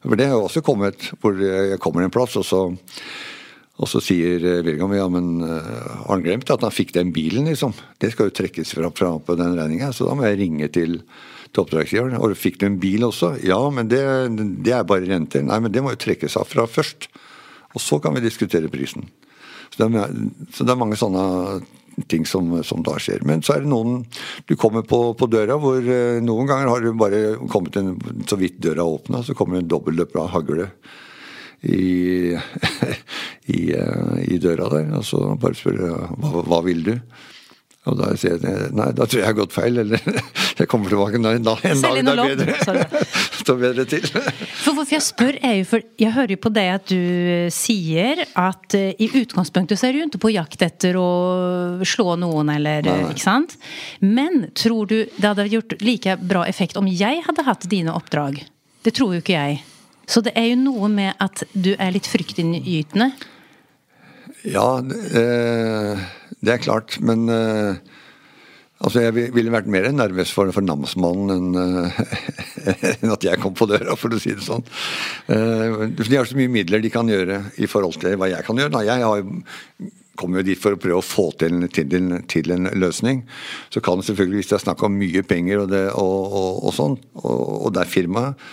For 0.00 0.16
det 0.16 0.30
har 0.30 0.38
jo 0.38 0.46
også 0.46 0.62
kommet 0.64 1.10
hvor 1.20 1.36
jeg 1.36 1.76
kommer 1.84 2.06
en 2.06 2.12
plass, 2.14 2.38
og 2.40 2.46
så, 2.48 2.60
og 3.76 3.90
så 3.90 4.00
sier 4.00 4.40
William 4.64 4.94
ja, 4.96 5.04
men 5.12 5.42
har 5.44 6.06
han 6.06 6.24
glemt 6.24 6.48
at 6.48 6.64
han 6.64 6.72
fikk 6.72 6.94
den 6.96 7.12
bilen, 7.12 7.50
liksom? 7.50 7.74
Det 8.00 8.14
skal 8.14 8.30
jo 8.30 8.36
trekkes 8.38 8.72
fra, 8.78 8.88
fra 8.96 9.10
på 9.20 9.36
den 9.36 9.52
regninga, 9.58 9.90
så 9.92 10.08
da 10.08 10.16
må 10.16 10.24
jeg 10.24 10.40
ringe 10.40 10.70
til, 10.72 11.02
til 11.50 11.64
oppdragsgiveren. 11.64 12.18
Og 12.20 12.36
fikk 12.38 12.60
du 12.60 12.68
en 12.68 12.78
bil 12.82 13.06
også? 13.06 13.34
Ja, 13.46 13.60
men 13.74 13.90
det, 13.90 14.02
det 14.64 14.74
er 14.76 14.86
bare 14.86 15.08
renter. 15.08 15.44
Nei, 15.46 15.58
men 15.62 15.74
det 15.74 15.82
må 15.84 15.94
jo 15.94 16.02
trekkes 16.04 16.38
av 16.40 16.48
fra 16.50 16.66
først. 16.70 17.10
Og 17.74 17.82
så 17.82 18.00
kan 18.02 18.16
vi 18.16 18.24
diskutere 18.24 18.70
prisen. 18.70 19.08
Så 19.70 19.82
det 19.82 20.02
er, 20.02 20.16
så 20.54 20.66
det 20.66 20.74
er 20.74 20.80
mange 20.80 20.98
sånne 20.98 21.60
ting 22.10 22.24
som, 22.26 22.52
som, 22.66 22.82
da 22.86 22.96
skjer. 23.02 23.24
Men 23.26 23.42
så 23.44 23.56
er 23.56 23.64
det 23.64 23.70
noen 23.70 24.04
Du 24.48 24.56
kommer 24.58 24.84
på, 24.86 25.02
på 25.18 25.28
døra 25.30 25.58
hvor 25.60 25.78
eh, 25.82 26.20
noen 26.24 26.48
ganger 26.48 26.70
har 26.70 26.84
du 26.84 26.90
bare 26.98 27.22
kommet 27.52 27.76
en, 27.80 27.94
så 28.28 28.38
vidt 28.40 28.60
døra 28.62 28.86
åpna, 28.86 29.22
så 29.26 29.36
kommer 29.38 29.60
en 29.60 29.68
dobbeltløper 29.70 30.22
av 30.22 30.32
hagle 30.34 30.70
i, 31.60 32.32
i, 33.56 33.60
eh, 33.76 34.16
i, 34.26 34.38
døra 34.42 34.70
der. 34.72 34.90
Og 34.98 35.06
så 35.06 35.22
bare 35.40 35.58
spør 35.58 35.82
hva, 36.16 36.46
hva 36.46 36.62
vil 36.66 36.86
du? 36.86 36.94
Og 37.88 37.96
da 37.96 38.10
sier 38.20 38.36
jeg 38.36 38.72
nei, 38.76 38.90
da 38.92 39.06
tror 39.08 39.16
jeg 39.16 39.22
jeg 39.22 39.30
har 39.30 39.36
gått 39.38 39.54
feil, 39.54 39.78
eller 39.80 40.02
jeg 40.60 40.68
kommer 40.68 40.92
tilbake 40.92 41.16
en 41.16 41.24
dag, 41.24 41.38
en 41.40 41.46
dag 41.46 41.96
det 41.96 42.12
er 42.12 42.18
bedre. 42.36 43.00
Står 43.38 43.60
bedre 43.64 43.86
til. 43.88 44.04
For 44.04 44.76
Hvorfor 44.76 44.92
jeg 44.92 45.04
spør, 45.06 45.38
er 45.40 45.54
jo 45.62 45.68
for 45.70 45.86
jeg 46.02 46.12
hører 46.12 46.34
jo 46.36 46.40
på 46.44 46.52
det 46.52 46.66
at 46.74 46.92
du 46.92 47.48
sier 47.56 48.20
at 48.28 48.76
uh, 48.76 48.90
i 48.92 49.08
utgangspunktet 49.22 49.80
så 49.80 49.88
er 49.88 49.96
du 49.96 50.02
ikke 50.04 50.20
på 50.26 50.34
jakt 50.34 50.60
etter 50.66 51.00
å 51.00 51.08
slå 51.88 52.18
noen, 52.20 52.52
eller 52.52 52.84
nei, 52.84 52.98
nei. 53.06 53.14
ikke 53.14 53.24
sant? 53.24 53.56
Men 54.04 54.50
tror 54.52 54.90
du 54.90 54.98
det 55.16 55.24
hadde 55.24 55.48
gjort 55.48 55.78
like 55.80 56.20
bra 56.20 56.44
effekt 56.52 56.76
om 56.76 56.90
jeg 56.90 57.24
hadde 57.24 57.48
hatt 57.48 57.64
dine 57.72 57.96
oppdrag? 57.96 58.42
Det 58.84 58.92
tror 58.96 59.16
jo 59.16 59.24
ikke 59.24 59.40
jeg. 59.40 59.60
Så 60.10 60.20
det 60.26 60.36
er 60.36 60.50
jo 60.50 60.60
noe 60.60 60.92
med 60.92 61.16
at 61.22 61.46
du 61.56 61.72
er 61.78 61.96
litt 61.96 62.08
fryktinngytende. 62.10 63.12
Ja, 64.48 64.80
eh, 64.80 66.08
det 66.44 66.54
er 66.54 66.62
klart. 66.64 66.98
Men 67.04 67.28
uh, 67.28 67.76
altså 68.80 69.04
jeg 69.04 69.30
ville 69.36 69.52
vært 69.52 69.70
mer 69.70 69.90
nervøs 69.92 70.32
for, 70.34 70.50
for 70.56 70.64
namsmannen 70.64 71.32
enn 71.36 71.54
uh, 71.84 72.02
enn 72.94 73.14
at 73.14 73.26
jeg 73.28 73.40
kom 73.42 73.56
på 73.56 73.68
døra, 73.70 73.96
for 74.00 74.12
å 74.12 74.20
si 74.22 74.34
det 74.34 74.46
sånn. 74.46 74.66
Uh, 75.28 75.88
de 75.96 76.16
har 76.16 76.28
så 76.28 76.38
mye 76.38 76.52
midler 76.52 76.84
de 76.84 76.92
kan 76.92 77.08
gjøre 77.10 77.42
i 77.60 77.70
forhold 77.70 78.00
til 78.02 78.18
hva 78.20 78.30
jeg 78.32 78.46
kan 78.46 78.60
gjøre. 78.60 78.74
Nei, 78.76 78.86
Jeg 78.88 79.06
har 79.06 79.24
kommer 80.20 80.42
jo 80.42 80.50
dit 80.50 80.60
for 80.60 80.76
å 80.76 80.80
prøve 80.80 81.00
å 81.00 81.04
få 81.04 81.30
til, 81.40 81.62
til, 81.72 81.94
til, 82.28 82.52
en 82.52 82.68
løsning. 82.76 83.22
Så 83.72 83.82
kan 83.84 84.00
det 84.00 84.08
selvfølgelig, 84.10 84.42
hvis 84.42 84.50
det 84.50 84.58
er 84.58 84.66
snakk 84.66 84.84
om 84.84 84.98
mye 85.00 85.22
penger 85.26 85.62
og, 85.62 85.70
det, 85.72 85.86
og, 85.96 86.18
og, 86.40 86.50
og 86.68 86.76
sånn, 86.76 86.98
og, 87.22 87.70
det 87.74 87.84
er 87.84 87.94
firmaet, 87.94 88.50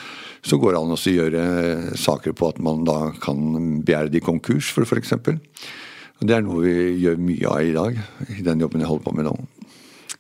så 0.48 0.60
går 0.62 0.76
det 0.76 0.80
an 0.80 0.96
å 0.96 1.00
gjøre 1.12 1.44
saker 2.00 2.36
på 2.38 2.52
at 2.54 2.62
man 2.64 2.86
da 2.88 3.12
kan 3.20 3.82
begjære 3.84 4.14
de 4.14 4.24
konkurs, 4.24 4.70
for 4.72 4.88
f.eks. 4.88 5.18
Og 6.18 6.26
Det 6.26 6.34
er 6.34 6.42
noe 6.46 6.64
vi 6.64 6.74
gjør 7.04 7.20
mye 7.22 7.52
av 7.52 7.62
i 7.62 7.76
dag, 7.76 8.02
i 8.34 8.42
den 8.46 8.64
jobben 8.64 8.82
jeg 8.82 8.90
holder 8.90 9.06
på 9.06 9.16
med 9.18 9.30
nå. 9.30 9.36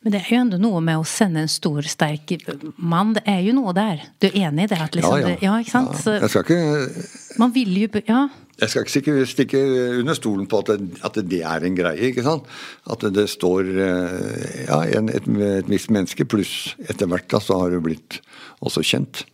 Men 0.06 0.14
det 0.14 0.20
er 0.22 0.30
jo 0.30 0.42
enda 0.44 0.58
noe 0.62 0.80
med 0.86 1.02
å 1.02 1.06
sende 1.10 1.42
en 1.44 1.50
stor, 1.52 1.84
sterk 1.90 2.32
mann. 2.78 3.16
Det 3.18 3.24
er 3.28 3.42
jo 3.48 3.56
noe 3.58 3.74
der. 3.76 4.04
Du 4.22 4.28
er 4.30 4.38
enig 4.48 4.68
i 4.68 4.70
det? 4.72 4.78
Liksom 4.94 5.16
ja, 5.20 5.32
ja. 5.34 5.40
Ja, 5.42 5.56
ikke 5.60 5.74
sant? 5.74 5.98
Ja. 6.06 6.20
Jeg 6.22 6.32
skal 6.32 6.46
ikke 6.46 7.40
Man 7.42 7.56
vil 7.56 7.74
jo 7.82 8.04
Ja. 8.08 8.28
Jeg 8.58 8.72
skal 8.74 8.88
ikke 8.88 9.26
stikke 9.30 9.60
under 10.00 10.16
stolen 10.18 10.48
på 10.50 10.64
at 10.64 10.72
det, 10.72 11.02
at 11.06 11.20
det 11.30 11.42
er 11.46 11.66
en 11.68 11.76
greie. 11.78 12.08
ikke 12.10 12.24
sant? 12.26 12.48
At 12.90 13.04
det 13.14 13.28
står 13.30 13.68
ja, 13.70 14.80
en, 14.98 15.12
et, 15.14 15.28
et 15.28 15.70
visst 15.70 15.92
menneske, 15.94 16.26
pluss 16.26 16.74
etter 16.90 17.06
hvert 17.06 17.28
da, 17.30 17.42
så 17.44 17.60
har 17.62 17.76
det 17.76 17.84
blitt 17.86 18.18
også 18.66 18.82
kjent. 18.82 19.26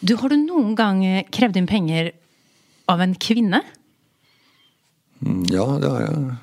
Du, 0.00 0.14
Har 0.16 0.32
du 0.32 0.38
noen 0.40 0.72
gang 0.78 1.02
krevd 1.28 1.58
inn 1.60 1.68
penger 1.68 2.14
av 2.88 3.02
en 3.04 3.12
kvinne? 3.20 3.60
Mm, 5.24 5.42
ja, 5.52 5.66
det 5.80 5.90
har 5.92 6.04
jeg. 6.06 6.36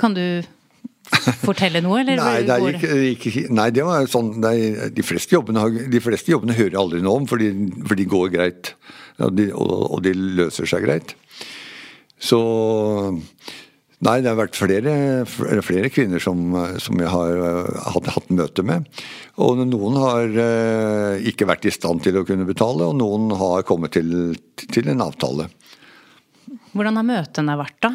Kan 0.00 0.16
du 0.16 0.24
fortelle 1.42 1.82
noe, 1.84 2.02
eller? 2.02 2.20
nei, 2.22 2.42
det 2.46 2.58
gikk, 2.66 3.28
gikk, 3.28 3.38
nei, 3.56 3.70
det 3.74 3.86
var 3.86 4.10
sånn 4.10 4.34
nei, 4.42 4.56
de, 4.94 5.06
fleste 5.06 5.36
jobbene, 5.36 5.64
de, 5.92 6.02
fleste 6.04 6.32
jobbene, 6.34 6.56
hører 6.58 6.76
jeg 6.76 6.82
aldri 6.82 7.00
noe 7.04 7.22
om, 7.22 7.30
for 7.30 7.42
de, 7.42 7.50
for 7.86 7.98
de 7.98 8.08
går 8.10 8.28
greit. 8.36 8.74
Ja, 9.20 9.30
de, 9.32 9.50
og, 9.52 9.72
og, 9.90 9.98
de 10.04 10.14
løser 10.16 10.68
seg 10.70 10.86
greit. 10.86 11.16
Så 12.20 12.40
Nei, 14.00 14.22
det 14.24 14.30
har 14.30 14.38
vært 14.38 14.56
flere, 14.56 14.92
flere 15.28 15.90
kvinner 15.92 16.22
som, 16.24 16.54
som, 16.80 16.96
jeg 17.02 17.10
har 17.12 17.66
hatt, 17.92 18.06
hatt 18.14 18.30
møte 18.32 18.64
med. 18.64 18.86
Og 19.44 19.60
noen 19.60 19.98
har 20.00 20.38
uh, 20.40 21.28
ikke 21.28 21.44
vært 21.50 21.68
i 21.68 21.72
stand 21.74 22.00
til 22.06 22.16
å 22.16 22.22
kunne 22.24 22.48
betale, 22.48 22.86
og 22.88 22.96
noen 22.96 23.28
har 23.36 23.66
kommet 23.68 23.92
til, 23.92 24.32
til 24.62 24.88
en 24.88 25.04
avtale. 25.04 25.50
Hvordan 26.70 27.00
har 27.00 27.06
møtene 27.06 27.58
vært, 27.58 27.78
da? 27.82 27.94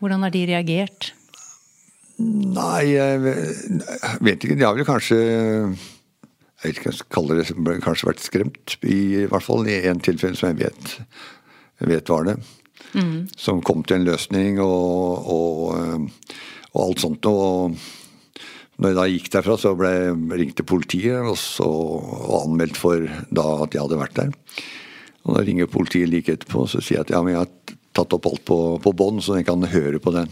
Hvordan 0.00 0.24
har 0.26 0.34
de 0.34 0.44
reagert? 0.50 1.12
Nei, 2.20 2.92
jeg 2.92 3.20
vet 3.22 4.44
ikke. 4.44 4.56
De 4.58 4.66
har 4.66 4.76
vel 4.76 4.88
kanskje 4.88 5.18
Jeg 5.20 6.64
vet 6.64 6.74
ikke 6.74 6.88
hva 6.88 6.90
jeg 6.90 6.98
skal 6.98 7.14
kalle 7.16 7.36
det, 7.38 7.76
kanskje 7.84 8.08
vært 8.10 8.24
skremt. 8.24 8.74
I, 8.84 9.26
hvert 9.30 9.46
fall 9.46 9.68
i 9.70 9.78
én 9.88 10.02
tilfelle 10.04 10.36
som 10.36 10.50
jeg 10.50 10.66
vet, 10.66 10.96
jeg 11.80 11.92
vet 11.94 12.12
var 12.12 12.26
det. 12.28 12.36
Mm. 12.92 13.30
Som 13.38 13.62
kom 13.64 13.84
til 13.86 14.00
en 14.00 14.08
løsning 14.10 14.60
og, 14.60 15.30
og, 15.32 16.10
og 16.74 16.82
alt 16.84 17.04
sånt. 17.06 17.30
Og 17.30 17.78
når 18.80 18.92
jeg 18.92 18.98
da 18.98 19.06
gikk 19.14 19.32
derfra, 19.32 19.56
så 19.60 19.72
ble 19.78 19.94
jeg 19.94 20.20
ringt 20.42 20.58
til 20.60 20.68
politiet 20.68 21.22
og, 21.22 21.38
så, 21.40 21.68
og 21.68 22.36
anmeldt 22.42 22.80
for 22.80 23.08
da 23.30 23.46
at 23.64 23.76
jeg 23.76 23.86
hadde 23.86 24.02
vært 24.02 24.20
der. 24.20 24.36
Og 25.24 25.36
da 25.36 25.44
ringer 25.46 25.70
politiet 25.72 26.08
like 26.12 26.36
etterpå 26.36 26.66
og 26.66 26.72
så 26.72 26.80
sier 26.80 27.00
jeg 27.00 27.08
at 27.08 27.14
ja, 27.14 27.24
men 27.24 27.36
jeg 27.36 27.44
har 27.44 27.76
tatt 27.96 28.14
opp 28.16 28.28
alt 28.30 28.44
på, 28.46 28.60
på 28.82 28.92
bånd, 28.96 29.22
så 29.24 29.36
den 29.36 29.46
kan 29.48 29.66
høre 29.72 30.00
på 30.02 30.14
den. 30.14 30.30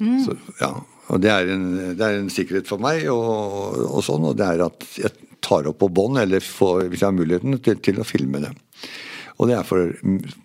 Mm. 0.00 0.18
Så, 0.24 0.34
ja, 0.60 0.72
og 1.12 1.20
det 1.22 1.30
er, 1.30 1.50
en, 1.52 1.66
det 1.98 2.04
er, 2.04 2.18
en, 2.18 2.32
sikkerhet 2.32 2.68
for 2.68 2.82
meg, 2.82 3.06
og, 3.12 3.76
og, 3.84 4.00
sånn, 4.06 4.24
og 4.24 4.38
det 4.38 4.46
er 4.48 4.64
at 4.66 4.86
jeg 4.98 5.12
tar 5.44 5.68
opp 5.68 5.82
på 5.82 5.90
bånd, 5.92 6.18
eller 6.22 6.44
får, 6.44 6.88
hvis 6.88 7.04
jeg 7.04 7.10
har 7.10 7.16
muligheten 7.16 7.58
til, 7.64 7.78
til, 7.84 8.00
å 8.00 8.08
filme 8.08 8.40
det. 8.42 8.54
Og 9.42 9.50
det 9.50 9.58
er 9.58 9.66
for 9.66 9.92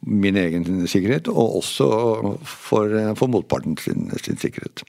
min 0.10 0.38
egen 0.42 0.66
sikkerhet, 0.90 1.30
og 1.32 1.60
også 1.62 1.90
for, 2.44 2.94
for 3.16 3.32
motparten 3.32 3.78
sin, 3.80 4.10
sin, 4.18 4.40
sikkerhet. 4.42 4.84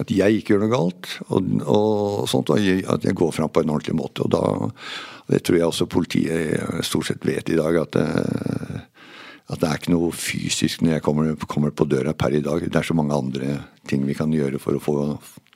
At 0.00 0.12
jeg 0.12 0.38
ikke 0.38 0.54
gjør 0.54 0.64
noe 0.64 0.72
galt, 0.72 1.10
og, 1.28 1.50
og 1.66 2.26
sånt, 2.30 2.52
og 2.52 2.60
at 2.94 3.06
jeg 3.06 3.16
går 3.16 3.34
fram 3.34 3.52
på 3.52 3.64
en 3.64 3.74
ordentlig 3.74 3.96
måte. 3.98 4.24
og 4.24 4.32
da, 4.32 4.70
Det 5.28 5.42
tror 5.44 5.58
jeg 5.58 5.68
også 5.68 5.90
politiet 5.90 6.84
stort 6.86 7.10
sett 7.10 7.26
vet 7.26 7.50
i 7.52 7.58
dag, 7.58 7.80
at 7.82 7.96
det, 7.98 8.06
at 9.46 9.62
det 9.62 9.68
er 9.68 9.78
ikke 9.78 9.92
noe 9.92 10.10
fysisk 10.16 10.82
når 10.82 10.96
jeg 10.96 11.04
kommer, 11.06 11.34
kommer, 11.46 11.70
på 11.70 11.86
døra 11.86 12.14
per 12.18 12.34
i 12.34 12.42
dag. 12.42 12.64
Det 12.66 12.80
er 12.80 12.86
så 12.86 12.96
mange 12.98 13.14
andre 13.14 13.60
ting 13.86 14.02
vi 14.06 14.16
kan 14.18 14.32
gjøre 14.34 14.58
for 14.62 14.78
å 14.78 14.82
få 14.82 14.96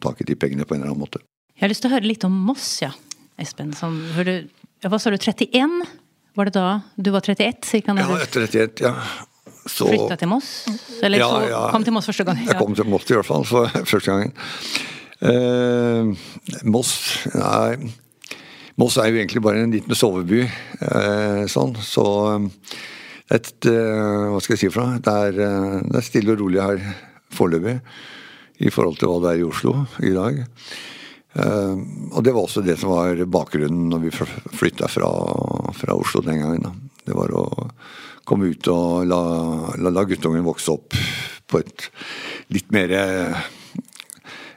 tak 0.03 0.22
i 0.22 0.29
de 0.29 0.37
pengene 0.38 0.66
på 0.66 0.76
en 0.76 0.85
eller 0.85 0.92
annen 0.92 1.03
måte. 1.03 1.22
Jeg 1.57 1.66
har 1.66 1.72
lyst 1.72 1.83
til 1.85 1.90
å 1.90 1.96
høre 1.96 2.07
litt 2.07 2.26
om 2.29 2.37
Moss, 2.46 2.68
ja. 2.85 2.92
Espen. 3.40 3.72
Som, 3.76 3.98
du, 4.24 4.35
hva 4.87 5.00
sa 5.00 5.11
du, 5.11 5.18
31? 5.18 5.83
Var 6.38 6.48
det 6.48 6.55
da 6.55 6.68
du 6.94 7.11
var 7.11 7.26
31? 7.26 7.66
Cirka, 7.66 7.96
ja, 7.98 8.20
31, 8.31 8.85
ja. 8.85 8.94
Så, 9.66 9.88
Flytta 9.90 10.16
til 10.20 10.31
Moss? 10.31 10.53
Eller 11.05 11.20
ja, 11.20 11.29
ja. 11.50 11.64
kom 11.74 11.85
til 11.85 11.94
Moss 11.96 12.09
første 12.09 12.24
gang? 12.29 12.38
Ja. 12.44 12.55
Jeg 12.55 12.61
kom 12.62 12.76
til 12.79 12.87
Moss 12.88 13.11
i 13.11 13.16
hvert 13.18 13.29
fall, 13.29 13.44
for 13.48 13.68
første 13.90 14.14
gangen. 14.14 14.33
Eh, 15.20 16.31
Moss 16.70 16.94
Nei. 17.35 17.90
Moss 18.81 18.96
er 18.96 19.11
jo 19.11 19.18
egentlig 19.18 19.42
bare 19.44 19.66
en 19.66 19.74
liten 19.74 19.98
soveby. 19.98 20.46
Eh, 20.46 21.42
sånn, 21.53 21.74
så 21.85 22.07
et 23.31 23.66
eh, 23.71 24.29
Hva 24.31 24.38
skal 24.43 24.57
jeg 24.57 24.64
si 24.64 24.71
for 24.73 24.83
noe? 24.83 25.03
Det 25.03 25.16
er, 25.27 25.43
eh, 25.45 25.75
det 25.87 25.99
er 26.01 26.07
stille 26.07 26.35
og 26.35 26.40
rolig 26.43 26.62
her 26.62 26.81
foreløpig 27.35 27.77
i 28.61 28.73
forhold 28.75 28.99
til 29.01 29.11
hva 29.11 29.21
det 29.23 29.31
er 29.33 29.43
i 29.43 29.47
Oslo 29.47 29.75
i 30.05 30.11
dag. 30.12 30.40
Uh, 31.31 31.79
og 32.11 32.25
det 32.27 32.33
var 32.35 32.43
også 32.43 32.61
det 32.66 32.75
som 32.81 32.90
var 32.90 33.21
bakgrunnen 33.31 33.85
når 33.93 34.01
vi 34.03 34.11
flytta 34.11 34.88
fra, 34.90 35.09
fra, 35.79 35.95
Oslo 35.95 36.25
den 36.27 36.43
gangen. 36.43 36.66
Da. 36.66 36.73
Det 37.07 37.14
var 37.16 37.31
å 37.38 37.45
komme 38.27 38.51
ut 38.51 38.69
og 38.69 39.07
la, 39.09 39.21
la, 39.79 39.93
la 39.95 40.05
guttungen 40.11 40.45
vokse 40.45 40.75
opp 40.75 40.99
på 41.47 41.62
et 41.62 41.87
litt 42.51 42.75
mer 42.75 42.93
ja, 42.93 43.31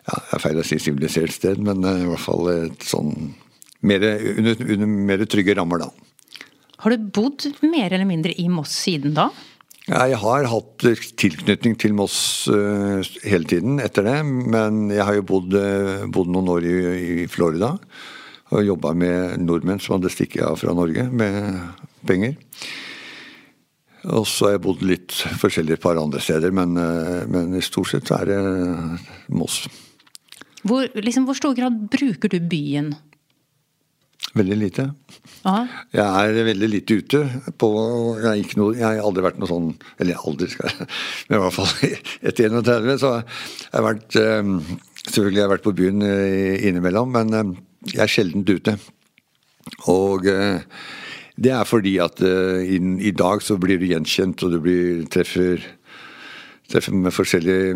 Det 0.01 0.33
er 0.35 0.43
feil 0.43 0.59
å 0.59 0.65
si 0.67 0.81
sivilisert 0.81 1.37
sted, 1.37 1.61
men 1.63 1.85
i 1.85 2.09
hvert 2.09 2.25
fall 2.25 2.49
et 2.57 2.89
sånn 2.89 3.13
mer, 3.85 4.03
under, 4.33 4.65
under 4.73 4.97
mer 5.13 5.23
trygge 5.29 5.55
rammer, 5.61 5.85
da. 5.85 6.02
Har 6.83 6.91
du 6.91 7.09
bodd 7.15 7.45
mer 7.63 7.93
eller 7.95 8.07
mindre 8.07 8.33
i 8.35 8.49
Moss 8.51 8.73
siden 8.83 9.15
da? 9.15 9.29
Jeg 9.83 10.15
har 10.19 10.47
hatt 10.47 10.85
tilknytning 11.19 11.77
til 11.79 11.95
Moss 11.95 12.17
uh, 12.51 12.99
hele 13.23 13.47
tiden 13.47 13.79
etter 13.83 14.03
det. 14.07 14.17
Men 14.23 14.89
jeg 14.91 15.03
har 15.03 15.15
jo 15.15 15.25
bodd, 15.27 15.55
uh, 15.55 16.03
bodd 16.11 16.31
noen 16.31 16.51
år 16.51 16.67
i, 16.67 16.75
i 17.23 17.27
Florida. 17.31 17.73
Og 18.53 18.67
jobba 18.67 18.91
med 18.99 19.39
nordmenn 19.43 19.79
som 19.83 19.97
hadde 19.97 20.11
stikket 20.11 20.43
av 20.47 20.59
fra 20.59 20.75
Norge 20.75 21.07
med 21.07 21.55
penger. 22.07 22.35
Og 24.11 24.27
så 24.27 24.49
har 24.49 24.57
jeg 24.57 24.65
bodd 24.67 24.83
litt 24.83 25.15
forskjellig 25.39 25.77
et 25.77 25.83
par 25.83 25.99
andre 25.99 26.19
steder, 26.23 26.51
men, 26.51 26.75
uh, 26.75 27.23
men 27.31 27.55
i 27.55 27.63
stort 27.63 27.93
sett 27.93 28.11
er 28.11 28.27
det 28.27 28.41
Moss. 29.31 29.61
Hvor, 30.67 30.87
liksom, 30.99 31.27
hvor 31.27 31.39
stor 31.39 31.55
grad 31.55 31.79
bruker 31.91 32.31
du 32.31 32.39
byen? 32.43 32.91
Veldig 34.33 34.55
lite. 34.57 34.87
Aha. 35.45 35.65
Jeg 35.93 36.29
er 36.33 36.47
veldig 36.47 36.69
lite 36.71 36.95
ute. 36.97 37.19
På, 37.61 37.69
jeg, 38.17 38.45
ikke 38.45 38.57
noe, 38.57 38.73
jeg 38.79 38.85
har 38.87 39.05
aldri 39.05 39.25
vært 39.25 39.37
noe 39.41 39.49
sånn 39.49 39.67
Eller 40.01 40.21
aldri, 40.25 40.47
skal 40.49 40.71
jeg 40.71 40.87
Men 41.27 41.37
i 41.37 41.41
hvert 41.43 41.57
fall 41.59 41.93
etter 42.31 42.57
31 42.57 42.97
så 43.03 43.11
har 43.13 43.27
jeg 43.67 43.85
vært 43.89 44.17
eh, 44.21 44.49
Selvfølgelig 45.03 45.41
har 45.41 45.45
jeg 45.45 45.53
vært 45.53 45.67
på 45.67 45.75
byen 45.77 46.07
eh, 46.07 46.65
innimellom, 46.69 47.13
men 47.13 47.37
eh, 47.37 47.53
jeg 47.91 48.03
er 48.05 48.11
sjelden 48.11 48.45
ute. 48.47 48.77
Og 49.91 50.23
det 50.23 51.51
er 51.51 51.67
fordi 51.67 51.97
at 51.99 52.21
i, 52.23 52.77
i 52.79 53.11
dag 53.11 53.43
så 53.43 53.57
blir 53.59 53.81
du 53.81 53.89
gjenkjent, 53.89 54.45
og 54.45 54.53
du 54.53 54.61
blir, 54.63 55.01
treffer 55.11 55.59
treffer 56.71 56.95
med 56.95 57.11
forskjellige 57.11 57.75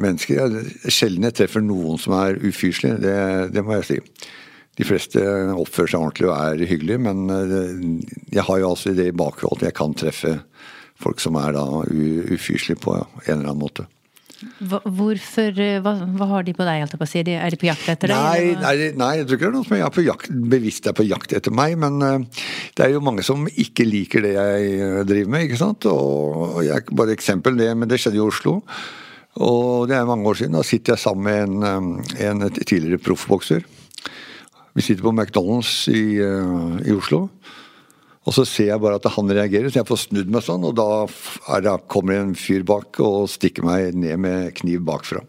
mennesker. 0.00 0.38
Jeg, 0.38 0.92
sjelden 0.94 1.26
jeg 1.26 1.36
treffer 1.40 1.66
noen 1.66 1.98
som 1.98 2.14
er 2.20 2.38
ufyselige, 2.38 3.00
det, 3.02 3.16
det 3.56 3.66
må 3.66 3.80
jeg 3.80 3.88
si. 3.88 3.98
De 4.80 4.86
fleste 4.88 5.22
oppfører 5.52 5.92
seg 5.92 6.00
ordentlig 6.00 6.28
og 6.30 6.36
er 6.38 6.68
hyggelige, 6.70 7.02
men 7.04 7.26
eh, 7.32 8.12
jeg 8.32 8.46
har 8.48 8.62
jo 8.62 8.70
altså 8.72 8.94
det 8.96 9.10
i 9.10 9.16
bakhodet 9.16 9.60
at 9.60 9.66
jeg 9.68 9.76
kan 9.76 9.96
treffe 9.98 10.36
folk 11.02 11.20
som 11.20 11.36
er 11.40 11.56
da 11.56 11.66
ufyselige 11.90 12.80
på 12.80 12.94
en 12.96 13.34
eller 13.34 13.50
annen 13.50 13.60
måte. 13.60 13.88
Hvorfor, 14.62 15.52
eh, 15.60 15.78
hva, 15.82 15.92
hva, 16.16 16.28
har 16.32 16.46
de 16.46 16.54
på 16.56 16.64
deg? 16.66 16.82
Er 16.82 17.52
de 17.52 17.58
på 17.60 17.68
jakt 17.68 17.90
etter 17.92 18.10
deg? 18.10 18.16
Nei, 18.16 18.54
nei, 18.58 18.88
nei, 18.98 19.10
jeg 19.20 19.28
tror 19.28 19.38
ikke 19.38 19.44
det 19.44 19.50
er 19.50 19.56
noe 19.58 19.68
som 19.68 19.76
er 19.76 19.92
på 19.94 20.06
jakt, 20.06 20.32
bevisst 20.54 20.88
er 20.88 20.96
på 20.98 21.06
jakt 21.06 21.36
etter 21.36 21.54
meg. 21.54 21.76
Men 21.82 22.00
uh, 22.02 22.48
det 22.74 22.86
er 22.86 22.96
jo 22.96 23.04
mange 23.04 23.26
som 23.26 23.44
ikke 23.50 23.86
liker 23.86 24.24
det 24.24 24.32
jeg 24.34 25.04
driver 25.10 25.36
med. 25.36 25.46
ikke 25.46 25.60
sant? 25.60 25.86
Og 25.90 26.58
jeg, 26.66 26.88
Bare 26.90 27.14
eksempel, 27.14 27.60
det, 27.60 27.70
men 27.76 27.90
det 27.90 28.00
skjedde 28.02 28.18
i 28.18 28.24
Oslo. 28.24 28.58
Og 29.42 29.86
det 29.88 29.96
er 29.96 30.08
mange 30.08 30.26
år 30.28 30.42
siden. 30.42 30.58
Da 30.58 30.66
sitter 30.66 30.96
jeg 30.96 31.04
sammen 31.04 31.54
med 31.60 31.70
en, 31.70 32.42
en 32.42 32.48
tidligere 32.58 33.00
proffbokser. 33.04 33.62
Vi 34.72 34.82
sitter 34.82 35.04
på 35.04 35.12
McDonald's 35.12 35.88
i, 35.92 36.16
uh, 36.24 36.80
i, 36.80 36.94
Oslo. 36.96 37.26
Og 38.22 38.36
så 38.36 38.44
ser 38.46 38.70
jeg 38.70 38.80
bare 38.80 39.00
at 39.00 39.08
han 39.16 39.30
reagerer, 39.34 39.68
så 39.68 39.80
jeg 39.80 39.88
får 39.88 40.04
snudd 40.04 40.30
meg 40.32 40.44
sånn. 40.46 40.64
Og 40.68 40.76
da 40.78 41.04
det, 41.60 41.74
kommer 41.92 42.16
det 42.16 42.22
en 42.22 42.36
fyr 42.38 42.64
bak 42.66 43.00
og 43.02 43.28
stikker 43.32 43.66
meg 43.66 43.98
ned 43.98 44.20
med 44.22 44.52
kniv 44.60 44.84
bakfra. 44.86 45.24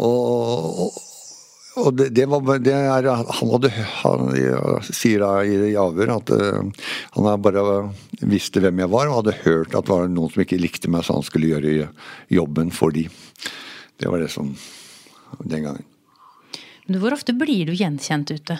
Og, 0.00 0.96
og, 1.76 1.90
det, 1.94 2.08
det, 2.16 2.26
var 2.32 2.58
det 2.64 2.74
er, 2.74 3.10
Han 3.38 3.52
hadde 3.54 3.70
han, 4.02 4.32
sier 4.88 5.22
da 5.22 5.32
i 5.46 5.76
avhør 5.78 6.16
at 6.16 6.32
uh, 6.34 6.86
han 7.14 7.44
bare 7.44 7.66
visste 8.26 8.64
hvem 8.64 8.82
jeg 8.82 8.94
var, 8.96 9.10
og 9.10 9.20
hadde 9.20 9.40
hørt 9.44 9.76
at 9.76 9.86
det 9.86 9.94
var 9.94 10.08
noen 10.10 10.32
som 10.32 10.42
ikke 10.42 10.58
likte 10.58 10.90
meg, 10.90 11.06
så 11.06 11.20
han 11.20 11.28
skulle 11.28 11.52
gjøre 11.52 11.92
jobben 12.32 12.74
for 12.74 12.96
de. 12.96 13.06
Det 13.96 14.10
var 14.10 14.24
det 14.24 14.32
som 14.32 14.56
Den 15.44 15.62
gangen. 15.62 15.95
Men 16.86 17.02
hvor 17.02 17.14
ofte 17.16 17.34
blir 17.36 17.68
du 17.68 17.74
gjenkjent 17.76 18.30
ute? 18.34 18.58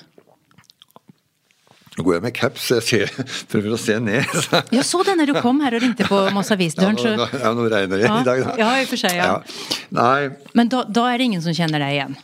Nå 1.97 2.05
går 2.05 2.19
jeg 2.19 2.25
med 2.27 2.35
caps, 2.37 2.65
jeg 2.75 2.85
ser, 2.85 3.13
prøver 3.49 3.73
å 3.73 3.79
se 3.81 3.95
ned. 4.05 4.27
Jeg 4.75 4.85
så 4.91 5.01
det 5.07 5.15
når 5.17 5.31
du 5.31 5.39
kom 5.41 5.63
her 5.65 5.79
og 5.79 5.85
ringte 5.85 6.05
på 6.09 6.19
Moss 6.37 6.53
Avis-døren. 6.53 6.99
Ja, 7.01 7.15
nå, 7.17 7.29
ja, 7.41 7.53
nå 7.57 7.69
regner 7.73 8.03
det 8.03 8.05
ja, 8.05 8.19
i 8.21 8.27
dag, 8.27 8.43
da. 8.45 8.57
Ja, 8.61 8.73
i 8.77 8.85
og 8.85 8.91
for 8.91 9.01
seg, 9.01 9.17
ja. 9.17 9.31
ja. 9.33 9.87
Nei. 9.97 10.51
Men 10.59 10.73
da, 10.73 10.83
da, 10.85 11.07
er 11.09 11.23
det 11.23 11.31
ingen 11.31 11.45
som 11.45 11.57
kjenner 11.57 11.81
deg 11.81 11.95
igjen? 11.97 12.19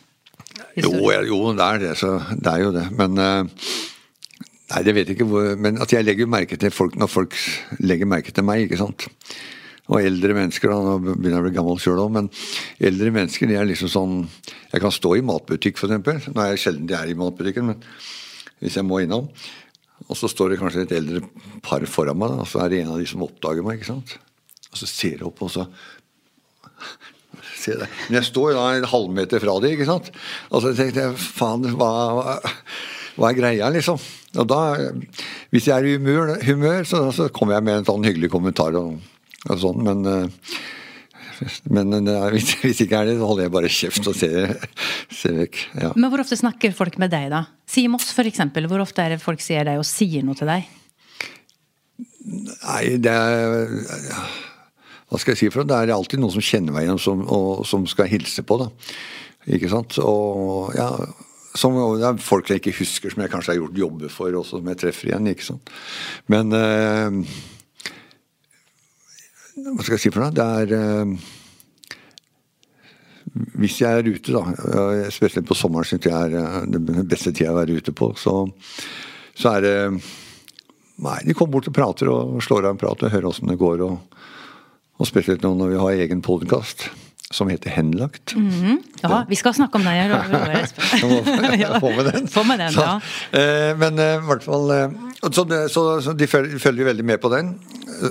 Jo, 0.77 0.93
jo, 1.25 1.39
det 1.57 1.65
er 1.65 1.81
det. 1.87 1.95
Så 1.97 2.13
det 2.37 2.53
er 2.53 2.61
jo 2.67 2.69
det. 2.75 2.85
Men 2.99 3.17
uh, 3.17 3.65
Nei, 4.73 4.81
det 4.85 4.93
vet 4.95 5.09
jeg 5.09 5.19
ikke 5.19 5.27
hvor 5.29 5.51
Men 5.61 5.77
at 5.83 5.91
jeg 5.93 6.05
legger 6.05 6.29
merke 6.29 6.57
til 6.57 6.71
folk 6.73 6.95
når 6.97 7.09
folk 7.11 7.35
legger 7.83 8.09
merke 8.09 8.33
til 8.33 8.45
meg, 8.45 8.67
ikke 8.67 8.79
sant. 8.81 9.05
Og 9.91 9.99
eldre 9.99 10.35
mennesker, 10.37 10.71
da, 10.71 10.77
nå 10.79 11.15
begynner 11.17 11.35
jeg 11.35 11.41
å 11.41 11.47
bli 11.47 11.55
gammel 11.57 11.79
sjøl 11.83 12.03
òg, 12.05 12.13
men 12.15 12.29
eldre 12.87 13.11
mennesker 13.11 13.49
de 13.49 13.57
er 13.59 13.67
liksom 13.67 13.91
sånn 13.91 14.13
Jeg 14.71 14.79
kan 14.83 14.93
stå 14.95 15.17
i 15.17 15.25
matbutikk, 15.27 15.75
f.eks. 15.75 16.29
Nå 16.31 16.39
er 16.39 16.53
jeg 16.53 16.61
sjelden 16.63 16.87
de 16.87 16.95
er 16.97 17.11
i 17.11 17.17
matbutikken, 17.19 17.73
men 17.73 17.83
hvis 18.63 18.79
jeg 18.79 18.87
må 18.87 19.01
innom. 19.03 19.27
Og 20.07 20.15
så 20.19 20.29
står 20.31 20.53
det 20.53 20.61
kanskje 20.61 20.85
et 20.85 20.95
eldre 20.97 21.23
par 21.63 21.83
foran 21.89 22.19
meg, 22.19 22.37
og 22.43 22.47
så 22.49 22.63
er 22.63 22.71
det 22.71 22.83
en 22.83 22.93
av 22.95 23.01
de 23.01 23.09
som 23.09 23.25
oppdager 23.27 23.65
meg. 23.65 23.81
ikke 23.81 23.91
sant? 23.91 24.15
Og 24.71 24.79
så 24.79 24.89
ser 24.89 25.19
jeg 25.19 25.27
opp, 25.27 25.43
og 25.43 25.51
så 25.51 25.67
det. 27.63 27.87
Men 28.09 28.17
jeg 28.17 28.27
står 28.27 28.55
da 28.57 28.63
en 28.75 28.89
halvmeter 28.91 29.39
fra 29.43 29.55
dem, 29.63 29.75
ikke 29.75 29.87
sant. 29.87 30.09
Og 30.51 30.63
så 30.63 30.73
tenkte 30.75 31.05
jeg 31.05 31.21
faen, 31.21 31.69
hva, 31.79 32.39
hva 33.15 33.29
er 33.29 33.37
greia, 33.37 33.69
liksom? 33.71 34.01
Og 34.41 34.49
da, 34.49 34.59
hvis 35.53 35.69
jeg 35.69 35.75
er 35.75 35.87
i 35.87 35.95
humør, 35.95 36.35
humør 36.43 36.87
så, 36.89 37.05
så 37.15 37.29
kommer 37.31 37.57
jeg 37.57 37.67
med 37.69 37.79
en 37.79 37.87
sånn 37.87 38.07
hyggelig 38.07 38.31
kommentar. 38.33 38.75
og 38.79 39.12
og 39.49 39.59
sånn, 39.59 39.83
men 39.83 40.07
eh, 40.09 40.47
men 41.73 41.93
eh, 42.07 42.27
hvis, 42.33 42.53
hvis 42.63 42.83
ikke 42.85 43.01
er 43.01 43.09
det, 43.09 43.17
så 43.19 43.27
holder 43.27 43.47
jeg 43.47 43.53
bare 43.55 43.71
kjeft 43.71 44.07
og 44.09 44.15
ser, 44.17 44.53
ser 45.11 45.35
vekk. 45.41 45.59
Ja. 45.81 45.91
Men 45.97 46.11
hvor 46.13 46.23
ofte 46.23 46.37
snakker 46.39 46.75
folk 46.77 46.99
med 47.01 47.11
deg, 47.13 47.29
da? 47.33 47.43
Si 47.69 47.85
Moss, 47.91 48.11
f.eks. 48.13 48.43
Hvor 48.69 48.85
ofte 48.85 49.03
er 49.03 49.15
det 49.15 49.23
folk 49.23 49.43
sier 49.43 49.67
deg 49.67 49.81
og 49.81 49.87
sier 49.87 50.25
noe 50.25 50.37
til 50.39 50.49
deg? 50.51 50.69
Nei, 52.23 52.83
det 53.03 53.11
er 53.11 53.65
Hva 55.11 55.19
skal 55.19 55.33
jeg 55.33 55.41
si 55.41 55.49
for 55.51 55.63
noe? 55.63 55.71
Det 55.73 55.81
er 55.81 55.97
alltid 55.97 56.21
noen 56.21 56.35
som 56.37 56.45
kjenner 56.45 56.75
meg 56.75 56.87
igjen, 56.87 57.01
som, 57.01 57.25
og 57.27 57.65
som 57.67 57.83
skal 57.89 58.09
hilse 58.11 58.45
på, 58.47 58.61
da. 58.61 58.69
Ikke 59.57 59.71
sant? 59.73 59.99
Og 59.99 60.71
ja 60.77 60.89
som, 61.53 61.75
det 61.99 62.05
er 62.07 62.21
folk 62.23 62.49
jeg 62.49 62.61
ikke 62.61 62.79
husker, 62.79 63.13
som 63.13 63.21
jeg 63.21 63.29
kanskje 63.29 63.53
har 63.53 63.59
gjort 63.59 63.77
jobber 63.77 64.09
for, 64.09 64.33
også, 64.39 64.57
som 64.57 64.69
jeg 64.71 64.79
treffer 64.81 65.11
igjen. 65.11 65.27
ikke 65.29 65.45
sant? 65.45 65.69
Men 66.31 66.49
øh, 66.57 67.19
hva 69.53 69.83
skal 69.83 69.97
jeg 69.97 70.01
si 70.07 70.11
for 70.13 70.23
noe? 70.23 70.33
Det 70.33 70.45
er 70.63 70.73
eh, 70.77 71.13
Hvis 73.61 73.79
jeg 73.81 73.99
er 73.99 74.09
ute, 74.09 74.33
da, 74.33 74.43
spesielt 75.13 75.47
på 75.49 75.57
sommeren 75.57 75.87
syns 75.87 76.07
jeg 76.09 76.13
er 76.13 76.37
eh, 76.39 76.59
den 76.73 77.07
beste 77.09 77.33
tida 77.35 77.53
å 77.53 77.59
være 77.59 77.77
ute 77.77 77.93
på, 77.95 78.13
så, 78.19 78.41
så 79.37 79.57
er 79.57 79.65
det 79.67 79.77
Nei, 81.03 81.17
de 81.25 81.33
kommer 81.33 81.57
bort 81.57 81.67
og 81.67 81.73
prater 81.75 82.09
og 82.13 82.37
slår 82.45 82.67
av 82.67 82.75
en 82.75 82.79
prat 82.79 83.01
og 83.01 83.09
hører 83.11 83.25
åssen 83.25 83.49
det 83.49 83.57
går. 83.57 83.81
Og, 83.81 84.19
og 85.01 85.07
spesielt 85.09 85.41
nå 85.41 85.49
når 85.57 85.71
vi 85.71 85.79
har 85.81 86.03
egen 86.05 86.21
podkast 86.23 86.85
som 87.33 87.49
heter 87.49 87.73
Henlagt. 87.73 88.35
Mm 88.37 88.49
-hmm. 88.49 88.77
Ja, 89.01 89.25
vi 89.27 89.35
skal 89.35 89.53
snakke 89.53 89.75
om 89.75 89.83
den. 89.83 89.95
Jeg 91.59 91.79
få 91.81 91.89
med 91.89 92.05
den. 92.13 92.27
Få 92.27 92.43
med 92.43 92.59
den, 92.59 92.73
ja. 92.77 93.01
Så, 93.01 93.37
eh, 93.37 93.77
men 93.77 93.93
i 93.93 94.25
hvert 94.27 94.43
fall 94.43 94.93
så, 95.33 95.67
så, 95.69 96.01
så, 96.01 96.13
de 96.13 96.27
følger 96.27 96.83
veldig 96.85 97.05
med 97.05 97.17
på 97.17 97.29
den. 97.29 97.59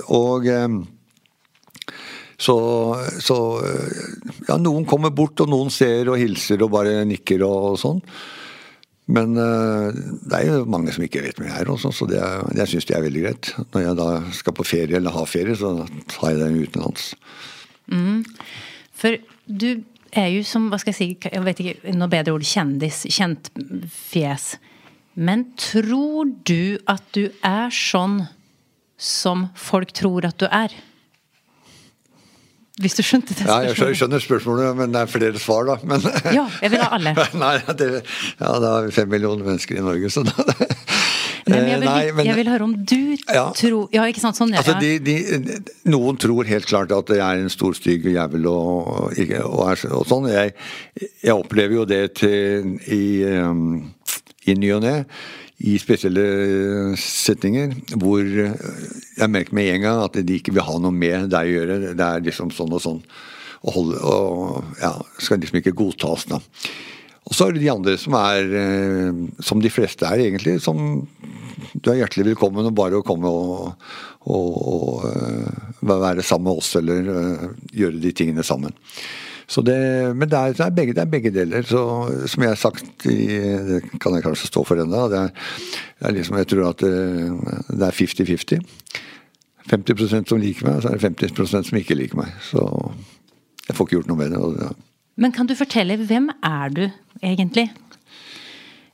Og 0.07 0.43
så, 2.43 2.57
så, 3.23 3.37
ja, 4.49 4.57
noen 4.59 4.87
kommer 4.89 5.13
bort, 5.15 5.39
og 5.43 5.51
noen 5.51 5.71
ser 5.73 6.11
og 6.11 6.19
hilser 6.19 6.63
og 6.65 6.73
bare 6.73 7.03
nikker 7.07 7.45
og, 7.47 7.77
sånn. 7.79 8.01
Men 9.13 9.35
uh, 9.35 9.91
det 9.91 10.37
er 10.37 10.45
jo 10.47 10.67
mange 10.71 10.93
som 10.95 11.03
ikke 11.03 11.23
vet 11.25 11.39
hvem 11.39 11.49
jeg 11.49 11.63
er, 11.63 11.71
også, 11.71 11.91
så 11.95 12.07
det, 12.07 12.21
jeg 12.55 12.71
syns 12.71 12.87
det 12.87 12.97
er 12.97 13.05
veldig 13.05 13.23
greit. 13.25 13.49
Når 13.75 13.85
jeg 13.85 13.97
da 13.99 14.09
skal 14.35 14.55
på 14.55 14.67
ferie 14.67 14.99
eller 14.99 15.15
har 15.15 15.27
ferie, 15.29 15.55
så 15.59 15.73
tar 16.11 16.31
jeg 16.31 16.43
den 16.43 16.61
utenlands. 16.63 17.09
Mm. 17.91 18.21
For 18.95 19.19
du 19.47 19.83
er 20.15 20.29
jo 20.31 20.45
som, 20.47 20.69
hva 20.71 20.79
skal 20.79 20.93
jeg 20.93 20.99
si, 20.99 21.09
jeg 21.25 21.43
vet 21.43 21.63
ikke 21.63 21.97
noe 21.97 22.11
bedre 22.11 22.35
ord, 22.35 22.47
kjendis, 22.47 23.03
kjent 23.11 23.51
fjes. 23.91 24.53
Men 25.13 25.49
tror 25.59 26.31
du 26.47 26.79
at 26.89 27.03
du 27.15 27.27
er 27.45 27.73
sånn 27.73 28.23
som 28.97 29.49
folk 29.59 29.91
tror 29.97 30.29
at 30.29 30.39
du 30.39 30.47
er? 30.47 30.73
Hvis 32.81 32.95
du 32.97 33.03
skjønte 33.05 33.35
det 33.35 33.43
spørsmålet? 33.43 33.69
Ja, 33.77 33.85
jeg 33.85 33.97
skjønner 33.99 34.21
spørsmålet, 34.23 34.77
men 34.79 34.93
det 34.95 35.01
er 35.03 35.09
flere 35.11 35.39
svar, 35.41 35.67
da. 35.67 35.75
Men, 35.85 36.01
ja, 36.33 36.47
jeg 36.63 36.73
vil 36.73 36.81
ha 36.81 36.87
alle. 36.97 37.13
Nei, 37.43 37.51
det, 37.77 37.89
ja, 38.39 38.49
har 38.49 38.87
vi 38.87 38.95
fem 38.95 39.11
millioner 39.13 39.45
mennesker 39.45 39.77
i 39.77 39.83
Norge, 39.85 40.09
så 40.09 40.25
da 40.25 40.33
Nei, 41.43 41.57
men 41.59 41.67
jeg, 41.67 41.79
vil, 41.81 41.89
Nei, 41.89 42.11
men, 42.15 42.27
jeg 42.29 42.37
vil 42.39 42.49
høre 42.53 42.63
om 42.63 42.73
du 42.87 42.99
ja, 43.19 43.43
tror 43.57 43.89
Ja, 43.91 44.05
ikke 44.07 44.21
sant? 44.23 44.37
Sånn. 44.39 44.53
Altså, 44.55 44.77
de, 44.79 44.93
de, 45.03 45.57
noen 45.91 46.17
tror 46.17 46.47
helt 46.47 46.69
klart 46.69 46.93
at 46.95 47.11
jeg 47.11 47.19
er 47.19 47.43
en 47.43 47.51
stor, 47.51 47.75
stygg 47.75 48.07
jævel 48.13 48.47
og, 48.47 49.11
og, 49.11 49.33
og, 49.43 49.85
og 49.99 50.07
sånn. 50.07 50.29
Jeg, 50.31 50.55
jeg, 51.19 51.35
opplever 51.35 51.81
jo 51.81 51.85
det 51.89 52.03
til, 52.21 52.77
i, 52.87 53.03
um, 53.43 53.83
i 54.47 54.55
ny 54.55 54.71
og 54.77 54.85
ne 54.87 54.95
i 55.63 55.77
spesielle 55.79 56.23
setninger 56.99 57.75
hvor 57.95 58.23
jeg 58.23 59.29
merker 59.31 59.55
med 59.55 59.69
en 59.71 59.85
gang 59.85 60.01
at 60.03 60.17
de 60.19 60.39
ikke 60.39 60.53
vil 60.55 60.65
ha 60.67 60.75
noe 60.81 60.95
med 60.95 61.29
deg 61.31 61.47
å 61.47 61.53
gjøre. 61.53 61.77
Det 61.95 62.07
er 62.07 62.25
liksom 62.25 62.51
sånn 62.55 62.75
og 62.75 62.83
sånn. 62.83 63.03
Og, 63.63 63.69
holde, 63.77 63.99
og 64.03 64.81
ja, 64.81 64.91
skal 65.23 65.39
liksom 65.39 65.61
ikke 65.61 65.75
godtas, 65.79 66.25
da. 66.27 66.41
Og 67.23 67.37
så 67.37 67.47
er 67.47 67.55
det 67.55 67.61
de 67.63 67.71
andre 67.71 67.93
som 67.95 68.17
er, 68.19 68.49
eh, 68.59 69.21
som 69.39 69.61
de 69.63 69.71
fleste 69.71 70.03
er 70.03 70.25
egentlig, 70.25 70.57
som 70.59 71.05
du 71.71 71.91
er 71.91 72.01
hjertelig 72.01 72.33
velkommen 72.33 72.67
og 72.67 72.75
bare 72.75 72.99
å 72.99 73.05
komme 73.07 73.31
og, 73.31 73.85
og, 74.27 74.57
og 74.67 75.87
være 75.87 76.25
sammen 76.25 76.49
med 76.49 76.59
oss 76.59 76.73
eller 76.81 77.07
gjøre 77.71 78.03
de 78.03 78.11
tingene 78.11 78.43
sammen. 78.43 78.75
Det, 79.61 79.77
men 80.17 80.29
det 80.29 80.39
er, 80.39 80.55
det, 80.57 80.65
er 80.65 80.75
begge, 80.75 80.93
det 80.97 81.01
er, 81.03 81.11
begge, 81.11 81.31
deler. 81.35 81.65
Så, 81.67 81.81
som 82.31 82.45
jeg 82.45 82.49
har 82.49 82.59
sagt, 82.59 83.05
i, 83.05 83.27
det 83.67 83.81
kan 84.01 84.15
jeg 84.17 84.25
kanskje 84.25 84.49
stå 84.49 84.63
for 84.65 84.81
ennå, 84.81 85.05
det, 85.11 85.27
det, 85.99 86.07
er 86.07 86.15
liksom, 86.17 86.39
jeg 86.41 86.49
tror 86.49 86.71
at 86.71 86.81
det, 86.81 86.95
det 87.69 87.89
er 87.89 87.99
50-50. 87.99 88.63
50% 89.69 90.31
som 90.31 90.41
liker 90.41 90.67
meg, 90.67 90.79
og 90.79 90.83
så 90.83 90.91
er 90.91 90.99
det 90.99 91.29
50% 91.29 91.69
som 91.69 91.79
ikke 91.79 91.99
liker 91.99 92.19
meg. 92.19 92.33
Så 92.49 92.65
jeg 93.67 93.77
får 93.77 93.87
ikke 93.87 93.99
gjort 93.99 94.11
noe 94.11 94.19
med 94.19 94.33
det. 94.33 94.73
Men 95.21 95.35
kan 95.35 95.47
du 95.47 95.55
fortelle, 95.55 95.99
hvem 96.09 96.31
er 96.41 96.73
du 96.73 96.83
egentlig? 97.21 97.69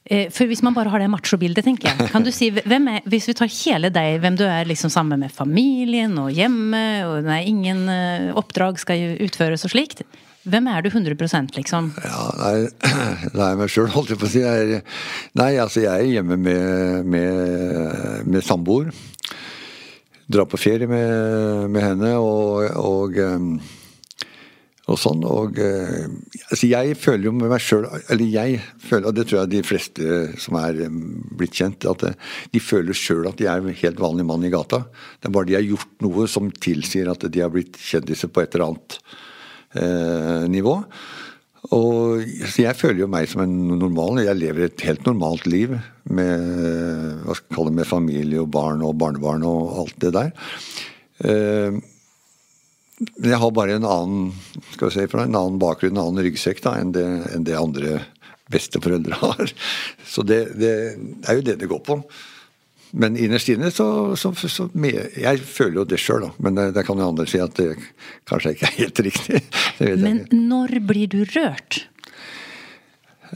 Eh, 0.10 0.30
For 0.34 0.50
hvis 0.50 0.64
man 0.66 0.74
bare 0.74 0.90
har 0.90 1.02
det 1.02 1.10
machobildet, 1.12 1.66
tenker 1.66 1.90
jeg. 1.90 2.10
Kan 2.12 2.26
du 2.26 2.32
si, 2.34 2.50
er, 2.58 3.02
Hvis 3.10 3.30
vi 3.30 3.38
tar 3.38 3.52
hele 3.52 3.92
deg, 3.94 4.20
hvem 4.24 4.38
du 4.40 4.46
er 4.48 4.68
liksom 4.70 4.92
sammen 4.94 5.22
med 5.22 5.34
familien 5.34 6.18
og 6.22 6.32
hjemme, 6.34 6.86
og 7.06 7.30
nei, 7.30 7.44
ingen 7.50 7.86
eh, 7.94 8.32
oppdrag 8.38 8.82
skal 8.82 9.22
utføres 9.22 9.66
og 9.68 9.74
slikt. 9.76 10.04
Hvem 10.48 10.70
er 10.72 10.84
du 10.86 10.88
100 10.88 11.52
liksom? 11.58 11.90
Ja, 12.00 12.20
nei, 12.40 12.54
er 13.50 13.58
meg 13.60 13.72
sjøl, 13.72 13.90
holdt 13.92 14.14
jeg 14.14 14.22
på 14.22 14.28
å 14.30 14.32
si. 14.32 14.44
Jeg 14.46 14.84
nei, 15.36 15.52
altså 15.60 15.84
jeg 15.84 16.06
er 16.06 16.14
hjemme 16.16 16.38
med, 16.40 17.04
med, 17.04 18.24
med 18.24 18.46
samboer. 18.48 18.94
Drar 20.32 20.48
på 20.48 20.62
ferie 20.62 20.88
med, 20.88 21.68
med 21.74 21.84
henne 21.84 22.14
og, 22.24 22.70
og, 22.80 23.20
um, 23.20 23.52
og 24.88 25.00
sånn. 25.02 25.28
Og 25.28 25.60
uh, 25.60 26.08
altså 26.48 26.72
jeg 26.72 26.96
føler 27.02 27.28
jo 27.28 27.34
med 27.36 27.52
meg 27.52 27.64
sjøl 27.66 27.90
Eller 27.98 28.30
jeg 28.30 28.62
føler, 28.80 29.10
og 29.10 29.18
det 29.18 29.26
tror 29.28 29.42
jeg 29.42 29.56
de 29.58 29.64
fleste 29.66 30.20
som 30.40 30.56
er 30.62 30.86
um, 30.88 31.02
blitt 31.36 31.58
kjent, 31.60 31.84
at 31.90 32.06
uh, 32.14 32.36
de 32.54 32.64
føler 32.64 32.96
sjøl 32.96 33.28
at 33.28 33.42
de 33.42 33.50
er 33.50 33.60
en 33.60 33.82
helt 33.84 34.00
vanlig 34.00 34.30
mann 34.30 34.48
i 34.48 34.54
gata. 34.56 34.86
Det 35.20 35.28
er 35.28 35.36
bare 35.36 35.52
de 35.52 35.60
har 35.60 35.68
gjort 35.68 35.98
noe 36.06 36.30
som 36.32 36.48
tilsier 36.64 37.12
at 37.12 37.28
de 37.28 37.44
har 37.44 37.52
blitt 37.52 37.76
kjendiser 37.90 38.32
på 38.32 38.46
et 38.46 38.56
eller 38.56 38.72
annet 38.72 39.02
nivå. 40.50 40.74
Og 41.76 42.24
Jeg 42.58 42.76
føler 42.80 43.04
jo 43.04 43.10
meg 43.12 43.28
som 43.30 43.44
en 43.44 43.56
normal. 43.78 44.22
Jeg 44.24 44.40
lever 44.40 44.66
et 44.70 44.86
helt 44.88 45.06
normalt 45.06 45.46
liv 45.46 45.76
med, 46.10 46.46
hva 47.26 47.36
skal 47.36 47.46
jeg 47.46 47.56
kalle 47.58 47.70
det, 47.70 47.78
med 47.82 47.90
familie 47.90 48.42
og 48.42 48.50
barn 48.54 48.82
og 48.86 48.96
barnebarn 48.98 49.46
og 49.46 49.76
alt 49.84 50.00
det 50.02 50.14
der. 50.16 50.32
Eh, 51.22 51.80
Men 53.00 53.30
jeg 53.32 53.40
har 53.40 53.52
bare 53.56 53.78
en 53.78 53.86
annen 53.88 54.32
skal 54.74 54.92
si, 54.92 55.06
en 55.06 55.36
annen 55.36 55.60
bakgrunn, 55.62 55.96
en 55.96 56.04
annen 56.08 56.26
ryggsekk 56.26 56.64
da, 56.66 56.74
enn 56.82 56.92
det, 56.92 57.06
enn 57.36 57.46
det 57.48 57.56
andre 57.56 58.02
besteforeldre 58.52 59.20
har. 59.24 59.54
Så 60.04 60.26
det, 60.26 60.42
det 60.60 60.74
er 61.24 61.38
jo 61.38 61.46
det 61.46 61.60
det 61.62 61.70
går 61.70 61.84
på. 61.86 62.02
Men 62.92 63.18
innerst 63.22 63.52
inne 63.54 63.70
så, 63.72 64.16
så, 64.18 64.32
så 64.34 64.66
Jeg 64.74 65.42
føler 65.46 65.82
jo 65.82 65.86
det 65.86 66.00
sjøl, 66.02 66.26
da. 66.26 66.32
Men 66.42 66.58
det, 66.58 66.66
det 66.78 66.86
kan 66.88 66.98
jo 66.98 67.10
andre 67.12 67.28
si 67.30 67.42
at 67.42 67.54
det 67.60 67.76
kanskje 68.30 68.56
ikke 68.56 68.66
er 68.70 68.78
helt 68.80 69.02
riktig. 69.06 69.42
Men 70.06 70.26
når 70.34 70.80
blir 70.90 71.12
du 71.12 71.22
rørt? 71.36 71.84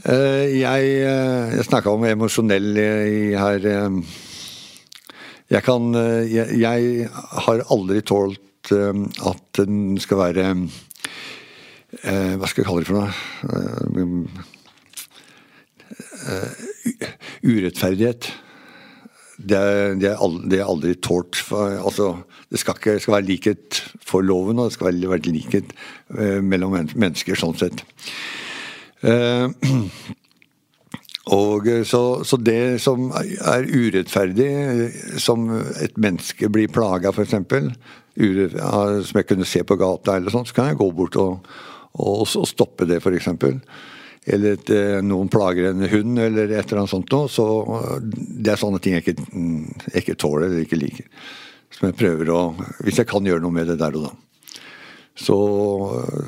Eh, 0.02 0.58
Jeg, 0.58 0.88
eh, 1.06 1.54
jeg 1.54 1.66
snakka 1.68 1.92
om 1.94 2.04
emosjonell 2.08 2.76
eh, 2.82 3.04
i 3.06 3.34
her 3.38 3.62
Jeg 5.52 5.62
kan 5.62 5.94
jeg, 6.26 6.58
jeg 6.58 7.08
har 7.46 7.62
aldri 7.70 8.02
tålt 8.02 8.72
at 8.72 9.60
den 9.60 9.98
skal 10.00 10.18
være 10.18 10.44
Hva 12.00 12.48
skal 12.48 12.62
jeg 12.62 12.66
kalle 12.66 12.80
det 12.80 12.88
for 12.88 12.96
noe? 12.96 13.12
Urettferdighet. 17.44 18.32
Det 19.34 19.58
er, 19.58 19.94
det 19.98 20.08
er, 20.12 20.20
aldri, 20.22 20.48
det 20.52 20.58
er 20.60 20.68
aldri 20.70 20.94
tålt. 21.02 21.40
Altså, 21.50 22.12
det 22.50 22.60
skal, 22.62 22.78
ikke, 22.78 22.98
skal 23.02 23.16
være 23.16 23.26
likhet 23.26 23.80
for 24.06 24.22
loven, 24.22 24.60
og 24.60 24.70
det 24.70 24.76
skal 24.76 24.92
være, 24.92 25.10
være 25.10 25.34
likhet 25.34 25.72
eh, 26.14 26.38
mellom 26.44 26.76
mennesker, 26.94 27.38
sånn 27.38 27.56
sett. 27.58 27.82
Eh, 29.04 29.48
og 31.38 31.68
eh, 31.68 31.82
så, 31.88 32.02
så 32.24 32.38
det 32.38 32.78
som 32.84 33.10
er 33.16 33.66
urettferdig, 33.66 34.48
eh, 34.62 35.02
som 35.20 35.50
et 35.82 35.98
menneske 35.98 36.48
blir 36.52 36.70
plaga 36.72 37.12
f.eks., 37.12 37.34
som 37.34 39.18
jeg 39.18 39.26
kunne 39.26 39.48
se 39.48 39.64
på 39.66 39.76
gata, 39.80 40.14
eller 40.14 40.30
sånt, 40.30 40.52
så 40.52 40.60
kan 40.60 40.70
jeg 40.70 40.78
gå 40.78 40.92
bort 40.94 41.18
og, 41.18 41.50
og, 41.98 42.22
og 42.22 42.46
stoppe 42.46 42.86
det, 42.86 43.02
f.eks. 43.02 43.32
Eller 44.24 44.56
at 44.56 44.70
eh, 44.72 44.98
noen 45.04 45.28
plager 45.32 45.68
en 45.68 45.84
hund, 45.84 46.18
eller 46.18 46.48
et 46.48 46.64
eller 46.64 46.82
annet 46.82 46.92
sånt 46.92 47.10
noe. 47.12 47.30
Så 47.32 47.46
eh, 47.78 47.96
det 48.44 48.54
er 48.54 48.60
sånne 48.60 48.80
ting 48.82 48.96
jeg 48.96 49.04
ikke, 49.04 49.26
mm, 49.32 49.64
jeg 49.90 50.04
ikke 50.04 50.20
tåler 50.24 50.46
eller 50.48 50.64
ikke 50.64 50.80
liker. 50.80 51.08
Som 51.74 51.88
jeg 51.88 51.98
prøver 51.98 52.30
å 52.30 52.40
Hvis 52.86 53.00
jeg 53.00 53.08
kan 53.10 53.26
gjøre 53.26 53.42
noe 53.42 53.54
med 53.54 53.66
det 53.68 53.80
der 53.80 53.98
og 53.98 54.06
da. 54.06 54.14
Så, 55.14 55.36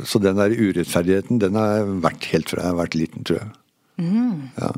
så 0.07 0.21
den 0.23 0.39
der 0.39 0.55
urettferdigheten, 0.55 1.41
den 1.43 1.57
har 1.59 1.89
vært 2.05 2.29
helt 2.31 2.53
fra 2.53 2.63
jeg 2.63 2.71
har 2.71 2.79
vært 2.79 2.99
liten, 2.99 3.25
tror 3.27 3.41
jeg. 3.41 3.49
Ja. 4.61 4.71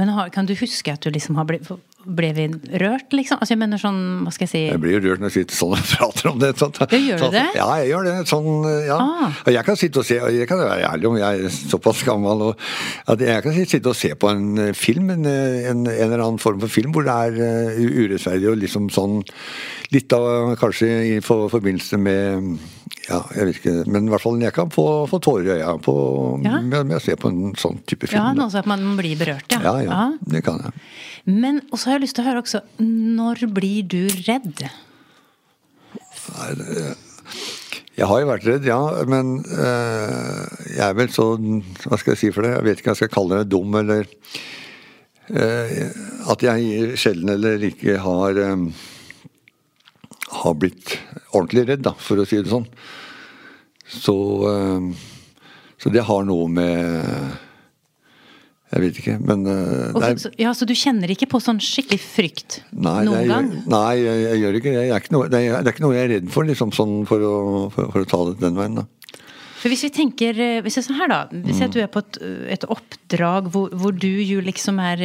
Men 0.00 0.12
har, 0.16 0.32
kan 0.32 0.48
du 0.48 0.56
huske 0.56 0.96
at 0.96 1.04
du 1.04 1.12
liksom 1.12 1.36
har 1.36 1.46
blitt 1.48 1.68
ble 2.00 2.30
vi 2.32 2.46
rørt, 2.80 3.12
liksom? 3.12 3.40
Altså, 3.42 3.52
jeg 3.52 3.60
mener 3.60 3.80
sånn, 3.80 3.98
hva 4.24 4.30
skal 4.32 4.46
jeg 4.46 4.50
si 4.54 4.60
Jeg 4.70 4.80
blir 4.80 4.94
jo 4.94 5.00
rørt 5.04 5.20
når 5.20 5.28
jeg 5.28 5.42
sitter 5.42 5.58
sånn 5.58 5.74
og 5.76 5.82
prater 5.92 6.30
om 6.30 6.38
det. 6.40 6.50
Sånn, 6.56 6.72
Ja, 6.80 6.86
gjør 6.96 7.18
du 7.20 7.24
sånn- 7.26 7.34
det? 7.34 7.44
Ja, 7.58 7.66
jeg 7.82 7.90
gjør 7.90 8.06
det. 8.08 8.14
Sånn, 8.30 8.48
ja. 8.86 8.96
Ah. 8.96 9.34
Og 9.44 9.52
jeg 9.52 9.66
kan 9.68 9.78
sitte 9.80 10.00
og 10.00 10.08
se, 10.08 10.16
og 10.24 10.32
jeg 10.32 10.48
kan 10.48 10.62
være 10.64 10.88
ærlig 10.88 11.10
om 11.10 11.18
jeg 11.20 11.44
er 11.44 11.52
såpass 11.58 12.00
gammel, 12.08 12.46
og, 12.48 12.64
at 13.12 13.26
jeg 13.26 13.44
kan 13.44 13.58
sitte 13.58 13.92
og 13.92 13.98
se 14.00 14.14
på 14.16 14.32
en 14.32 14.46
eh, 14.64 14.72
film, 14.76 15.12
en, 15.12 15.28
eh, 15.28 15.68
en, 15.74 15.84
en 15.84 15.92
eller 16.08 16.24
annen 16.24 16.40
form 16.40 16.64
for 16.64 16.72
film, 16.72 16.96
hvor 16.96 17.04
det 17.04 17.18
er 17.28 17.76
eh, 17.76 17.84
urettferdig 18.00 18.48
og 18.54 18.60
liksom 18.64 18.88
sånn 18.94 19.20
Litt 19.90 20.12
av 20.14 20.52
kanskje 20.54 20.86
i 20.86 21.14
for, 21.18 21.48
forbindelse 21.50 21.98
med 21.98 22.52
Ja, 23.10 23.20
jeg 23.34 23.46
vet 23.48 23.56
ikke, 23.58 23.72
men 23.90 24.06
i 24.06 24.12
hvert 24.12 24.22
fall 24.22 24.36
jeg 24.38 24.54
kan 24.54 24.70
få, 24.70 24.84
få 25.10 25.18
tårer 25.24 25.48
i 25.48 25.54
øya 25.58 25.72
på, 25.82 25.94
Ja. 26.46 26.60
med, 26.62 26.92
å 26.94 27.00
se 27.02 27.16
på 27.18 27.30
en 27.32 27.56
sånn 27.58 27.80
type 27.82 28.06
film. 28.06 28.20
Ja, 28.20 28.28
noe 28.36 28.46
altså 28.46 28.60
at 28.62 28.68
man 28.70 28.84
blir 28.98 29.18
berørt, 29.18 29.50
ja. 29.50 29.58
ja, 29.66 29.74
ja, 29.82 30.02
det 30.30 30.44
kan 30.46 30.60
jeg. 30.62 30.76
Men 31.26 31.58
også 31.72 31.90
har 31.90 31.98
jeg 31.98 32.04
lyst 32.06 32.16
til 32.16 32.24
å 32.24 32.28
høre 32.30 32.40
også 32.44 32.62
Når 32.80 33.42
blir 33.52 33.82
du 33.90 34.06
redd? 34.28 34.62
Jeg 37.98 38.06
har 38.08 38.22
jo 38.22 38.28
vært 38.30 38.46
redd, 38.48 38.68
ja. 38.68 38.78
Men 39.10 39.34
eh, 39.44 40.70
jeg 40.76 40.84
er 40.86 40.96
vel 40.96 41.10
så 41.12 41.32
Hva 41.36 41.98
skal 42.00 42.14
jeg 42.14 42.20
si 42.22 42.30
for 42.34 42.46
det? 42.46 42.54
Jeg 42.56 42.66
vet 42.68 42.80
ikke 42.80 42.90
hva 42.92 42.96
jeg 42.96 43.02
skal 43.02 43.12
kalle 43.16 43.40
det. 43.42 43.50
Dum 43.52 43.76
eller 43.80 44.06
eh, 45.34 45.90
At 46.30 46.46
jeg 46.46 46.96
sjelden 47.00 47.34
eller 47.34 47.66
ikke 47.70 47.98
har 48.04 48.40
eh, 48.40 48.64
Har 50.40 50.56
blitt 50.62 50.96
ordentlig 51.34 51.66
redd, 51.74 51.84
da, 51.86 51.92
for 51.98 52.22
å 52.22 52.26
si 52.28 52.40
det 52.40 52.50
sånn. 52.50 52.66
Så 53.90 54.14
eh, 54.50 54.90
Så 55.82 55.90
det 55.92 56.04
har 56.06 56.26
noe 56.28 56.46
med 56.52 57.38
Jeg 58.70 58.82
vet 58.84 58.98
ikke, 59.02 59.16
men 59.26 59.40
eh, 59.50 59.96
er- 59.98 60.20
så, 60.22 60.30
ja, 60.38 60.52
så 60.54 60.66
du 60.68 60.74
kjenner 60.78 61.10
ikke 61.10 61.26
på 61.32 61.40
sånn 61.42 61.58
skikkelig 61.58 61.98
frykt 62.04 62.60
Nei, 62.70 63.00
noen 63.08 63.18
jeg, 63.24 63.28
gang? 63.32 63.48
nei 63.72 63.96
jeg, 63.98 64.20
jeg 64.28 64.40
gjør 64.44 64.58
ikke 64.60 64.70
det. 64.76 64.84
Jeg 64.86 64.94
er 64.94 65.02
ikke 65.02 65.14
noe, 65.16 65.28
det, 65.32 65.40
er, 65.48 65.70
ikke 65.72 65.82
noe 65.88 65.96
jeg 65.96 66.04
er 66.06 66.12
redd 66.14 66.30
for, 66.30 66.46
liksom, 66.46 66.70
sånn, 66.76 66.94
for, 67.10 67.24
å, 67.26 67.34
for, 67.74 67.90
for 67.96 68.04
å 68.06 68.10
ta 68.12 68.20
det 68.30 68.36
den 68.44 68.54
veien. 68.60 68.78
da. 68.78 68.86
For 69.60 69.68
hvis 69.68 69.82
vi 69.84 69.90
tenker 69.92 70.38
eh, 70.40 70.60
Hvis 70.64 70.78
jeg, 70.78 70.86
sånn 70.86 70.96
her, 71.02 71.10
da. 71.10 71.18
Hvis 71.34 71.58
jeg, 71.60 71.72
du 71.74 71.80
er 71.82 71.90
på 71.92 72.00
et, 72.00 72.16
et 72.54 72.62
oppdrag 72.70 73.50
hvor, 73.52 73.74
hvor 73.76 73.92
du 73.92 74.06
jo 74.08 74.38
liksom 74.46 74.78
er 74.80 75.02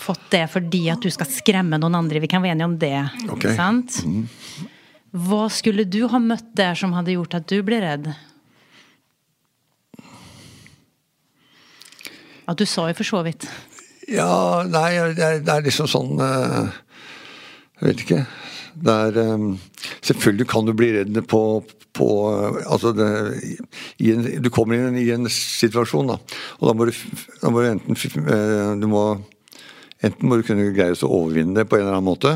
Fått 0.00 0.30
det 0.32 0.46
fordi 0.54 0.86
at 0.94 1.02
du 1.02 1.10
skal 1.12 1.28
skremme 1.28 1.76
noen 1.82 1.98
andre. 1.98 2.22
Vi 2.22 2.30
kan 2.30 2.40
være 2.46 2.54
enige 2.54 2.70
om 2.70 2.78
det. 2.80 2.94
Ok. 3.26 3.42
Ikke 3.42 3.56
sant? 3.58 3.98
Hva 5.10 5.48
skulle 5.50 5.86
du 5.90 6.04
ha 6.10 6.20
møtt 6.22 6.52
der 6.58 6.76
som 6.78 6.92
hadde 6.94 7.16
gjort 7.16 7.34
at 7.40 7.48
du 7.50 7.58
ble 7.66 7.80
redd? 7.82 8.12
At 12.50 12.58
du 12.58 12.66
sa 12.66 12.86
jo 12.90 12.98
for 12.98 13.06
så 13.06 13.22
vidt. 13.26 13.46
Ja, 14.10 14.62
nei, 14.66 14.92
det 15.14 15.22
er, 15.22 15.42
det 15.42 15.52
er 15.54 15.66
liksom 15.66 15.86
sånn 15.90 16.18
eh, 16.18 16.70
Jeg 17.78 17.84
vet 17.86 18.00
ikke. 18.04 18.22
Det 18.74 18.94
er 19.06 19.18
eh, 19.22 19.44
Selvfølgelig 20.08 20.46
kan 20.50 20.66
du 20.66 20.72
bli 20.74 20.88
redd 20.96 21.20
på, 21.30 21.42
på 21.94 22.08
Altså, 22.64 22.90
det, 22.96 23.10
en, 24.02 24.26
du 24.42 24.50
kommer 24.50 24.78
inn 24.78 24.98
i 24.98 25.06
en 25.14 25.30
situasjon, 25.30 26.10
da. 26.10 26.18
Og 26.58 26.70
da 26.70 26.74
må 26.74 26.88
du, 26.88 26.94
da 27.42 27.54
må 27.54 27.62
du 27.62 27.70
enten 27.70 27.98
eh, 27.98 28.72
Du 28.82 28.88
må 28.90 29.04
Enten 30.00 30.30
må 30.30 30.38
du 30.40 30.46
kunne 30.48 30.70
greie 30.72 30.96
å 30.96 31.12
overvinne 31.12 31.58
det 31.58 31.66
på 31.68 31.76
en 31.76 31.82
eller 31.84 31.98
annen 31.98 32.06
måte. 32.06 32.30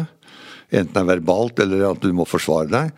Enten 0.75 0.93
det 0.97 1.03
er 1.05 1.12
verbalt, 1.14 1.61
eller 1.62 1.85
at 1.93 2.03
du 2.03 2.11
må 2.16 2.27
forsvare 2.27 2.68
deg. 2.72 2.91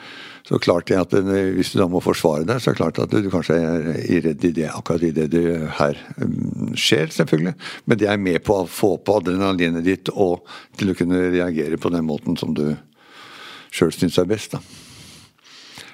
Så 0.47 0.61
klart 0.63 0.87
det 0.87 0.95
at 1.01 1.13
eh, 1.19 1.53
Hvis 1.57 1.73
du 1.75 1.81
da 1.81 1.89
må 1.91 1.99
forsvare 2.05 2.47
deg, 2.47 2.61
så 2.63 2.71
er 2.71 2.77
det 2.77 2.79
klart 2.81 3.01
at 3.03 3.11
du 3.11 3.31
kanskje 3.33 3.57
er 3.59 4.21
redd 4.29 4.45
i 4.47 4.53
det, 4.61 4.69
akkurat 4.71 5.03
i 5.03 5.11
det 5.17 5.27
du 5.33 5.41
her 5.81 5.99
mm, 6.23 6.75
skjer, 6.79 7.11
selvfølgelig. 7.17 7.55
Men 7.91 7.99
det 7.99 8.09
er 8.13 8.21
med 8.23 8.39
på 8.47 8.61
å 8.63 8.67
få 8.71 8.93
på 9.03 9.19
adrenalinet 9.21 9.85
ditt 9.87 10.11
og 10.15 10.47
til 10.79 10.93
å 10.93 10.97
kunne 10.99 11.25
reagere 11.35 11.77
på 11.83 11.91
den 11.95 12.07
måten 12.07 12.39
som 12.39 12.55
du 12.55 12.69
sjøl 13.75 13.91
syns 13.93 14.19
er 14.23 14.29
best. 14.31 14.55
da. 14.55 14.61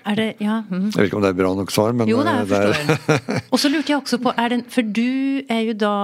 Er 0.04 0.16
det 0.18 0.28
Ja. 0.42 0.62
Mm. 0.68 0.90
Jeg 0.90 0.98
vet 0.98 1.06
ikke 1.08 1.16
om 1.20 1.22
det 1.22 1.30
er 1.32 1.38
bra 1.38 1.54
nok 1.54 1.70
svar, 1.70 1.92
men 1.94 2.08
Jo 2.10 2.22
da, 2.26 2.32
er 2.42 2.44
jeg 2.44 2.48
det 2.48 2.58
er- 2.58 2.74
forstår. 2.74 3.42
Og 3.52 3.58
så 3.62 3.70
lurte 3.72 3.88
jeg 3.92 4.00
også 4.02 4.18
på 4.22 4.34
er 4.36 4.48
det, 4.50 4.60
For 4.68 4.82
du 4.82 5.42
er 5.48 5.60
jo 5.70 5.72
da 5.78 5.94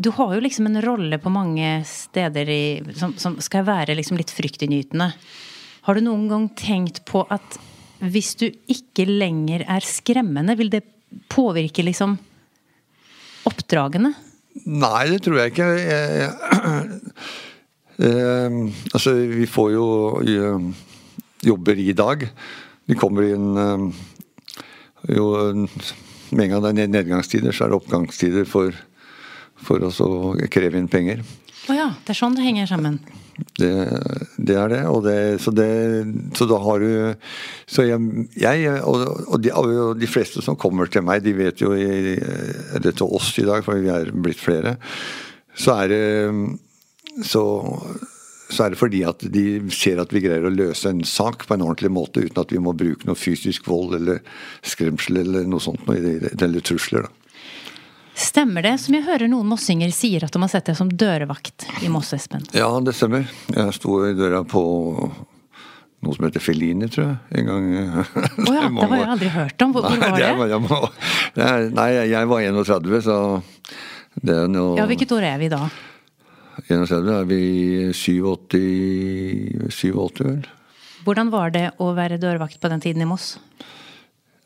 Du 0.00 0.08
har 0.16 0.32
jo 0.32 0.40
liksom 0.40 0.70
en 0.70 0.80
rolle 0.80 1.18
på 1.20 1.32
mange 1.32 1.80
steder 1.84 2.48
i, 2.48 2.62
som, 2.96 3.12
som 3.20 3.36
skal 3.44 3.66
være 3.68 3.98
liksom 3.98 4.16
litt 4.16 4.32
fryktinngytende. 4.32 5.10
Har 5.84 5.96
du 5.96 6.04
noen 6.04 6.24
gang 6.30 6.46
tenkt 6.56 7.02
på 7.08 7.26
at 7.28 7.58
hvis 8.00 8.32
du 8.40 8.46
ikke 8.72 9.04
lenger 9.04 9.66
er 9.68 9.84
skremmende, 9.84 10.56
vil 10.56 10.72
det 10.72 10.86
påvirke 11.32 11.84
liksom 11.84 12.16
oppdragene? 13.48 14.14
Nei, 14.66 15.04
det 15.12 15.20
tror 15.24 15.40
jeg 15.40 15.52
ikke. 15.52 15.68
Jeg, 15.78 16.22
jeg, 16.22 17.02
eh, 18.08 18.56
altså, 18.94 19.14
vi 19.36 19.48
får 19.48 19.72
jo 19.76 19.86
eh, 20.24 20.88
jobber 21.46 21.80
i 21.80 21.92
dag. 21.96 22.24
De 22.88 22.96
kommer 22.98 23.28
inn 23.28 23.50
eh, 23.60 23.84
jo 25.16 25.30
Med 26.30 26.44
en 26.44 26.50
gang 26.52 26.62
det 26.62 26.84
er 26.84 26.90
nedgangstider, 26.94 27.50
så 27.50 27.64
er 27.64 27.72
det 27.72 27.78
oppgangstider 27.80 28.44
for, 28.46 28.76
for 29.64 29.84
å 29.86 30.34
kreve 30.52 30.80
inn 30.80 30.90
penger. 30.90 31.24
Å 31.68 31.76
ja. 31.76 31.88
Det 32.04 32.14
er 32.14 32.18
sånn 32.18 32.36
det 32.36 32.46
henger 32.46 32.68
sammen. 32.70 32.98
Det, 33.56 33.72
det 34.36 34.56
er 34.58 34.68
det, 34.72 34.80
og 34.90 35.04
det, 35.06 35.16
så 35.40 35.52
det 35.54 35.70
Så 36.36 36.44
da 36.44 36.58
har 36.60 36.82
du 36.82 37.14
Så 37.64 37.86
jeg, 37.86 38.26
jeg 38.36 38.74
og, 38.84 39.04
og, 39.30 39.38
de, 39.40 39.52
og, 39.56 39.94
de, 39.96 40.08
fleste 40.10 40.42
som 40.44 40.58
kommer 40.60 40.90
til 40.92 41.06
meg, 41.06 41.22
de 41.24 41.32
vet 41.38 41.62
jo 41.62 41.72
Eller 41.72 42.92
til 42.92 43.08
oss 43.08 43.30
i 43.40 43.46
dag, 43.48 43.64
for 43.64 43.80
vi 43.80 43.88
er 43.92 44.12
blitt 44.12 44.42
flere, 44.42 44.76
så 45.56 45.78
er 45.80 45.94
det 45.94 46.04
så 47.26 47.44
så 48.50 48.64
er 48.64 48.72
det 48.72 48.80
fordi 48.80 49.00
at 49.06 49.22
de 49.30 49.44
ser 49.74 50.00
at 50.02 50.10
vi 50.10 50.22
greier 50.24 50.46
å 50.46 50.52
løse 50.52 50.90
en 50.90 51.04
sak 51.06 51.44
på 51.46 51.54
en 51.54 51.62
ordentlig 51.62 51.90
måte 51.94 52.24
uten 52.24 52.40
at 52.42 52.50
vi 52.50 52.58
må 52.62 52.74
bruke 52.74 53.06
noe 53.06 53.18
fysisk 53.18 53.68
vold 53.70 53.94
eller 54.00 54.20
skremsel 54.66 55.20
eller 55.22 55.46
noe 55.46 55.62
sånt, 55.62 55.86
eller 55.86 56.64
trusler. 56.66 57.06
da. 57.06 57.29
Stemmer 58.20 58.62
det, 58.66 58.74
som 58.82 58.94
jeg 58.94 59.06
hører 59.06 59.30
noen 59.32 59.48
mossinger 59.48 59.92
sier 59.96 60.26
at 60.26 60.34
de 60.34 60.42
har 60.42 60.50
sett 60.52 60.66
deg 60.68 60.76
som 60.76 60.90
dørvakt 60.92 61.64
i 61.80 61.88
Moss, 61.92 62.12
Espen? 62.12 62.44
Ja, 62.52 62.68
det 62.84 62.92
stemmer. 62.98 63.24
Jeg 63.54 63.76
sto 63.78 63.96
i 64.04 64.12
døra 64.18 64.42
på 64.44 64.60
noe 66.00 66.16
som 66.16 66.26
heter 66.26 66.44
Felini, 66.44 66.88
tror 66.92 67.06
jeg. 67.06 67.16
En 67.40 67.48
gang. 67.48 67.70
Oh 68.44 68.52
ja, 68.52 68.68
det 68.76 68.88
har 68.90 68.96
jeg 68.98 69.10
aldri 69.16 69.32
hørt 69.34 69.64
om. 69.64 69.72
Hvor, 69.72 69.88
nei, 69.88 69.98
var 70.04 70.20
det? 70.20 70.30
det 70.36 70.50
jeg 70.52 70.64
må, 70.66 70.80
nei, 71.80 71.88
jeg 72.12 72.30
var 72.34 72.44
31, 72.44 73.00
så 73.08 73.18
det 74.20 74.36
er 74.36 74.52
noe 74.52 74.76
Ja, 74.76 74.88
Hvilket 74.90 75.16
år 75.16 75.28
er 75.30 75.40
vi 75.40 75.50
da? 75.52 75.64
31 76.68 77.12
er 77.14 77.28
vi 77.30 77.42
87, 77.96 79.70
87 79.72 80.24
vel. 80.26 80.42
Hvordan 81.06 81.30
var 81.32 81.54
det 81.54 81.70
å 81.80 81.94
være 81.96 82.20
dørvakt 82.20 82.60
på 82.60 82.68
den 82.68 82.84
tiden 82.84 83.00
i 83.00 83.08
Moss? 83.08 83.38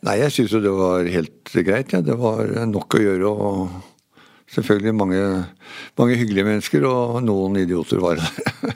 Nei, 0.05 0.19
jeg 0.21 0.35
syns 0.35 0.53
jo 0.53 0.61
det 0.61 0.73
var 0.77 1.09
helt 1.09 1.53
greit. 1.65 1.95
Ja. 1.95 2.03
Det 2.05 2.17
var 2.21 2.51
nok 2.69 2.99
å 2.99 3.03
gjøre. 3.03 3.31
og 3.33 3.93
Selvfølgelig 4.55 4.93
mange, 4.95 5.21
mange 5.99 6.17
hyggelige 6.21 6.47
mennesker, 6.47 6.85
og 6.87 7.23
noen 7.25 7.57
idioter 7.63 8.03
var 8.03 8.21
det. 8.21 8.75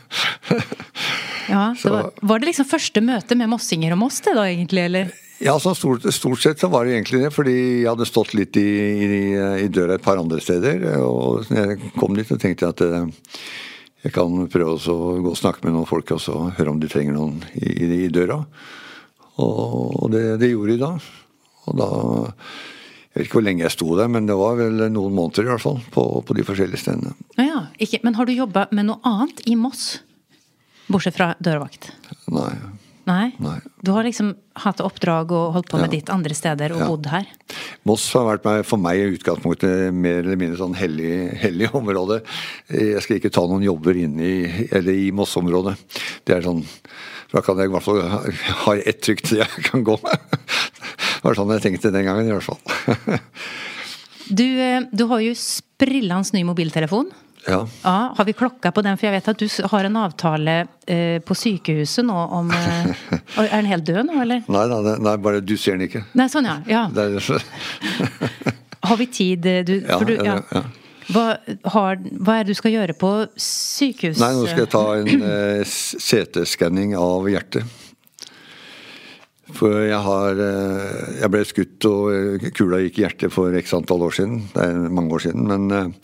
ja, 1.52 1.68
det 1.76 1.92
var, 1.92 2.08
var, 2.18 2.40
det 2.40 2.48
liksom 2.48 2.68
første 2.70 3.02
møte 3.04 3.36
med 3.38 3.52
mossinger 3.52 3.94
og 3.94 4.00
Moss 4.00 4.22
det 4.24 4.34
da, 4.38 4.46
egentlig? 4.48 4.86
eller? 4.88 5.12
Ja, 5.44 5.54
så 5.62 5.74
stort, 5.78 6.08
stort, 6.14 6.40
sett 6.42 6.58
så 6.58 6.70
var 6.72 6.88
det 6.88 6.96
egentlig 6.96 7.20
det. 7.26 7.30
Fordi 7.36 7.54
jeg 7.58 7.90
hadde 7.90 8.08
stått 8.08 8.34
litt 8.34 8.56
i, 8.58 8.66
i, 9.04 9.22
i 9.36 9.68
døra 9.70 9.98
et 9.98 10.04
par 10.04 10.18
andre 10.18 10.40
steder. 10.42 10.82
Og 11.04 11.46
når 11.52 11.74
jeg 11.74 11.94
kom 12.00 12.16
dit, 12.16 12.26
så 12.26 12.40
tenkte 12.40 12.66
jeg 12.66 12.74
at 12.74 12.84
eh, 12.88 13.30
jeg 14.08 14.16
kan 14.16 14.48
prøve 14.50 14.80
å 14.80 14.98
gå 15.20 15.30
og 15.36 15.38
snakke 15.38 15.66
med 15.66 15.76
noen 15.76 15.88
folk 15.88 16.10
og 16.16 16.56
høre 16.56 16.72
om 16.72 16.80
de 16.82 16.90
trenger 16.90 17.14
noen 17.14 17.42
i, 17.54 18.06
i 18.06 18.12
døra. 18.14 18.40
Og 19.38 20.08
det, 20.12 20.24
det, 20.42 20.50
gjorde 20.52 20.74
de 20.74 20.80
da. 20.82 20.92
Og 21.68 21.78
da 21.78 21.88
Jeg 23.12 23.22
vet 23.22 23.28
ikke 23.28 23.38
hvor 23.38 23.46
lenge 23.46 23.64
jeg 23.64 23.74
sto 23.74 23.92
der, 23.98 24.10
men 24.12 24.26
det 24.28 24.36
var 24.38 24.58
vel 24.58 24.82
noen 24.94 25.14
måneder 25.16 25.46
i 25.46 25.52
hvert 25.52 25.64
fall. 25.64 25.78
På, 25.94 26.08
på 26.22 26.36
de 26.38 26.44
forskjellige 26.46 26.82
stedene. 26.84 27.14
Ja, 27.40 27.66
ikke, 27.78 28.02
Men 28.06 28.18
har 28.18 28.28
du 28.28 28.34
jobba 28.36 28.68
med 28.70 28.90
noe 28.90 29.00
annet 29.06 29.42
i 29.48 29.56
Moss? 29.58 30.02
Bortsett 30.88 31.16
fra 31.18 31.32
dørvakt? 31.42 31.90
Nei. 32.32 32.52
Nei. 33.08 33.32
Nei. 33.40 33.56
Du 33.80 33.94
har 33.96 34.04
liksom 34.04 34.34
hatt 34.60 34.82
oppdrag 34.84 35.32
og 35.32 35.54
holdt 35.54 35.70
på 35.70 35.78
med 35.80 35.88
ja. 35.88 35.94
ditt 35.96 36.10
andre 36.12 36.34
steder 36.36 36.74
og 36.76 36.82
ja. 36.82 36.88
bodd 36.90 37.08
her? 37.08 37.28
Moss 37.88 38.04
har 38.16 38.26
vært 38.26 38.44
meg, 38.44 38.64
for 38.68 38.80
meg 38.84 39.00
i 39.00 39.14
utgangspunktet 39.16 39.94
mer 39.96 40.20
eller 40.20 40.40
mindre 40.40 40.60
sånn 40.60 40.76
hellig, 40.76 41.12
hellig 41.40 41.70
område. 41.80 42.20
Jeg 42.68 43.04
skal 43.04 43.20
ikke 43.20 43.32
ta 43.32 43.46
noen 43.48 43.64
jobber 43.64 43.96
inn 43.96 44.18
i, 44.20 44.34
eller 44.68 44.92
i 44.92 45.08
Moss-området. 45.16 45.78
Det 46.28 46.36
er 46.36 46.44
sånn 46.44 46.62
Da 47.32 47.42
kan 47.44 47.58
jeg 47.60 47.68
i 47.68 47.72
hvert 47.74 47.84
fall 47.84 48.02
ha 48.64 48.74
ett 48.78 49.02
trygt 49.04 49.34
jeg 49.36 49.64
kan 49.68 49.84
gå 49.84 49.98
med. 50.04 50.36
Det 51.18 51.24
var 51.26 51.36
sånn 51.36 51.50
jeg 51.56 51.64
tenkte 51.64 51.92
den 51.92 52.06
gangen, 52.06 52.28
i 52.28 52.34
hvert 52.36 52.46
fall. 52.46 53.18
Du, 54.28 54.44
eh, 54.44 54.84
du 54.92 55.06
har 55.08 55.22
jo 55.24 55.32
sprillans 55.36 56.34
ny 56.34 56.42
mobiltelefon. 56.44 57.10
Ja. 57.46 57.62
ja. 57.82 58.14
Har 58.16 58.24
vi 58.28 58.34
klokka 58.36 58.72
på 58.76 58.82
den? 58.84 58.98
For 59.00 59.08
jeg 59.08 59.14
vet 59.16 59.28
at 59.32 59.40
du 59.40 59.68
har 59.72 59.88
en 59.88 59.96
avtale 59.96 60.56
eh, 60.84 61.16
på 61.24 61.36
sykehuset 61.38 62.04
nå 62.04 62.16
om 62.36 62.50
eh, 62.52 62.90
Er 63.46 63.54
den 63.54 63.70
helt 63.70 63.86
død 63.88 64.02
nå, 64.10 64.18
eller? 64.24 64.42
Nei, 64.52 64.66
nei, 64.68 64.96
nei, 65.06 65.14
bare 65.24 65.40
du 65.40 65.56
ser 65.56 65.78
den 65.78 65.86
ikke. 65.88 66.04
Nei, 66.18 66.28
sånn, 66.32 66.48
ja. 66.68 66.84
ja. 66.92 67.08
har 68.88 69.00
vi 69.00 69.08
tid, 69.08 69.48
du? 69.68 69.74
Ja, 69.80 70.00
du, 70.04 70.14
ja. 70.18 70.36
ja. 70.52 70.64
Hva, 71.08 71.26
har, 71.72 72.00
hva, 72.20 72.36
er 72.36 72.46
det 72.46 72.52
du 72.52 72.58
skal 72.58 72.74
gjøre 72.74 72.94
på 73.00 73.12
sykehuset? 73.40 74.20
Nei, 74.20 74.32
nå 74.36 74.46
skal 74.48 74.64
jeg 74.66 74.72
ta 74.74 74.86
en 75.00 75.28
eh, 75.32 75.76
CT-skanning 76.04 76.96
av 77.00 77.28
hjertet. 77.32 77.76
For 79.56 79.78
jeg 79.86 79.96
har 80.04 80.40
eh, 80.44 81.20
Jeg 81.22 81.32
ble 81.32 81.44
skutt, 81.48 81.86
og 81.88 82.48
kula 82.52 82.82
gikk 82.84 83.00
i 83.00 83.06
hjertet 83.06 83.32
for 83.32 83.56
x 83.56 83.72
antall 83.78 84.04
år 84.10 84.18
siden. 84.20 84.42
Det 84.52 84.66
er 84.66 84.92
mange 84.92 85.16
år 85.16 85.24
siden. 85.24 85.48
Men 85.48 85.94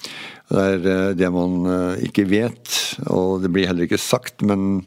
det 0.53 0.61
er 0.61 0.89
eh, 0.91 1.13
det 1.17 1.31
man 1.33 1.65
eh, 1.69 2.05
ikke 2.09 2.27
vet, 2.29 2.73
og 3.09 3.45
det 3.45 3.51
blir 3.53 3.69
heller 3.71 3.89
ikke 3.89 4.01
sagt, 4.01 4.45
men 4.45 4.85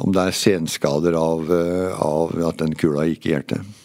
om 0.00 0.14
det 0.16 0.24
er 0.24 0.36
senskader 0.36 1.14
av, 1.18 1.46
eh, 1.54 1.94
av 1.94 2.34
at 2.48 2.58
den 2.62 2.74
kula 2.78 3.06
gikk 3.10 3.28
i 3.28 3.34
hjertet. 3.36 3.78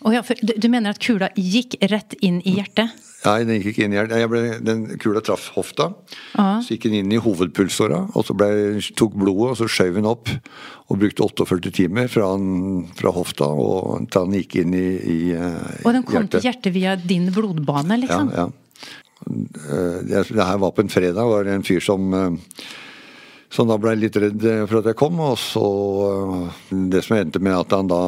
Oh 0.00 0.14
ja, 0.14 0.22
du, 0.24 0.54
du, 0.56 0.68
mener 0.72 0.94
at 0.94 1.02
kula 1.02 1.28
gikk 1.36 1.76
rett 1.92 2.16
inn 2.24 2.40
i 2.48 2.56
hjertet? 2.56 2.94
Nei, 3.20 3.40
den 3.44 3.58
gikk 3.58 3.74
ikke 3.74 3.84
inn 3.84 3.92
i 3.92 3.98
hjertet. 3.98 4.62
Den 4.64 4.84
kula 5.00 5.20
traff 5.24 5.50
hofta. 5.52 5.90
Aha. 6.40 6.60
Så 6.64 6.74
gikk 6.74 6.86
den 6.88 7.02
inn 7.02 7.12
i 7.12 7.20
hovedpulsåra, 7.20 8.06
og 8.16 8.24
så 8.24 8.36
ble, 8.36 8.80
tok 8.96 9.16
blodet 9.20 9.50
og 9.52 9.58
så 9.60 9.68
skjøv 9.68 9.98
den 10.00 10.08
opp. 10.08 10.32
Og 10.90 11.02
brukte 11.02 11.26
48 11.26 11.74
timer 11.76 12.08
fra, 12.10 12.30
fra 12.98 13.12
hofta 13.14 13.46
og 13.52 14.08
til 14.10 14.26
den 14.26 14.40
gikk 14.40 14.56
inn 14.62 14.74
i, 14.74 14.88
i 14.96 15.18
hjertet. 15.34 15.84
Og 15.84 15.96
den 15.98 16.06
kom 16.08 16.16
hjertet. 16.16 16.36
til 16.38 16.48
hjertet 16.48 16.76
via 16.78 16.96
din 16.98 17.28
blodbane, 17.34 18.00
liksom? 18.06 18.32
Ja, 18.34 18.48
ja. 18.48 18.76
Det, 19.20 20.22
det 20.32 20.46
her 20.48 20.60
var 20.62 20.72
på 20.72 20.80
en 20.80 20.90
fredag. 20.90 21.28
var 21.28 21.44
det 21.44 21.58
en 21.58 21.66
fyr 21.66 21.82
som 21.84 22.14
eh, 22.16 22.62
som 23.50 23.66
da 23.68 23.76
ble 23.82 23.96
litt 23.98 24.16
redd 24.16 24.44
for 24.70 24.80
at 24.80 24.88
jeg 24.90 24.98
kom. 24.98 25.20
Og 25.20 25.36
så 25.42 25.66
eh, 26.06 26.78
Det 26.94 27.04
som 27.04 27.18
endte 27.18 27.42
med 27.42 27.58
at 27.58 27.76
han 27.76 27.90
da 27.90 28.00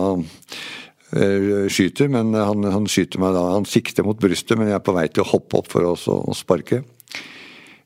skyter, 1.12 2.08
men 2.08 2.32
han, 2.32 2.64
han, 2.72 2.86
skyter 2.88 3.20
meg 3.20 3.34
da 3.36 3.42
Han 3.52 3.66
sikter 3.68 4.06
mot 4.06 4.16
brystet, 4.16 4.56
men 4.56 4.70
jeg 4.70 4.78
er 4.78 4.84
på 4.86 4.94
vei 4.96 5.04
til 5.12 5.24
å 5.24 5.30
hoppe 5.34 5.58
opp 5.60 5.68
for 5.68 5.90
å, 5.90 6.16
sparke 6.36 6.82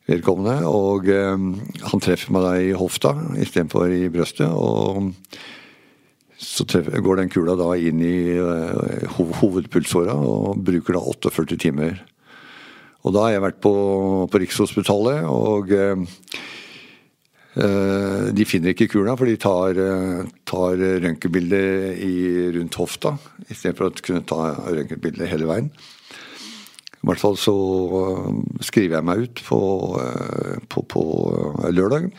vedkommende. 0.07 0.62
Og 0.70 1.11
han 1.11 2.05
treffer 2.05 2.31
meg 2.37 2.47
da 2.47 2.53
i 2.62 2.70
hofta 2.79 3.16
istedenfor 3.43 3.91
i 3.91 4.07
brøstet. 4.14 4.47
Og 4.47 5.11
så 6.39 6.68
treffer, 6.70 7.03
går 7.03 7.24
den 7.24 7.33
kula 7.35 7.57
da 7.59 7.72
inn 7.74 7.99
i 8.07 8.39
hovedpulsåra 9.18 10.14
og 10.14 10.62
bruker 10.62 10.95
da 10.95 11.03
48 11.03 11.59
timer 11.66 12.05
og 13.07 13.14
da 13.14 13.22
har 13.22 13.37
jeg 13.37 13.45
vært 13.45 13.62
på, 13.62 13.72
på 14.27 14.39
Rikshospitalet, 14.43 15.27
og 15.31 15.70
eh, 15.70 16.01
de 17.57 18.44
finner 18.44 18.74
ikke 18.74 18.90
kula, 18.92 19.14
for 19.16 19.28
de 19.28 19.36
tar, 19.40 19.78
eh, 19.80 20.24
tar 20.44 20.76
røntgenbilde 20.76 21.61
rundt 22.57 22.76
hofta 22.76 23.14
istedenfor 23.48 23.88
å 23.88 24.02
kunne 24.04 24.24
ta 24.28 24.50
røntgenbilde 24.66 25.28
hele 25.30 25.48
veien. 25.48 25.70
I 25.70 27.09
hvert 27.09 27.22
fall 27.22 27.38
så 27.40 27.54
eh, 28.00 28.34
skriver 28.66 28.98
jeg 28.98 29.09
meg 29.09 29.22
ut 29.24 29.42
på, 29.46 29.61
eh, 30.02 30.59
på, 30.68 30.84
på 30.84 31.07
lørdag. 31.72 32.11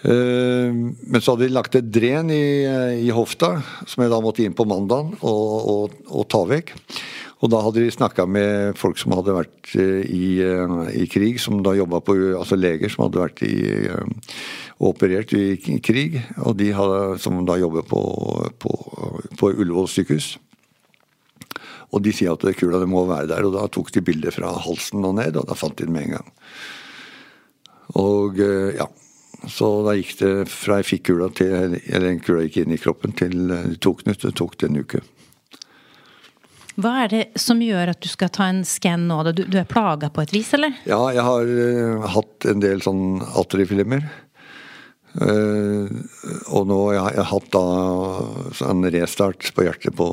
Men 0.00 1.20
så 1.20 1.34
hadde 1.34 1.44
de 1.44 1.52
lagt 1.52 1.74
et 1.76 1.88
dren 1.92 2.30
i, 2.32 2.64
i, 3.04 3.10
hofta, 3.12 3.50
som 3.84 4.00
jeg 4.00 4.08
da 4.08 4.20
måtte 4.24 4.40
inn 4.46 4.56
på 4.56 4.64
mandag 4.64 5.10
og, 5.20 5.50
og, 5.74 5.98
og 6.08 6.24
ta 6.32 6.40
vekk. 6.48 6.72
Og 7.40 7.48
da 7.48 7.60
hadde 7.64 7.80
de 7.80 7.92
snakka 7.92 8.26
med 8.28 8.76
folk 8.76 8.98
som 9.00 9.14
hadde 9.16 9.32
vært 9.32 9.72
eh, 9.80 10.02
i, 10.04 10.26
eh, 10.44 10.74
i 11.00 11.06
krig, 11.08 11.38
som 11.40 11.62
da 11.64 11.72
jobba 11.76 12.02
på 12.04 12.16
Altså 12.36 12.58
leger 12.58 12.92
som 12.92 13.06
hadde 13.06 13.22
vært 13.22 13.40
i 13.46 13.54
eh, 13.88 14.34
operert 14.84 15.32
i 15.36 15.78
krig, 15.84 16.18
og 16.44 16.58
de 16.60 16.70
hadde, 16.76 17.00
som 17.20 17.40
da 17.48 17.56
jobber 17.60 17.86
på, 17.88 18.02
på, 18.60 18.74
på 19.40 19.52
Ullevål 19.54 19.88
sykehus. 19.92 20.34
Og 21.90 22.04
de 22.04 22.12
sier 22.14 22.32
at 22.32 22.44
kula 22.56 22.78
det 22.80 22.88
må 22.88 23.06
være 23.08 23.30
der, 23.32 23.48
og 23.48 23.56
da 23.56 23.66
tok 23.72 23.90
de 23.92 24.04
bildet 24.04 24.36
fra 24.36 24.52
halsen 24.66 25.04
og 25.04 25.16
ned, 25.18 25.36
og 25.40 25.48
da 25.48 25.56
fant 25.58 25.76
de 25.80 25.88
den 25.88 25.96
med 25.96 26.06
en 26.06 26.18
gang. 26.18 26.28
Og 28.00 28.38
ja, 28.38 28.86
så 29.50 29.70
da 29.84 29.96
gikk 29.98 30.12
det 30.20 30.34
fra 30.52 30.78
jeg 30.78 30.86
fikk 30.86 31.08
kula 31.08 31.26
til 31.34 31.74
Eller 31.80 32.20
kula 32.22 32.44
gikk 32.44 32.60
inn 32.62 32.76
i 32.76 32.78
kroppen, 32.78 33.16
til 33.18 33.50
de 33.50 33.80
tok 33.82 34.04
den 34.04 34.14
ut. 34.14 34.22
Det 34.22 34.36
tok 34.38 34.54
det 34.60 34.70
en 34.70 34.80
uke. 34.84 35.02
Hva 36.80 36.94
er 37.04 37.12
det 37.12 37.22
som 37.40 37.60
gjør 37.62 37.92
at 37.92 38.00
du 38.02 38.08
skal 38.10 38.30
ta 38.32 38.48
en 38.50 38.62
skann 38.66 39.06
nå? 39.10 39.20
Du, 39.36 39.44
du 39.44 39.58
er 39.60 39.68
plaga 39.68 40.10
på 40.12 40.24
et 40.24 40.34
vis, 40.34 40.52
eller? 40.56 40.74
Ja, 40.88 41.00
jeg 41.14 41.24
har 41.26 41.52
uh, 41.52 42.08
hatt 42.16 42.48
en 42.50 42.62
del 42.62 42.82
sånn 42.84 43.20
Atri-filmer. 43.40 44.06
Uh, 45.10 45.90
og 46.54 46.68
nå 46.70 46.78
jeg 46.94 47.02
har 47.02 47.16
jeg 47.18 47.26
hatt 47.32 47.48
da 47.50 47.62
en 48.70 48.84
restart 48.94 49.48
på 49.56 49.64
hjertet 49.66 49.96
på 49.98 50.06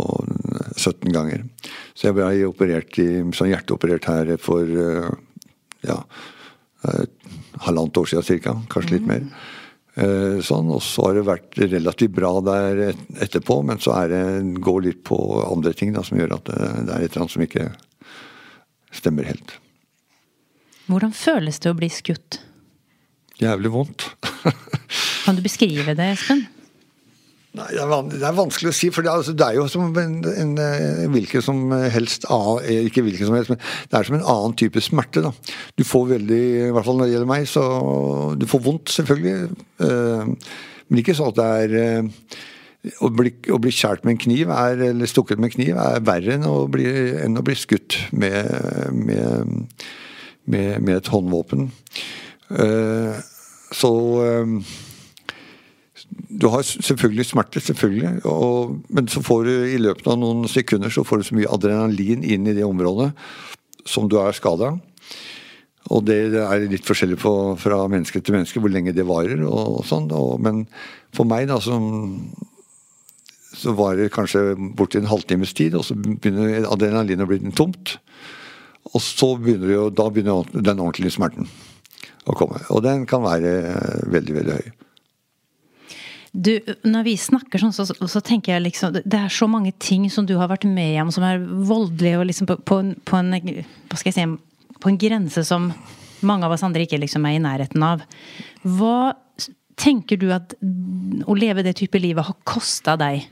17 0.76 1.14
ganger. 1.14 1.46
Så 1.94 2.10
jeg 2.10 2.18
ble 2.18 2.32
operert 2.50 2.98
i, 3.04 3.10
sånn 3.38 3.54
hjerteoperert 3.54 4.10
her 4.10 4.34
for 4.42 4.66
uh, 4.66 5.12
ja, 5.86 6.02
halvannet 7.64 8.02
år 8.02 8.12
siden 8.12 8.42
ca. 8.44 8.58
Kanskje 8.74 8.98
litt 8.98 9.08
mm. 9.08 9.14
mer. 9.14 9.56
Eh, 9.98 10.40
sånn, 10.46 10.68
og 10.70 10.84
så 10.86 11.08
har 11.08 11.16
det 11.18 11.24
vært 11.26 11.58
relativt 11.58 12.14
bra 12.14 12.36
der 12.46 12.82
etterpå, 13.18 13.64
men 13.66 13.80
så 13.82 13.96
er 14.04 14.12
det, 14.12 14.26
går 14.62 14.84
litt 14.86 15.00
på 15.08 15.18
andre 15.42 15.74
ting 15.74 15.96
da, 15.96 16.04
som 16.06 16.20
gjør 16.20 16.36
at 16.36 16.52
det, 16.52 16.60
det 16.86 16.94
er 16.94 17.06
et 17.06 17.10
eller 17.16 17.24
annet 17.24 17.34
som 17.34 17.46
ikke 17.48 17.66
stemmer 18.94 19.26
helt. 19.26 19.56
Hvordan 20.86 21.16
føles 21.18 21.58
det 21.64 21.74
å 21.74 21.80
bli 21.80 21.90
skutt? 21.92 22.38
Jævlig 23.42 23.74
vondt. 23.74 24.06
Kan 25.26 25.40
du 25.40 25.42
beskrive 25.46 25.98
det, 25.98 26.12
Espen? 26.14 26.46
Nei, 27.56 27.68
det 27.72 27.80
er, 27.80 28.10
det 28.12 28.26
er, 28.28 28.36
vanskelig 28.36 28.70
å 28.70 28.76
si, 28.76 28.90
for 28.94 29.06
det 29.06 29.10
er, 29.10 29.22
altså, 29.22 29.34
det 29.38 29.46
er 29.46 29.56
jo 29.58 29.66
som 29.72 29.86
en, 29.88 30.18
en, 30.30 30.52
en, 30.62 31.14
hvilken 31.14 31.44
som 31.46 31.62
helst 31.94 32.28
annen, 32.34 32.88
Ikke 32.90 33.04
hvilken 33.06 33.30
som 33.30 33.38
helst, 33.38 33.54
men 33.54 33.62
det 33.62 33.98
er 33.98 34.10
som 34.10 34.18
en 34.18 34.28
annen 34.34 34.58
type 34.60 34.84
smerte. 34.84 35.24
da. 35.26 35.32
Du 35.80 35.86
får 35.88 36.12
veldig, 36.12 36.42
i 36.68 36.74
hvert 36.76 36.86
fall 36.86 37.00
når 37.00 37.08
det 37.08 37.16
gjelder 37.16 37.32
meg, 37.32 37.48
så 37.50 37.64
Du 38.38 38.46
får 38.52 38.64
vondt, 38.68 38.94
selvfølgelig. 38.94 39.64
Uh, 39.82 40.36
men 40.88 41.02
ikke 41.02 41.16
sånn 41.18 41.32
at 41.34 41.40
det 41.40 41.48
er 41.64 42.04
uh, 42.04 42.36
å 43.08 43.12
bli, 43.16 43.32
å 43.56 43.62
bli 43.64 43.74
kjært 43.74 44.06
med 44.06 44.16
en 44.16 44.24
kniv 44.28 44.52
er, 44.54 44.84
eller 44.92 45.10
stukket 45.10 45.40
med 45.42 45.50
en 45.50 45.56
kniv 45.56 45.80
er 45.82 46.04
verre 46.08 46.36
enn 46.38 46.46
å 46.48 46.58
bli, 46.72 46.88
enn 47.24 47.40
å 47.40 47.46
bli 47.48 47.56
skutt 47.58 47.98
med, 48.12 48.52
med, 48.94 49.88
med, 50.46 50.70
med 50.84 50.94
et 51.00 51.10
håndvåpen. 51.16 51.72
Uh, 52.54 53.16
så 53.76 53.90
du 56.28 56.48
har 56.52 56.66
selvfølgelig 56.66 57.26
smerte, 57.30 57.62
selvfølgelig. 57.64 58.26
Og, 58.30 58.78
men 58.94 59.08
så 59.12 59.24
får 59.24 59.48
du 59.48 59.54
i 59.74 59.80
løpet 59.82 60.10
av 60.12 60.20
noen 60.22 60.48
sekunder 60.52 60.94
så 60.94 61.06
får 61.08 61.22
du 61.22 61.30
så 61.30 61.38
mye 61.38 61.54
adrenalin 61.54 62.26
inn 62.26 62.48
i 62.48 62.56
det 62.58 62.66
området 62.68 63.12
som 63.88 64.10
du 64.12 64.18
er 64.22 64.36
skada. 64.36 64.76
Og 65.88 66.04
det 66.04 66.20
er 66.36 66.68
litt 66.68 66.88
forskjellig 66.88 67.20
på, 67.22 67.32
fra 67.62 67.80
menneske 67.88 68.20
til 68.20 68.36
menneske 68.36 68.60
hvor 68.60 68.74
lenge 68.74 68.96
det 68.96 69.08
varer. 69.08 69.44
og, 69.48 69.80
og 69.80 69.88
sånn. 69.88 70.10
Og, 70.16 70.36
men 70.44 70.66
for 71.16 71.28
meg, 71.30 71.48
da, 71.52 71.62
som 71.64 71.88
så 73.58 73.74
varer 73.74 74.06
det 74.06 74.14
kanskje 74.14 74.52
borti 74.78 75.00
en 75.00 75.10
halvtimes 75.10 75.56
tid, 75.58 75.78
og 75.78 75.86
så 75.88 75.96
begynner 75.98 76.68
adrenalinet 76.70 77.26
å 77.26 77.30
bli 77.30 77.56
tomt. 77.58 77.96
Og 78.94 79.02
så 79.04 79.34
begynner 79.40 79.74
jo, 79.74 79.88
da 79.90 80.10
begynner 80.12 80.46
den 80.54 80.84
ordentlige 80.84 81.16
smerten 81.16 81.50
å 82.28 82.36
komme. 82.38 82.62
Og 82.74 82.84
den 82.86 83.08
kan 83.10 83.24
være 83.26 83.56
veldig, 84.12 84.36
veldig 84.38 84.60
høy. 84.60 84.87
Du, 86.38 86.52
når 86.86 87.06
vi 87.08 87.16
snakker 87.18 87.62
sånn, 87.62 87.74
så, 87.74 87.88
så, 87.90 88.22
tenker 88.22 88.54
jeg 88.54 88.62
liksom 88.68 89.00
Det 89.00 89.18
er 89.18 89.32
så 89.34 89.48
mange 89.50 89.72
ting 89.82 90.04
som 90.14 90.28
du 90.30 90.36
har 90.38 90.52
vært 90.52 90.68
med 90.70 91.00
om 91.02 91.10
som 91.14 91.26
er 91.26 91.42
voldelige 91.42 92.20
og 92.20 92.28
liksom 92.30 92.50
på, 92.52 92.60
på, 92.62 92.78
på, 93.10 93.18
en 93.18 93.32
Hva 93.34 93.98
skal 93.98 94.12
jeg 94.12 94.18
si 94.20 94.76
På 94.78 94.92
en 94.92 95.00
grense 95.02 95.42
som 95.48 95.72
mange 96.26 96.46
av 96.46 96.54
oss 96.54 96.66
andre 96.66 96.86
ikke 96.86 97.00
liksom 97.02 97.26
er 97.30 97.38
i 97.38 97.42
nærheten 97.42 97.84
av. 97.86 98.04
Hva 98.66 99.14
tenker 99.78 100.18
du 100.18 100.32
at 100.34 100.56
å 100.58 101.36
leve 101.38 101.66
det 101.66 101.76
type 101.78 102.02
livet 102.02 102.26
har 102.26 102.38
kosta 102.48 102.96
deg? 102.98 103.28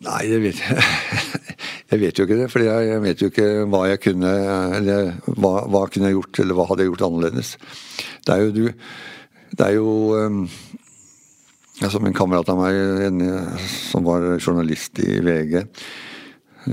Nei, 0.00 0.22
det 0.32 0.40
vet 0.42 0.62
jeg 0.64 0.80
Jeg 1.90 1.98
vet 1.98 2.18
jo 2.18 2.24
ikke 2.26 2.38
det, 2.38 2.50
for 2.52 2.62
jeg 2.62 2.98
vet 3.02 3.22
jo 3.22 3.28
ikke 3.32 3.46
hva 3.70 3.80
jeg 3.90 4.00
kunne 4.04 4.30
eller 4.78 5.08
hva, 5.26 5.64
hva 5.66 5.86
kunne 5.90 6.10
jeg 6.10 6.20
gjort, 6.20 6.42
eller 6.42 6.58
hva 6.58 6.66
hadde 6.68 6.84
jeg 6.84 6.92
gjort 6.92 7.06
annerledes. 7.08 7.56
Det 8.26 8.34
er 8.34 8.44
jo 8.44 8.52
du 8.54 8.64
Det 9.50 9.66
er 9.66 9.74
jo 9.74 9.88
um, 10.14 10.44
Som 11.90 12.06
en 12.06 12.14
kamerat 12.14 12.52
av 12.52 12.60
meg 12.60 12.78
en, 13.08 13.24
som 13.90 14.06
var 14.06 14.28
journalist 14.38 15.00
i 15.02 15.18
VG, 15.24 15.64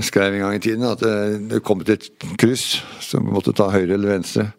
skrev 0.04 0.36
en 0.36 0.44
gang 0.44 0.54
i 0.58 0.62
tiden 0.62 0.84
at 0.84 1.00
det, 1.00 1.48
det 1.48 1.62
kom 1.64 1.80
til 1.80 1.96
et 1.96 2.26
kryss, 2.38 2.82
så 3.00 3.22
vi 3.22 3.32
måtte 3.32 3.56
ta 3.56 3.70
høyre 3.72 3.96
eller 3.96 4.18
venstre. 4.18 4.50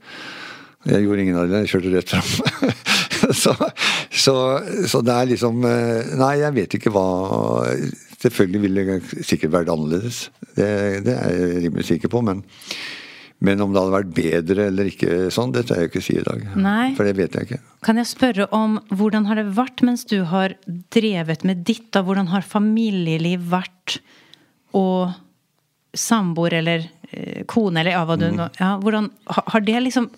Jeg 0.90 1.06
gjorde 1.06 1.22
ingen 1.22 1.38
av 1.38 1.52
det, 1.52 1.62
jeg 1.62 1.72
kjørte 1.76 1.94
rett 1.94 2.14
fram. 2.16 2.74
så, 3.44 3.54
så, 4.10 4.36
så 4.90 5.04
det 5.06 5.16
er 5.16 5.30
liksom 5.36 5.66
eh, 5.70 6.16
Nei, 6.18 6.34
jeg 6.42 6.56
vet 6.58 6.78
ikke 6.80 6.94
hva 6.98 7.06
Selvfølgelig 8.20 8.62
ville 8.66 8.86
det 8.88 9.26
sikkert 9.28 9.54
vært 9.54 9.70
annerledes. 9.72 10.26
Det, 10.56 10.70
det, 11.06 11.14
er 11.16 11.36
jeg 11.38 11.62
rimelig 11.66 11.86
sikker 11.88 12.12
på. 12.12 12.22
Men, 12.26 12.42
men, 13.40 13.64
om 13.64 13.72
det 13.72 13.80
hadde 13.80 13.96
vært 13.96 14.12
bedre 14.18 14.66
eller 14.72 14.90
ikke 14.92 15.30
sånn, 15.32 15.54
det 15.56 15.66
tør 15.70 15.84
jeg 15.84 15.92
ikke 15.92 16.04
si 16.04 16.18
i 16.20 16.26
dag. 16.26 16.44
Nei. 16.60 16.90
For 16.98 17.08
det 17.08 17.16
vet 17.20 17.38
jeg 17.38 17.48
ikke. 17.48 17.62
Kan 17.88 18.02
jeg 18.02 18.12
spørre 18.12 18.50
om 18.56 18.76
hvordan 18.92 19.30
har 19.30 19.40
det 19.40 19.48
vært 19.56 19.86
mens 19.88 20.04
du 20.10 20.20
har 20.28 20.58
drevet 20.92 21.48
med 21.48 21.64
ditt? 21.68 21.88
da? 21.96 22.04
Hvordan 22.04 22.32
har 22.34 22.48
familieliv 22.48 23.48
vært? 23.54 24.02
Og 24.76 25.16
samboer 25.98 26.60
eller 26.60 26.84
eh, 27.10 27.46
kone 27.50 27.82
eller 27.82 27.96
ja, 27.96 28.04
hva 28.06 28.18
du 28.20 28.28
mm. 28.30 28.42
ja, 28.60 28.74
Hvordan 28.84 29.08
har 29.26 29.64
det 29.66 29.80
liksom 29.88 30.12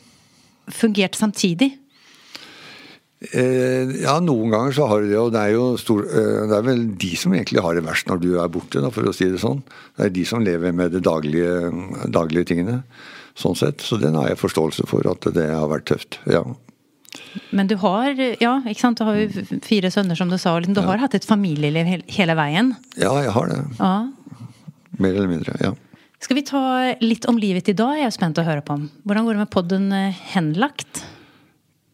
fungert 0.71 1.15
samtidig? 1.15 1.75
Eh, 3.21 3.91
ja, 4.01 4.15
noen 4.23 4.49
ganger 4.49 4.73
så 4.73 4.87
har 4.89 5.03
de 5.03 5.11
det, 5.11 5.19
og 5.21 5.29
det 5.35 5.41
er 5.43 5.51
jo 5.53 5.65
stor, 5.77 6.01
eh, 6.09 6.39
det 6.49 6.55
er 6.57 6.65
vel 6.65 6.81
de 7.03 7.11
som 7.19 7.35
egentlig 7.35 7.61
har 7.61 7.77
det 7.77 7.85
verst 7.85 8.09
når 8.09 8.21
du 8.23 8.31
er 8.41 8.49
borte, 8.49 8.81
da, 8.81 8.89
for 8.93 9.05
å 9.05 9.13
si 9.13 9.27
det 9.29 9.43
sånn. 9.43 9.61
Det 9.97 10.07
er 10.07 10.15
de 10.15 10.23
som 10.25 10.41
lever 10.41 10.73
med 10.73 10.95
de 10.95 11.03
daglige, 11.05 11.69
daglige 12.09 12.49
tingene. 12.49 12.81
Sånn 13.37 13.55
sett. 13.55 13.85
Så 13.85 13.99
den 14.01 14.17
har 14.17 14.31
jeg 14.31 14.41
forståelse 14.41 14.87
for, 14.89 15.05
at 15.07 15.29
det 15.37 15.47
har 15.53 15.69
vært 15.71 15.87
tøft. 15.93 16.19
ja. 16.29 16.43
Men 17.51 17.67
du 17.67 17.75
har 17.75 18.15
ja, 18.15 18.53
ikke 18.63 18.79
sant? 18.79 18.99
Du 18.99 19.03
har 19.03 19.17
jo 19.19 19.43
fire 19.65 19.89
sønner, 19.91 20.15
som 20.15 20.29
du 20.31 20.37
sa. 20.39 20.53
Du 20.63 20.79
har 20.79 21.01
hatt 21.01 21.15
et 21.17 21.27
familieliv 21.27 21.89
hele 22.07 22.35
veien? 22.39 22.71
Ja, 22.95 23.11
jeg 23.19 23.33
har 23.35 23.51
det. 23.51 23.57
Ja. 23.79 23.95
Mer 24.95 25.17
eller 25.17 25.27
mindre, 25.27 25.55
ja. 25.59 25.73
Skal 26.23 26.37
vi 26.37 26.45
ta 26.47 26.61
litt 27.01 27.25
om 27.27 27.39
livet 27.41 27.67
i 27.67 27.75
dag? 27.75 27.97
Jeg 27.99 28.07
er 28.07 28.15
spent 28.15 28.39
å 28.39 28.45
høre 28.47 28.63
på. 28.63 28.77
Hvordan 29.03 29.27
går 29.27 29.35
det 29.35 29.43
med 29.43 29.51
podden 29.51 29.91
eh, 29.97 30.23
Henlagt? 30.31 31.03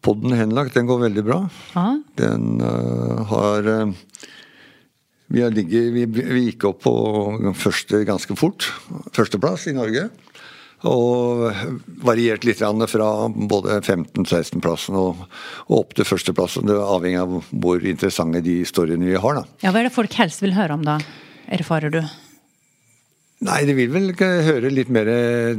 Podden 0.08 0.32
Henlagt, 0.32 0.72
den 0.72 0.88
går 0.88 1.02
veldig 1.02 1.24
bra. 1.26 1.42
Aha. 1.76 1.98
Den 2.16 2.62
uh, 2.64 3.26
har 3.28 3.66
uh, 3.68 3.90
vi, 5.28 5.42
ligget, 5.52 5.90
vi, 5.92 6.06
vi, 6.08 6.44
gikk 6.46 6.64
opp 6.70 6.80
på 6.86 6.94
første 7.60 8.00
ganske 8.08 8.36
fort. 8.38 8.70
Førsteplass 9.12 9.66
i 9.68 9.76
Norge. 9.76 10.06
Og 10.88 11.42
variert 12.06 12.46
litt 12.46 12.62
fra 12.62 13.08
både 13.28 13.80
15-16-plassen 13.82 14.96
og, 14.96 15.26
og, 15.66 15.74
opp 15.82 15.92
til 15.98 16.08
førsteplassen. 16.08 16.70
Det 16.70 16.76
er 16.76 16.94
avhengig 16.94 17.20
av 17.20 17.50
hvor 17.50 17.84
interessante 17.84 18.40
de 18.46 18.60
historiene 18.62 19.10
vi 19.10 19.18
har. 19.20 19.42
Da. 19.42 19.44
Ja, 19.66 19.74
Hva 19.74 19.82
er 19.82 19.90
det 19.90 19.96
folk 19.98 20.16
helst 20.16 20.40
vil 20.40 20.56
høre 20.56 20.78
om, 20.78 20.86
da? 20.86 20.96
Erfarer 21.52 21.92
du? 21.92 22.00
Nei, 23.46 23.60
det 23.68 23.76
vil 23.78 23.92
vel 23.94 24.08
høre 24.18 24.70
litt 24.72 24.88
mer 24.90 25.06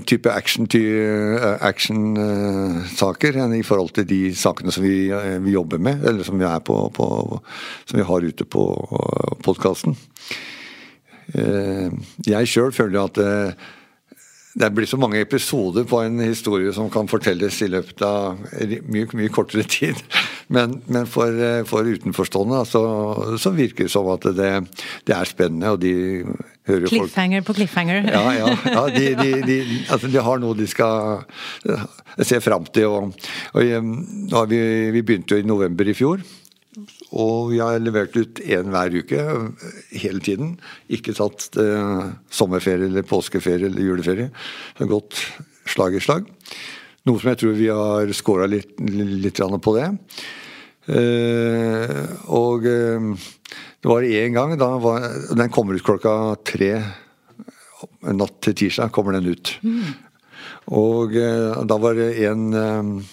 type 0.03 0.27
action-saker 0.27 1.55
action, 1.63 2.17
uh, 2.19 3.45
enn 3.45 3.55
i 3.55 3.63
forhold 3.63 3.93
til 3.95 4.07
de 4.09 4.19
sakene 4.35 4.73
som 4.75 4.83
vi, 4.83 5.07
vi, 5.45 5.53
jobber 5.53 5.79
med, 5.79 6.03
eller 6.03 6.27
som 6.27 6.35
vi, 6.41 6.49
på, 6.67 6.75
på 6.91 7.07
som 7.87 8.01
vi 8.01 8.07
har 8.09 8.27
ute 8.27 8.43
på 8.43 8.65
podkasten. 9.47 9.95
Jeg 11.29 12.49
sjøl 12.49 12.73
føler 12.75 13.05
at 13.05 13.17
det 14.59 14.71
blir 14.75 14.87
så 14.89 14.97
mange 14.99 15.21
episoder 15.21 15.85
på 15.87 16.01
en 16.03 16.19
historie 16.19 16.73
som 16.75 16.89
kan 16.91 17.07
fortelles 17.07 17.61
i 17.63 17.69
løpet 17.69 18.01
av 18.03 18.39
mye, 18.91 19.07
mye 19.15 19.31
kortere 19.31 19.63
tid. 19.77 19.95
Men, 20.51 20.81
men 20.89 21.07
for, 21.07 21.31
for, 21.69 21.87
utenforstående 21.87 22.63
så, 22.67 22.83
så, 23.39 23.53
virker 23.55 23.85
det 23.85 23.93
som 23.93 24.09
at 24.11 24.25
det, 24.35 24.53
det 25.07 25.15
er 25.15 25.29
spennende, 25.29 25.75
og 25.75 25.79
de 25.83 26.25
Cliffhanger 26.69 27.41
folk. 27.41 27.47
på 27.47 27.57
cliffhanger. 27.61 28.09
Ja, 28.13 28.25
ja. 28.37 28.51
ja 28.69 28.83
de, 28.93 29.05
de, 29.19 29.31
de, 29.45 29.59
altså 29.89 30.09
de, 30.11 30.21
har 30.25 30.41
noe 30.41 30.57
de 30.57 30.67
skal 30.69 31.25
se 32.21 32.39
fram 32.43 32.67
til. 32.69 32.89
Og, 32.89 33.29
og 33.55 34.51
vi, 34.51 34.61
vi 34.95 35.03
begynte 35.03 35.35
jo 35.35 35.43
i 35.43 35.49
november 35.49 35.89
i 35.89 35.97
fjor. 35.97 36.23
Og 37.17 37.49
vi 37.53 37.61
har 37.61 37.79
levert 37.81 38.13
ut 38.19 38.41
én 38.45 38.69
hver 38.69 38.93
uke 39.01 39.23
hele 39.97 40.21
tiden. 40.21 40.57
Ikke 40.93 41.15
tatt 41.17 41.49
eh, 41.57 42.03
sommerferie 42.29 42.89
eller 42.89 43.07
påskeferie 43.07 43.69
eller 43.71 43.87
juleferie. 43.87 44.29
Det 44.29 44.85
har 44.85 44.91
gått 44.91 45.17
slag 45.69 45.97
i 45.97 46.03
slag. 46.03 46.29
Noe 47.09 47.21
som 47.21 47.31
jeg 47.31 47.41
tror 47.41 47.57
vi 47.57 47.71
har 47.73 48.13
scora 48.13 48.45
litt, 48.49 48.75
litt, 48.77 49.41
på 49.41 49.75
det. 49.77 49.89
Eh, 50.89 52.05
og 52.29 52.69
eh, 52.69 53.09
det 53.79 53.87
var 53.87 54.03
én 54.03 54.33
gang 54.35 54.57
var, 54.59 55.05
Den 55.35 55.49
kommer 55.49 55.73
ut 55.73 55.83
klokka 55.83 56.35
tre 56.43 56.73
natt 58.11 58.41
til 58.43 58.55
tirsdag. 58.55 58.91
kommer 58.91 59.15
den 59.15 59.31
ut. 59.31 59.55
Mm. 59.63 59.93
Og 60.75 61.15
eh, 61.15 61.63
da 61.65 61.77
var 61.79 61.95
det 61.95 62.11
en 62.27 62.53
eh, 62.53 63.05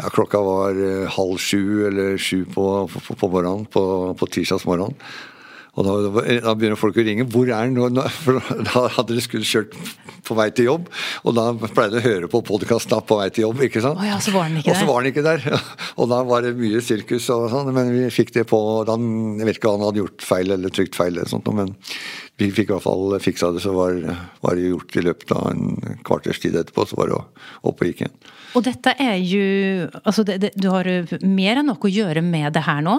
ja, 0.00 0.10
Klokka 0.10 0.40
var 0.42 0.74
eh, 0.74 1.06
halv 1.06 1.38
sju 1.38 1.86
eller 1.86 2.18
sju 2.18 2.44
på, 2.44 2.88
på, 2.90 3.14
på 3.14 3.28
morgenen 3.28 3.66
på, 3.66 3.84
på 4.18 4.26
tirsdagsmorgenen. 4.26 4.96
Og 5.78 5.86
da, 5.86 6.22
da, 6.42 6.54
begynner 6.58 6.78
folk 6.78 6.98
å 6.98 7.04
ringe. 7.06 7.26
'Hvor 7.30 7.50
er 7.54 7.70
nå?' 7.70 8.06
For 8.24 8.40
da 8.66 8.86
hadde 8.96 9.16
de 9.16 9.22
skulle 9.24 9.46
kjørt 9.46 9.76
på 10.26 10.36
vei 10.38 10.48
til 10.54 10.68
jobb. 10.68 10.88
Og 11.26 11.36
da 11.36 11.50
pleide 11.62 11.96
de 11.96 12.00
å 12.00 12.06
høre 12.06 12.30
på 12.30 12.42
podkasten 12.46 13.04
på 13.06 13.18
vei 13.20 13.28
til 13.30 13.46
jobb. 13.48 13.62
ikke 13.66 13.82
sant? 13.84 14.00
Oh 14.00 14.06
ja, 14.06 14.18
så 14.22 14.34
var 14.34 14.48
den 14.48 14.60
ikke 14.60 14.72
og 14.72 14.80
så 14.80 14.88
var 14.88 15.02
den 15.02 15.12
ikke 15.12 15.26
der. 15.26 15.46
Og 16.00 16.10
da 16.10 16.22
var 16.26 16.46
det 16.46 16.56
mye 16.58 16.82
sirkus 16.84 17.28
og 17.34 17.48
sånn. 17.52 17.70
Men 17.76 17.92
vi 17.94 18.08
fikk 18.14 18.34
det 18.36 18.46
på 18.50 18.60
da, 18.88 18.96
Jeg 18.98 19.46
vet 19.48 19.60
ikke 19.60 19.70
om 19.70 19.80
han 19.80 19.90
hadde 19.90 20.02
gjort 20.04 20.26
feil 20.26 20.56
eller 20.56 20.74
trykt 20.74 20.98
feil, 20.98 21.14
eller 21.16 21.30
sånt, 21.30 21.48
men 21.54 21.74
vi 22.40 22.48
fikk 22.54 22.70
i 22.70 22.74
hvert 22.74 22.86
fall 22.86 23.16
fiksa 23.20 23.52
det. 23.54 23.62
Så 23.64 23.74
var, 23.76 23.96
var 24.40 24.56
det 24.56 24.70
gjort 24.70 24.96
i 24.96 25.06
løpet 25.06 25.34
av 25.36 25.48
en 25.52 25.96
kvarters 26.06 26.40
tid 26.42 26.58
etterpå. 26.58 26.86
Så 26.88 26.98
var 26.98 27.10
det 27.10 27.18
opp 27.20 27.70
og 27.70 27.86
gikk 27.86 28.04
igjen. 28.04 28.18
Og 28.58 28.66
dette 28.66 28.96
er 28.98 29.16
jo 29.22 29.44
altså 30.02 30.24
det, 30.26 30.40
det, 30.42 30.54
Du 30.58 30.70
har 30.72 30.88
mer 31.22 31.60
enn 31.60 31.68
nok 31.70 31.86
å 31.86 31.92
gjøre 31.92 32.24
med 32.24 32.50
det 32.56 32.64
her 32.66 32.82
nå? 32.82 32.98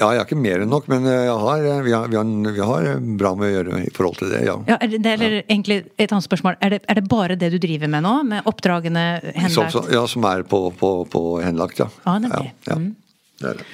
Ja, 0.00 0.08
jeg 0.14 0.22
har 0.22 0.28
ikke 0.28 0.38
mer 0.40 0.62
enn 0.64 0.70
nok, 0.72 0.86
men 0.88 1.04
jeg 1.04 1.32
har, 1.42 1.64
vi, 1.84 1.92
har, 1.92 2.06
vi, 2.08 2.16
har, 2.16 2.54
vi 2.56 2.62
har 2.70 2.86
bra 3.20 3.34
med 3.36 3.50
å 3.50 3.52
gjøre 3.52 3.80
i 3.84 3.90
forhold 3.92 4.16
til 4.22 4.30
det, 4.32 4.40
ja. 4.48 4.54
ja 4.70 4.78
er 4.80 4.94
det, 4.94 5.12
eller 5.12 5.36
egentlig 5.42 5.82
et 6.00 6.08
annet 6.08 6.24
spørsmål. 6.24 6.56
Er 6.64 6.72
det, 6.72 6.80
er 6.88 7.00
det, 7.00 7.04
bare 7.10 7.36
det 7.36 7.52
du 7.52 7.58
driver 7.60 7.90
med 7.92 8.06
nå? 8.06 8.14
Med 8.30 8.48
oppdragene 8.48 9.04
henlagt? 9.34 9.76
Som, 9.76 9.90
ja, 9.92 10.06
som 10.08 10.24
er 10.30 10.46
på, 10.48 10.62
på, 10.80 10.94
på 11.12 11.22
henlagt, 11.44 11.84
ja. 11.84 11.90
Ah. 12.08 12.16
Ja, 12.24 12.42
ja. 12.70 12.80
Mm. 12.80 12.94
Det 13.40 13.52
er 13.52 13.60
det. 13.60 13.68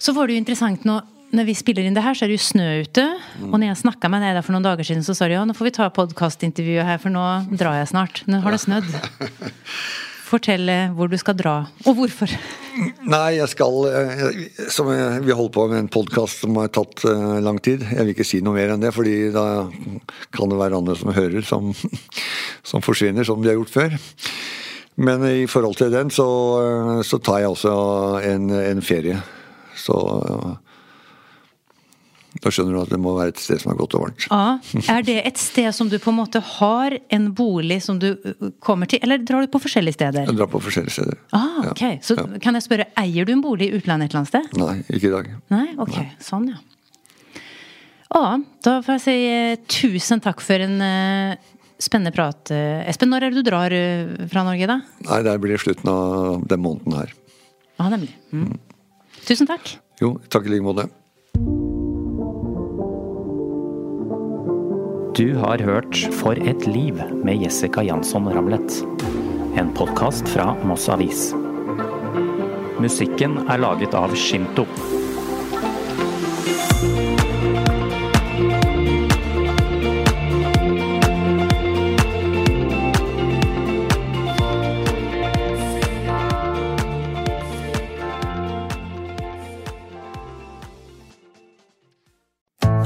Så 0.00 0.16
var 0.16 0.26
det 0.26 0.34
jo 0.34 0.42
interessant 0.42 0.86
nå 0.88 0.98
når 1.30 1.46
vi 1.46 1.54
spiller 1.54 1.86
inn 1.86 1.94
det 1.94 2.02
her, 2.02 2.16
så 2.18 2.26
er 2.26 2.32
det 2.32 2.40
jo 2.40 2.42
snø 2.42 2.68
ute. 2.82 3.04
Og 3.46 3.54
når 3.54 3.68
jeg 3.68 3.82
snakka 3.84 4.10
med 4.10 4.24
deg 4.24 4.34
der 4.34 4.42
for 4.42 4.56
noen 4.56 4.66
dager 4.66 4.86
siden, 4.86 5.04
så 5.06 5.14
sa 5.14 5.28
du 5.30 5.36
ja, 5.36 5.44
nå 5.46 5.54
får 5.54 5.68
vi 5.68 5.72
ta 5.76 5.86
podkastintervjuet 5.94 6.88
her, 6.88 6.98
for 6.98 7.14
nå 7.14 7.22
drar 7.54 7.78
jeg 7.78 7.92
snart. 7.92 8.24
Nå 8.26 8.40
har 8.42 8.56
det 8.56 8.62
snødd. 8.64 8.88
Fortell 10.30 10.68
eh, 10.70 10.92
hvor 10.94 11.10
du 11.10 11.16
skal 11.18 11.34
dra, 11.38 11.54
og 11.88 11.96
hvorfor. 11.98 12.30
Nei, 13.10 13.34
jeg 13.34 13.50
skal 13.50 13.78
eh, 13.90 14.20
som 14.70 14.88
Vi 14.90 15.34
holder 15.34 15.54
på 15.56 15.64
med 15.72 15.82
en 15.82 15.90
podkast 15.90 16.44
som 16.44 16.54
har 16.60 16.70
tatt 16.70 17.02
uh, 17.08 17.40
lang 17.42 17.58
tid. 17.58 17.82
Jeg 17.82 18.06
vil 18.06 18.14
ikke 18.14 18.28
si 18.28 18.38
noe 18.44 18.54
mer 18.54 18.74
enn 18.74 18.84
det, 18.84 18.92
fordi 18.94 19.32
da 19.34 19.66
kan 20.36 20.52
det 20.52 20.60
være 20.60 20.78
andre 20.78 20.96
som 21.00 21.10
hører, 21.16 21.42
som, 21.46 21.74
som 22.70 22.84
forsvinner, 22.86 23.26
som 23.26 23.42
de 23.42 23.50
har 23.50 23.58
gjort 23.58 23.74
før. 23.74 23.98
Men 25.00 25.24
i 25.26 25.48
forhold 25.50 25.80
til 25.80 25.90
den, 25.90 26.14
så, 26.14 26.28
så 27.06 27.18
tar 27.24 27.42
jeg 27.42 27.54
også 27.54 27.74
en, 28.26 28.50
en 28.52 28.82
ferie. 28.84 29.18
Så 29.78 29.96
da 32.40 32.50
skjønner 32.52 32.76
du 32.76 32.80
at 32.80 32.92
det 32.92 32.98
må 33.00 33.12
være 33.18 33.34
et 33.34 33.40
sted 33.42 33.60
som 33.60 33.72
er 33.74 33.78
godt 33.78 33.94
og 33.98 34.04
varmt. 34.06 34.24
Ja. 34.30 34.86
Er 34.94 35.04
det 35.04 35.16
et 35.28 35.40
sted 35.40 35.68
som 35.76 35.90
du 35.92 35.98
på 36.00 36.12
en 36.12 36.18
måte 36.22 36.40
har 36.56 36.96
en 37.12 37.28
bolig 37.36 37.80
som 37.84 37.98
du 38.00 38.14
uh, 38.14 38.48
kommer 38.64 38.88
til, 38.88 39.02
eller 39.04 39.20
drar 39.20 39.44
du 39.44 39.50
på 39.52 39.60
forskjellige 39.60 39.98
steder? 39.98 40.24
Jeg 40.30 40.38
drar 40.38 40.48
på 40.52 40.62
forskjellige 40.64 40.94
steder. 40.96 41.18
Ah, 41.36 41.60
ok. 41.72 41.82
Ja. 41.84 41.92
Så 42.06 42.16
ja. 42.16 42.24
kan 42.40 42.56
jeg 42.56 42.64
spørre, 42.64 42.88
eier 43.00 43.28
du 43.28 43.34
en 43.34 43.44
bolig 43.44 43.68
i 43.68 43.76
utlandet 43.76 44.08
et 44.08 44.14
eller 44.14 44.22
annet 44.22 44.32
sted? 44.32 44.60
Nei, 44.60 44.76
ikke 44.88 45.10
i 45.10 45.14
dag. 45.14 45.28
Nei, 45.52 45.66
ok. 45.76 45.96
Nei. 45.98 46.06
Sånn, 46.24 46.48
ja. 46.54 46.60
Ja, 48.10 48.30
da 48.66 48.78
får 48.86 48.96
jeg 48.96 49.04
si 49.04 49.16
uh, 49.28 49.66
tusen 49.70 50.24
takk 50.24 50.40
for 50.42 50.64
en 50.64 50.80
uh, 50.80 51.50
spennende 51.80 52.14
prat, 52.16 52.40
uh, 52.56 52.80
Espen. 52.88 53.12
Når 53.12 53.26
er 53.26 53.34
det 53.34 53.44
du 53.44 53.50
drar 53.50 53.76
fra 54.32 54.46
Norge, 54.48 54.70
da? 54.70 54.80
Nei, 55.10 55.20
Det 55.28 55.36
blir 55.44 55.60
slutten 55.60 55.92
av 55.92 56.48
den 56.48 56.64
måneden 56.64 56.96
her. 57.02 57.12
Ja, 57.76 57.92
nemlig. 57.92 58.16
Mm. 58.32 58.56
Tusen 59.28 59.48
takk. 59.48 59.76
Jo, 60.00 60.14
takk 60.32 60.48
i 60.48 60.54
like 60.54 60.64
måte. 60.64 60.88
Du 65.16 65.34
har 65.34 65.58
hørt 65.58 65.96
For 66.14 66.38
et 66.38 66.66
liv 66.66 66.94
med 67.24 67.42
Jessica 67.42 67.82
Jansson 67.82 68.28
Ramlet. 68.30 68.76
En 69.58 69.72
podkast 69.74 70.28
fra 70.28 70.52
Moss 70.64 70.86
Avis. 70.88 71.32
Musikken 72.78 73.34
er 73.50 73.58
laget 73.58 73.96
av 73.98 74.14
Shinto. 74.14 74.66